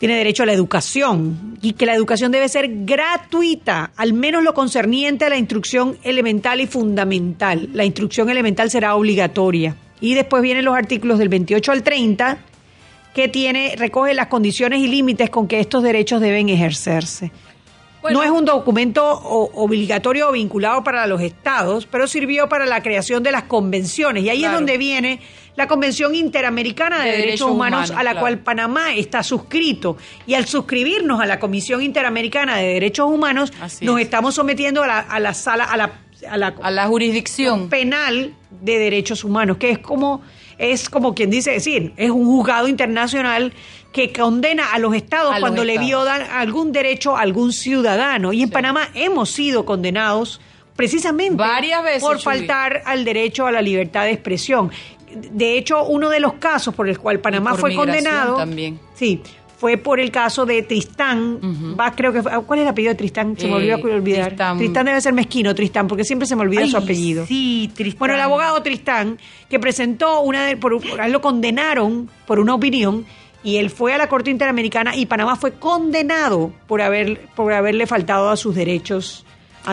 tiene 0.00 0.16
derecho 0.16 0.42
a 0.42 0.46
la 0.46 0.52
educación 0.52 1.58
y 1.62 1.74
que 1.74 1.86
la 1.86 1.94
educación 1.94 2.32
debe 2.32 2.48
ser 2.48 2.84
gratuita, 2.84 3.92
al 3.94 4.14
menos 4.14 4.42
lo 4.42 4.52
concerniente 4.52 5.24
a 5.24 5.28
la 5.28 5.36
instrucción 5.36 5.96
elemental 6.02 6.60
y 6.60 6.66
fundamental. 6.66 7.68
La 7.72 7.84
instrucción 7.84 8.30
elemental 8.30 8.68
será 8.68 8.96
obligatoria. 8.96 9.76
Y 10.00 10.14
después 10.14 10.42
vienen 10.42 10.64
los 10.64 10.74
artículos 10.74 11.20
del 11.20 11.28
28 11.28 11.70
al 11.70 11.84
30 11.84 12.38
que 13.14 13.28
tiene 13.28 13.76
recoge 13.76 14.12
las 14.12 14.26
condiciones 14.26 14.80
y 14.80 14.88
límites 14.88 15.30
con 15.30 15.46
que 15.46 15.60
estos 15.60 15.84
derechos 15.84 16.20
deben 16.20 16.48
ejercerse. 16.48 17.30
No 18.10 18.22
es 18.22 18.30
un 18.30 18.44
documento 18.44 19.04
obligatorio 19.04 20.28
o 20.28 20.32
vinculado 20.32 20.84
para 20.84 21.06
los 21.06 21.20
estados, 21.20 21.86
pero 21.86 22.06
sirvió 22.06 22.48
para 22.48 22.66
la 22.66 22.82
creación 22.82 23.22
de 23.22 23.32
las 23.32 23.44
convenciones. 23.44 24.24
Y 24.24 24.28
ahí 24.28 24.44
es 24.44 24.52
donde 24.52 24.78
viene 24.78 25.20
la 25.56 25.68
Convención 25.68 26.14
Interamericana 26.14 27.04
de, 27.04 27.12
Derechos, 27.12 27.50
Humanos, 27.50 27.90
a 27.90 28.02
la 28.02 28.18
cual 28.18 28.38
Panamá 28.38 28.94
está 28.94 29.22
suscrito. 29.22 29.96
Y 30.26 30.34
al 30.34 30.46
suscribirnos 30.46 31.20
a 31.20 31.26
la 31.26 31.38
Comisión 31.38 31.82
Interamericana 31.82 32.56
de 32.56 32.74
Derechos 32.74 33.10
Humanos, 33.10 33.52
nos 33.80 34.00
estamos 34.00 34.34
sometiendo 34.34 34.82
a 34.82 34.86
la, 34.86 34.98
a 34.98 35.20
la 35.20 35.32
sala, 35.32 35.64
a 35.64 35.76
la, 35.76 35.92
a 36.28 36.36
la, 36.36 36.54
a 36.60 36.70
la 36.70 36.86
jurisdicción. 36.86 37.68
penal 37.68 38.34
de 38.50 38.78
derechos 38.78 39.24
humanos, 39.24 39.58
que 39.58 39.70
es 39.70 39.78
como 39.78 40.22
es 40.58 40.88
como 40.88 41.14
quien 41.14 41.30
dice 41.30 41.50
decir, 41.50 41.92
es 41.96 42.10
un 42.10 42.24
juzgado 42.24 42.68
internacional 42.68 43.52
que 43.94 44.12
condena 44.12 44.72
a 44.72 44.78
los 44.80 44.92
estados 44.92 45.36
cuando 45.38 45.64
le 45.64 45.78
violan 45.78 46.22
algún 46.22 46.72
derecho 46.72 47.16
a 47.16 47.20
algún 47.20 47.52
ciudadano. 47.52 48.32
Y 48.32 48.42
en 48.42 48.50
Panamá 48.50 48.88
hemos 48.92 49.30
sido 49.30 49.64
condenados 49.64 50.40
precisamente 50.74 51.36
Varias 51.36 51.84
veces, 51.84 52.02
por 52.02 52.20
faltar 52.20 52.82
al 52.84 53.04
derecho 53.04 53.46
a 53.46 53.52
la 53.52 53.62
libertad 53.62 54.02
de 54.02 54.10
expresión 54.10 54.72
de 55.14 55.56
hecho, 55.56 55.84
uno 55.84 56.10
de 56.10 56.20
los 56.20 56.34
casos 56.34 56.74
por 56.74 56.88
el 56.88 56.98
cual 56.98 57.20
Panamá 57.20 57.54
fue 57.54 57.74
condenado. 57.74 58.36
También. 58.36 58.80
Sí, 58.94 59.20
fue 59.56 59.76
por 59.76 60.00
el 60.00 60.10
caso 60.10 60.44
de 60.44 60.62
Tristán. 60.62 61.38
va, 61.78 61.94
creo 61.94 62.12
que 62.12 62.20
¿Cuál 62.20 62.58
es 62.58 62.64
el 62.64 62.68
apellido 62.68 62.92
de 62.92 62.96
Tristán? 62.96 63.36
Se 63.38 63.46
me 63.46 63.54
olvidó 63.54 63.76
eh, 63.76 63.94
olvidar. 63.94 64.34
Tristán. 64.58 64.86
debe 64.86 65.00
ser 65.00 65.12
mezquino, 65.12 65.54
Tristán, 65.54 65.86
porque 65.86 66.04
siempre 66.04 66.26
se 66.26 66.36
me 66.36 66.42
olvida 66.42 66.66
su 66.66 66.76
apellido. 66.76 67.26
Sí, 67.26 67.70
Tristán. 67.74 67.98
Bueno, 68.00 68.14
el 68.14 68.20
abogado 68.20 68.60
Tristán, 68.62 69.18
que 69.48 69.58
presentó 69.58 70.20
una. 70.20 70.46
De, 70.46 70.56
por, 70.56 70.80
por, 70.80 71.08
lo 71.08 71.20
condenaron 71.20 72.10
por 72.26 72.40
una 72.40 72.54
opinión 72.54 73.06
y 73.44 73.58
él 73.58 73.70
fue 73.70 73.92
a 73.92 73.98
la 73.98 74.08
Corte 74.08 74.30
Interamericana 74.30 74.96
y 74.96 75.06
Panamá 75.06 75.36
fue 75.36 75.52
condenado 75.52 76.52
por, 76.66 76.82
haber, 76.82 77.20
por 77.36 77.52
haberle 77.52 77.86
faltado 77.86 78.30
a 78.30 78.36
sus 78.36 78.54
derechos 78.54 79.24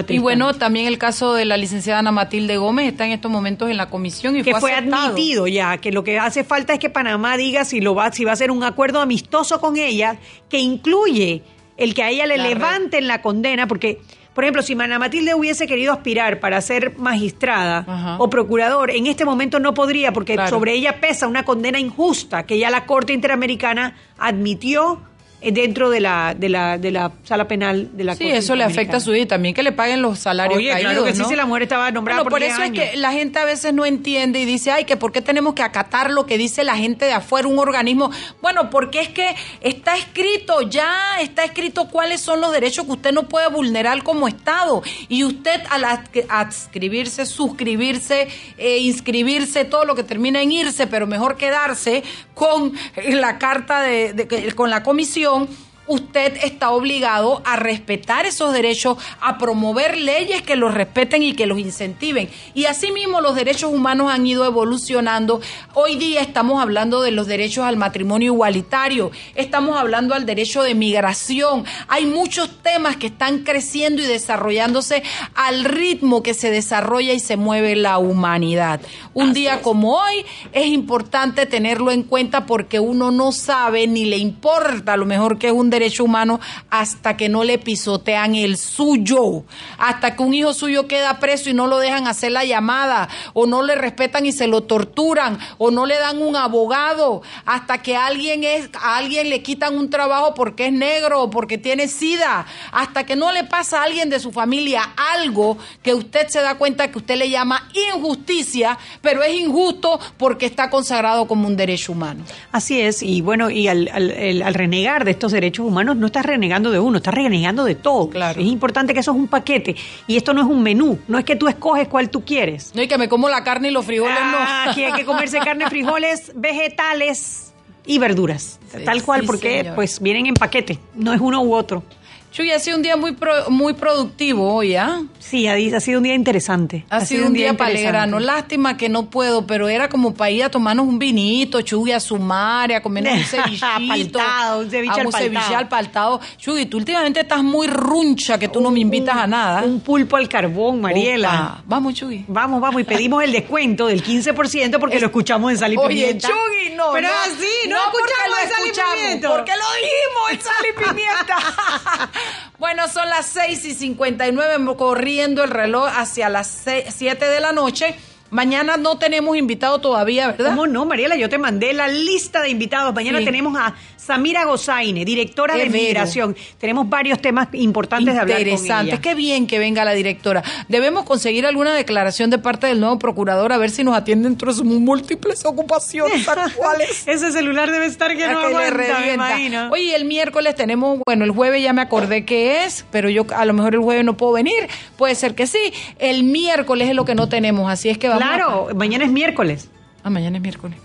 y 0.08 0.20
bueno, 0.20 0.54
también 0.54 0.88
el 0.88 0.98
caso 0.98 1.34
de 1.34 1.44
la 1.44 1.58
licenciada 1.58 2.00
Ana 2.00 2.12
Matilde 2.12 2.58
Gómez 2.58 2.88
está 2.88 3.06
en 3.06 3.12
estos 3.12 3.30
momentos 3.30 3.70
en 3.70 3.76
la 3.76 3.90
comisión 3.90 4.38
y 4.38 4.44
que 4.44 4.56
fue, 4.56 4.74
admitido 4.74 5.48
ya, 5.48 5.78
que 5.80 5.92
lo 5.92 6.04
que 6.04 6.18
hace 6.18 6.44
falta 6.44 6.74
es 6.74 6.80
que 6.80 6.90
Panamá 6.90 7.36
diga 7.36 7.66
si 7.66 7.82
lo 7.82 7.94
va, 7.94 8.12
si 8.12 8.24
va 8.24 8.32
a 8.32 8.34
hacer 8.34 8.52
un 8.52 8.64
acuerdo 8.64 9.02
amistoso 9.02 9.60
con 9.60 9.76
ella 9.76 10.18
que 10.50 10.60
incluye 10.60 11.44
el 11.76 11.94
que 11.94 12.04
a 12.04 12.10
ella 12.10 12.26
le 12.26 12.38
levanten 12.38 13.08
la 13.08 13.22
condena, 13.22 13.68
porque 13.68 14.00
por 14.34 14.44
ejemplo, 14.44 14.62
si 14.62 14.74
Ana 14.74 14.98
Matilde 14.98 15.34
hubiese 15.34 15.68
querido 15.68 15.92
aspirar 15.92 16.40
para 16.40 16.62
ser 16.62 16.98
magistrada 16.98 18.18
o 18.18 18.30
procurador, 18.30 18.92
en 18.92 19.08
este 19.08 19.26
momento 19.26 19.60
no 19.60 19.74
podría, 19.74 20.14
porque 20.14 20.38
sobre 20.48 20.74
ella 20.74 21.02
pesa 21.02 21.28
una 21.28 21.44
condena 21.44 21.80
injusta 21.80 22.44
que 22.44 22.58
ya 22.58 22.70
la 22.70 22.86
Corte 22.86 23.14
Interamericana 23.14 23.96
admitió 24.18 25.02
dentro 25.42 25.90
de 25.90 26.00
la, 26.00 26.36
de 26.38 26.50
la, 26.50 26.78
de 26.78 26.92
la 26.92 27.12
sala 27.24 27.48
penal 27.48 27.90
de 27.94 28.04
la 28.04 28.16
Sí, 28.16 28.30
eso 28.30 28.56
le 28.56 28.64
afecta 28.64 28.98
a 28.98 29.00
su 29.00 29.12
vida 29.12 29.26
también 29.26 29.56
que 29.56 29.64
le 29.64 29.72
paguen 29.72 30.02
los 30.02 30.20
salarios 30.20 30.58
Oye, 30.58 30.70
caídos, 30.70 30.92
claro 30.92 31.06
que 31.06 31.16
sí, 31.16 31.24
si 31.28 31.36
la 31.36 31.48
mujer 31.48 31.64
estaba 31.64 31.90
nombrada 31.90 32.24
por, 32.24 32.44
eso 32.44 32.62
es 32.62 32.72
que 32.72 32.96
la 32.96 33.12
gente 33.12 33.40
a 33.40 33.46
veces 33.46 33.74
no 33.74 33.86
entiende 33.86 34.40
y 34.40 34.46
dice, 34.46 34.72
ay, 34.72 34.86
que 34.86 34.98
por 34.98 35.12
qué 35.12 35.22
tenemos 35.22 35.56
que 35.56 35.64
acatar 35.64 36.12
lo 36.12 36.28
que 36.28 36.38
dice 36.38 36.64
la 36.64 36.78
gente 36.78 37.06
de 37.06 37.14
afuera, 37.14 37.48
un 37.48 37.58
organismo. 37.58 38.12
Bueno, 38.42 38.70
porque 38.70 39.00
es 39.02 39.10
que 39.10 39.36
está 39.62 39.98
escrito, 39.98 40.62
ya 40.62 41.20
está 41.22 41.44
escrito 41.44 41.90
cuáles 41.90 42.22
son 42.22 42.40
los 42.40 42.52
derechos 42.52 42.86
que 42.86 42.92
usted 42.92 43.12
no 43.12 43.28
puede 43.28 43.50
vulnerar 43.50 44.04
como 44.04 44.28
Estado. 44.28 44.84
Y 45.10 45.24
usted 45.24 45.62
al 45.70 45.86
adscribirse, 46.30 47.26
suscribirse, 47.26 48.28
eh, 48.58 48.78
inscribirse, 48.78 49.66
todo 49.66 49.86
lo 49.86 49.96
que 49.96 50.04
termina 50.04 50.42
en 50.42 50.52
irse, 50.52 50.86
pero 50.86 51.08
mejor 51.08 51.36
quedarse 51.36 52.04
con 52.36 52.74
la 53.08 53.40
carta 53.40 53.82
de 53.82 54.54
con 54.56 54.70
la 54.70 54.84
comisión 54.84 55.31
Réveillon. 55.32 55.71
Usted 55.88 56.38
está 56.44 56.72
obligado 56.72 57.42
a 57.46 57.56
respetar 57.56 58.26
esos 58.26 58.54
derechos, 58.54 58.98
a 59.20 59.38
promover 59.38 59.98
leyes 59.98 60.42
que 60.42 60.56
los 60.56 60.74
respeten 60.74 61.24
y 61.24 61.34
que 61.34 61.48
los 61.48 61.60
incentiven. 61.60 62.30
Y 62.54 62.66
asimismo 62.66 63.22
los 63.22 63.36
derechos 63.36 63.74
humanos 63.74 64.12
han 64.12 64.26
ido 64.26 64.46
evolucionando. 64.46 65.42
Hoy 65.74 65.96
día 65.96 66.22
estamos 66.22 66.62
hablando 66.62 67.02
de 67.02 67.12
los 67.12 67.28
derechos 67.28 67.66
al 67.66 67.78
matrimonio 67.78 68.34
igualitario, 68.34 69.12
estamos 69.36 69.78
hablando 69.78 70.14
al 70.14 70.26
derecho 70.26 70.62
de 70.64 70.76
migración. 70.76 71.66
Hay 71.88 72.06
muchos 72.06 72.62
temas 72.62 72.98
que 72.98 73.08
están 73.08 73.40
creciendo 73.40 74.02
y 74.02 74.06
desarrollándose 74.06 75.04
al 75.36 75.64
ritmo 75.66 76.24
que 76.24 76.34
se 76.34 76.52
desarrolla 76.52 77.14
y 77.14 77.20
se 77.20 77.38
mueve 77.38 77.76
la 77.76 77.98
humanidad. 77.98 78.82
Un 79.14 79.34
día 79.34 79.62
como 79.62 79.96
hoy 79.96 80.26
es 80.54 80.68
importante 80.68 81.46
tenerlo 81.46 81.92
en 81.92 82.04
cuenta 82.04 82.46
porque 82.46 82.80
uno 82.80 83.12
no 83.12 83.32
sabe 83.32 83.88
ni 83.88 84.06
le 84.06 84.18
importa 84.18 84.94
a 84.94 84.98
lo 84.98 85.06
mejor 85.06 85.38
que 85.38 85.48
es 85.48 85.54
un 85.54 85.71
derecho 85.72 86.04
humano 86.04 86.40
hasta 86.70 87.18
que 87.18 87.30
no 87.30 87.44
le 87.44 87.58
pisotean 87.58 88.36
el 88.36 88.58
suyo, 88.58 89.44
hasta 89.80 90.16
que 90.16 90.22
un 90.22 90.36
hijo 90.36 90.54
suyo 90.54 90.88
queda 90.88 91.20
preso 91.20 91.50
y 91.50 91.56
no 91.56 91.66
lo 91.66 91.80
dejan 91.80 92.08
hacer 92.08 92.32
la 92.32 92.46
llamada, 92.46 93.10
o 93.34 93.48
no 93.48 93.64
le 93.64 93.74
respetan 93.74 94.28
y 94.28 94.32
se 94.32 94.46
lo 94.46 94.62
torturan, 94.62 95.40
o 95.58 95.72
no 95.72 95.88
le 95.88 95.98
dan 95.98 96.22
un 96.22 96.36
abogado, 96.36 97.24
hasta 97.46 97.82
que 97.82 97.96
alguien 97.96 98.44
es, 98.44 98.70
a 98.80 98.98
alguien 98.98 99.30
le 99.30 99.42
quitan 99.42 99.76
un 99.76 99.90
trabajo 99.90 100.36
porque 100.36 100.68
es 100.68 100.74
negro 100.74 101.24
o 101.24 101.30
porque 101.32 101.58
tiene 101.58 101.88
sida, 101.88 102.46
hasta 102.72 103.06
que 103.06 103.16
no 103.16 103.32
le 103.32 103.46
pasa 103.46 103.82
a 103.82 103.84
alguien 103.86 104.10
de 104.10 104.20
su 104.20 104.32
familia 104.32 104.94
algo 105.16 105.58
que 105.82 105.94
usted 105.94 106.28
se 106.28 106.42
da 106.42 106.56
cuenta 106.56 106.92
que 106.92 107.00
usted 107.00 107.16
le 107.16 107.30
llama 107.30 107.70
injusticia, 107.96 108.78
pero 109.02 109.24
es 109.24 109.34
injusto 109.34 110.00
porque 110.18 110.46
está 110.46 110.70
consagrado 110.70 111.28
como 111.28 111.48
un 111.48 111.58
derecho 111.58 111.94
humano. 111.94 112.24
Así 112.52 112.82
es, 112.82 113.02
y 113.02 113.22
bueno, 113.22 113.50
y 113.50 113.68
al, 113.68 113.90
al 113.90 114.54
renegar 114.54 115.06
de 115.06 115.12
estos 115.12 115.32
derechos 115.32 115.61
humanos 115.62 115.98
no 115.98 116.08
estás 116.08 116.26
renegando 116.26 116.72
de 116.72 116.80
uno, 116.80 116.98
estás 116.98 117.14
renegando 117.14 117.64
de 117.64 117.76
todo. 117.76 118.10
Claro. 118.10 118.40
Es 118.40 118.48
importante 118.48 118.94
que 118.94 119.00
eso 119.00 119.12
es 119.12 119.18
un 119.18 119.28
paquete 119.28 119.76
y 120.08 120.18
esto 120.18 120.34
no 120.34 120.42
es 120.42 120.48
un 120.48 120.62
menú, 120.64 121.00
no 121.08 121.18
es 121.18 121.26
que 121.26 121.36
tú 121.36 121.48
escoges 121.48 121.88
cuál 121.88 122.10
tú 122.10 122.24
quieres. 122.24 122.72
No, 122.76 122.82
y 122.82 122.88
que 122.88 122.98
me 122.98 123.10
como 123.10 123.30
la 123.30 123.44
carne 123.44 123.70
y 123.70 123.72
los 123.72 123.86
frijoles 123.86 124.18
ah, 124.20 124.66
no. 124.66 124.72
Aquí 124.72 124.84
hay 124.84 124.94
que 124.94 125.06
comerse 125.06 125.40
carne, 125.44 125.68
frijoles, 125.70 126.32
vegetales 126.36 127.54
y 127.86 127.98
verduras. 128.00 128.60
tal 128.86 129.04
cual, 129.04 129.24
porque 129.26 129.72
pues 129.76 130.00
vienen 130.00 130.28
en 130.28 130.34
paquete, 130.34 130.80
no 130.96 131.14
es 131.14 131.22
uno 131.22 131.42
u 131.42 131.54
otro. 131.54 131.84
Chuy, 132.32 132.50
ha 132.52 132.60
sido 132.60 132.78
un 132.78 132.82
día 132.82 132.96
muy 132.96 133.14
muy 133.50 133.74
productivo 133.74 134.54
hoy, 134.54 134.78
¿ah? 134.78 135.04
Sí, 135.20 135.48
ha, 135.48 135.80
sido 135.82 136.00
un 136.00 136.04
día 136.04 136.16
interesante. 136.16 136.86
Ha, 136.90 137.06
sido, 137.06 137.28
un 137.28 137.34
día, 137.34 137.56
para 137.58 137.78
grano. 137.78 138.20
Lástima 138.20 138.78
que 138.78 138.88
no 138.88 139.10
puedo, 139.10 139.46
pero 139.46 139.68
era 139.68 139.90
como 139.90 140.14
para 140.14 140.32
ir 140.32 140.44
a 140.46 140.50
tomarnos 140.50 140.88
un 140.88 140.98
vinito, 140.98 141.62
Chuy, 141.62 141.92
a 141.92 142.00
sumar, 142.00 142.72
a 142.72 142.82
comer 142.82 143.08
un 143.12 143.20
cevichito. 143.24 144.20
un 144.58 144.70
ceviche 144.70 145.06
un 145.06 145.12
ceviche 145.12 145.56
al 145.56 145.68
paltado. 145.68 146.22
Chuy, 146.38 146.68
tú 146.68 146.78
últimamente 146.78 147.20
estás 147.20 147.44
muy 147.44 147.68
runcha 147.68 148.40
que 148.40 148.48
tú 148.48 148.62
no 148.62 148.72
me 148.72 148.80
invitas 148.80 149.16
a 149.18 149.28
nada. 149.28 149.64
Un 149.64 149.82
pulpo 149.82 150.16
al 150.16 150.30
carbón, 150.30 150.80
Mariela. 150.80 151.62
Vamos, 151.66 151.96
Chuy. 151.96 152.24
Vamos, 152.30 152.62
vamos. 152.62 152.82
Y 152.82 152.86
pedimos 152.86 153.24
el 153.26 153.34
descuento 153.34 153.88
del 153.88 154.02
15% 154.04 154.80
porque 154.80 155.02
lo 155.02 155.08
escuchamos 155.08 155.52
en 155.52 155.58
Sal 155.58 155.74
y 155.74 155.78
Pimienta. 155.78 156.30
Oye, 156.30 156.68
Chuy, 156.68 156.76
no. 156.78 156.94
Pero 156.94 157.10
así, 157.26 157.70
no, 157.70 157.76
escuchamos 157.76 158.40
en 158.42 158.50
Sal 158.50 158.68
y 158.68 159.00
Pimienta. 159.00 159.30
Porque 159.30 159.52
lo 159.52 159.66
dijimos 159.82 160.32
en 160.32 160.42
Sal 160.42 160.66
y 160.70 160.74
Pimienta. 160.80 161.38
Bueno, 162.60 162.88
son 162.88 163.10
las 163.10 163.26
6 163.26 163.66
y 163.66 163.74
59, 163.74 164.78
corriendo 164.78 165.44
el 165.44 165.50
reloj 165.50 165.88
hacia 165.88 166.30
las 166.30 166.64
7 166.90 167.26
de 167.26 167.40
la 167.40 167.52
noche. 167.52 167.96
Mañana 168.32 168.78
no 168.78 168.98
tenemos 168.98 169.36
invitado 169.38 169.80
todavía, 169.80 170.28
¿verdad? 170.28 170.50
¿Cómo 170.52 170.66
no, 170.66 170.86
Mariela? 170.86 171.16
Yo 171.18 171.30
te 171.30 171.38
mandé 171.38 171.74
la 171.74 171.88
lista 171.88 172.42
de 172.42 172.50
invitados. 172.50 172.94
Mañana 172.96 173.20
Sí. 173.20 173.26
tenemos 173.26 173.56
a 173.60 173.76
Samira 173.98 174.46
Gozaine, 174.46 175.06
directora 175.06 175.54
Qué 175.54 175.64
de 175.66 175.70
vero. 175.70 175.84
Migración. 175.84 176.36
Tenemos 176.58 176.90
varios 176.90 177.20
temas 177.22 177.50
importantes 177.54 178.14
de 178.14 178.20
hablar 178.20 178.40
con 178.40 178.48
Interesante, 178.48 178.92
ella. 178.94 179.02
qué 179.02 179.14
bien 179.16 179.46
que 179.48 179.60
venga 179.60 179.86
la 179.86 179.92
directora. 179.94 180.44
Debemos 180.70 181.04
conseguir 181.04 181.46
alguna 181.46 181.74
declaración 181.74 182.30
de 182.30 182.38
parte 182.40 182.68
del 182.68 182.80
nuevo 182.80 182.98
procurador 183.00 183.52
a 183.54 183.58
ver 183.58 183.70
si 183.70 183.84
nos 183.84 183.96
atiende 183.96 184.28
entre 184.30 184.52
sus 184.54 184.64
múltiples 184.64 185.46
ocupaciones 185.46 186.28
actuales. 186.28 187.04
Ese 187.08 187.32
celular 187.32 187.70
debe 187.70 187.86
estar 187.86 188.16
que 188.16 188.24
A 188.24 188.32
no 188.32 188.40
que 188.40 188.46
aguanta, 188.48 189.00
me 189.02 189.14
imagino. 189.14 189.70
Oye, 189.72 189.94
el 189.96 190.06
miércoles 190.06 190.56
tenemos, 190.56 191.00
bueno, 191.06 191.26
el 191.26 191.32
jueves 191.32 191.62
ya 191.62 191.74
me 191.74 191.82
acordé 191.82 192.26
que 192.26 192.64
es, 192.64 192.86
pero 192.92 193.10
yo 193.10 193.26
a 193.36 193.46
lo 193.46 193.54
mejor 193.54 193.76
el 193.76 193.82
jueves 193.82 194.06
no 194.06 194.16
puedo 194.18 194.32
venir. 194.34 194.68
Puede 194.98 195.16
ser 195.16 195.36
que 195.36 195.48
sí. 195.48 195.74
El 196.00 196.24
miércoles 196.24 196.90
es 196.90 196.96
lo 196.96 197.04
que 197.06 197.14
no 197.14 197.28
tenemos, 197.30 197.70
así 197.70 197.90
es 197.90 197.98
que 197.98 198.08
vamos. 198.08 198.21
Claro, 198.28 198.70
mañana 198.76 199.06
es 199.06 199.12
miércoles. 199.12 199.70
Ah, 200.04 200.10
mañana 200.10 200.38
es 200.38 200.44
miércoles. 200.44 200.78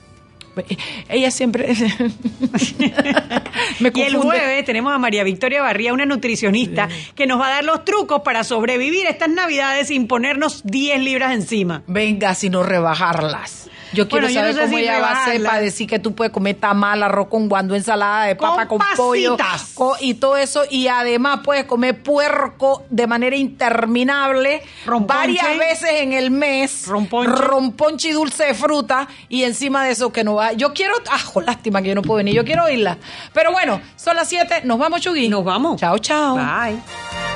Ella 1.09 1.31
siempre 1.31 1.69
me 3.81 3.93
Y 3.95 4.01
el 4.01 4.17
jueves 4.17 4.65
tenemos 4.65 4.93
a 4.93 4.99
María 4.99 5.23
Victoria 5.23 5.61
Barría, 5.63 5.93
una 5.93 6.07
nutricionista, 6.07 6.89
que 7.15 7.27
nos 7.27 7.39
va 7.41 7.49
a 7.49 7.51
dar 7.51 7.65
los 7.65 7.85
trucos 7.85 8.23
para 8.23 8.43
sobrevivir 8.43 9.07
estas 9.07 9.29
navidades 9.29 9.89
sin 9.89 10.07
ponernos 10.07 10.63
10 10.65 11.01
libras 11.01 11.35
encima. 11.35 11.83
Venga, 11.87 12.35
sino 12.35 12.63
rebajarlas. 12.63 13.69
Yo 13.93 14.09
quiero 14.09 14.27
Bueno, 14.27 14.29
yo 14.29 14.41
saber 14.41 14.55
no 14.55 14.61
sé 14.61 14.67
cómo 14.67 14.77
si 14.79 14.83
ella 14.83 15.01
va 15.01 15.09
a 15.11 15.23
hacer 15.23 15.43
para 15.43 15.61
decir 15.61 15.87
que 15.89 15.99
tú 15.99 16.15
puedes 16.15 16.33
comer 16.33 16.57
tamal, 16.57 17.03
arroz 17.03 17.29
con 17.29 17.49
guando, 17.49 17.75
ensalada 17.75 18.25
de 18.25 18.35
papa 18.37 18.67
con, 18.69 18.79
Con 18.79 18.87
pollo 18.97 19.37
co- 19.75 19.97
y 20.01 20.15
todo 20.15 20.37
eso. 20.37 20.63
Y 20.71 20.89
además 20.89 21.41
puedes 21.45 21.65
comer 21.65 22.03
puerco 22.03 22.85
de 22.91 23.07
manera 23.07 23.37
interminable 23.37 24.63
varias 25.07 25.47
veces 25.59 25.91
en 26.03 26.13
el 26.13 26.31
mes. 26.31 26.87
Romponche. 26.87 28.09
y 28.09 28.13
dulce 28.13 28.45
de 28.47 28.55
fruta. 28.55 29.09
Y 29.29 29.45
encima 29.45 29.85
de 29.85 29.93
eso 29.93 30.13
que 30.13 30.25
no 30.25 30.35
va. 30.35 30.53
Yo 30.53 30.73
quiero. 30.75 30.95
Ah, 31.11 31.19
jo, 31.25 31.41
lástima 31.41 31.81
que 31.83 31.89
yo 31.89 31.95
no 31.95 32.03
puedo 32.03 32.19
venir. 32.19 32.35
Yo 32.35 32.45
quiero 32.45 32.65
oírla. 32.65 32.99
Pero 33.33 33.53
bueno, 33.53 33.81
son 33.97 34.17
las 34.17 34.29
7. 34.29 34.63
Nos 34.65 34.79
vamos, 34.79 35.01
Chugui. 35.01 35.29
Nos 35.29 35.45
vamos. 35.45 35.81
Chao, 35.81 35.99
chao. 35.99 36.37
Bye. 36.37 37.36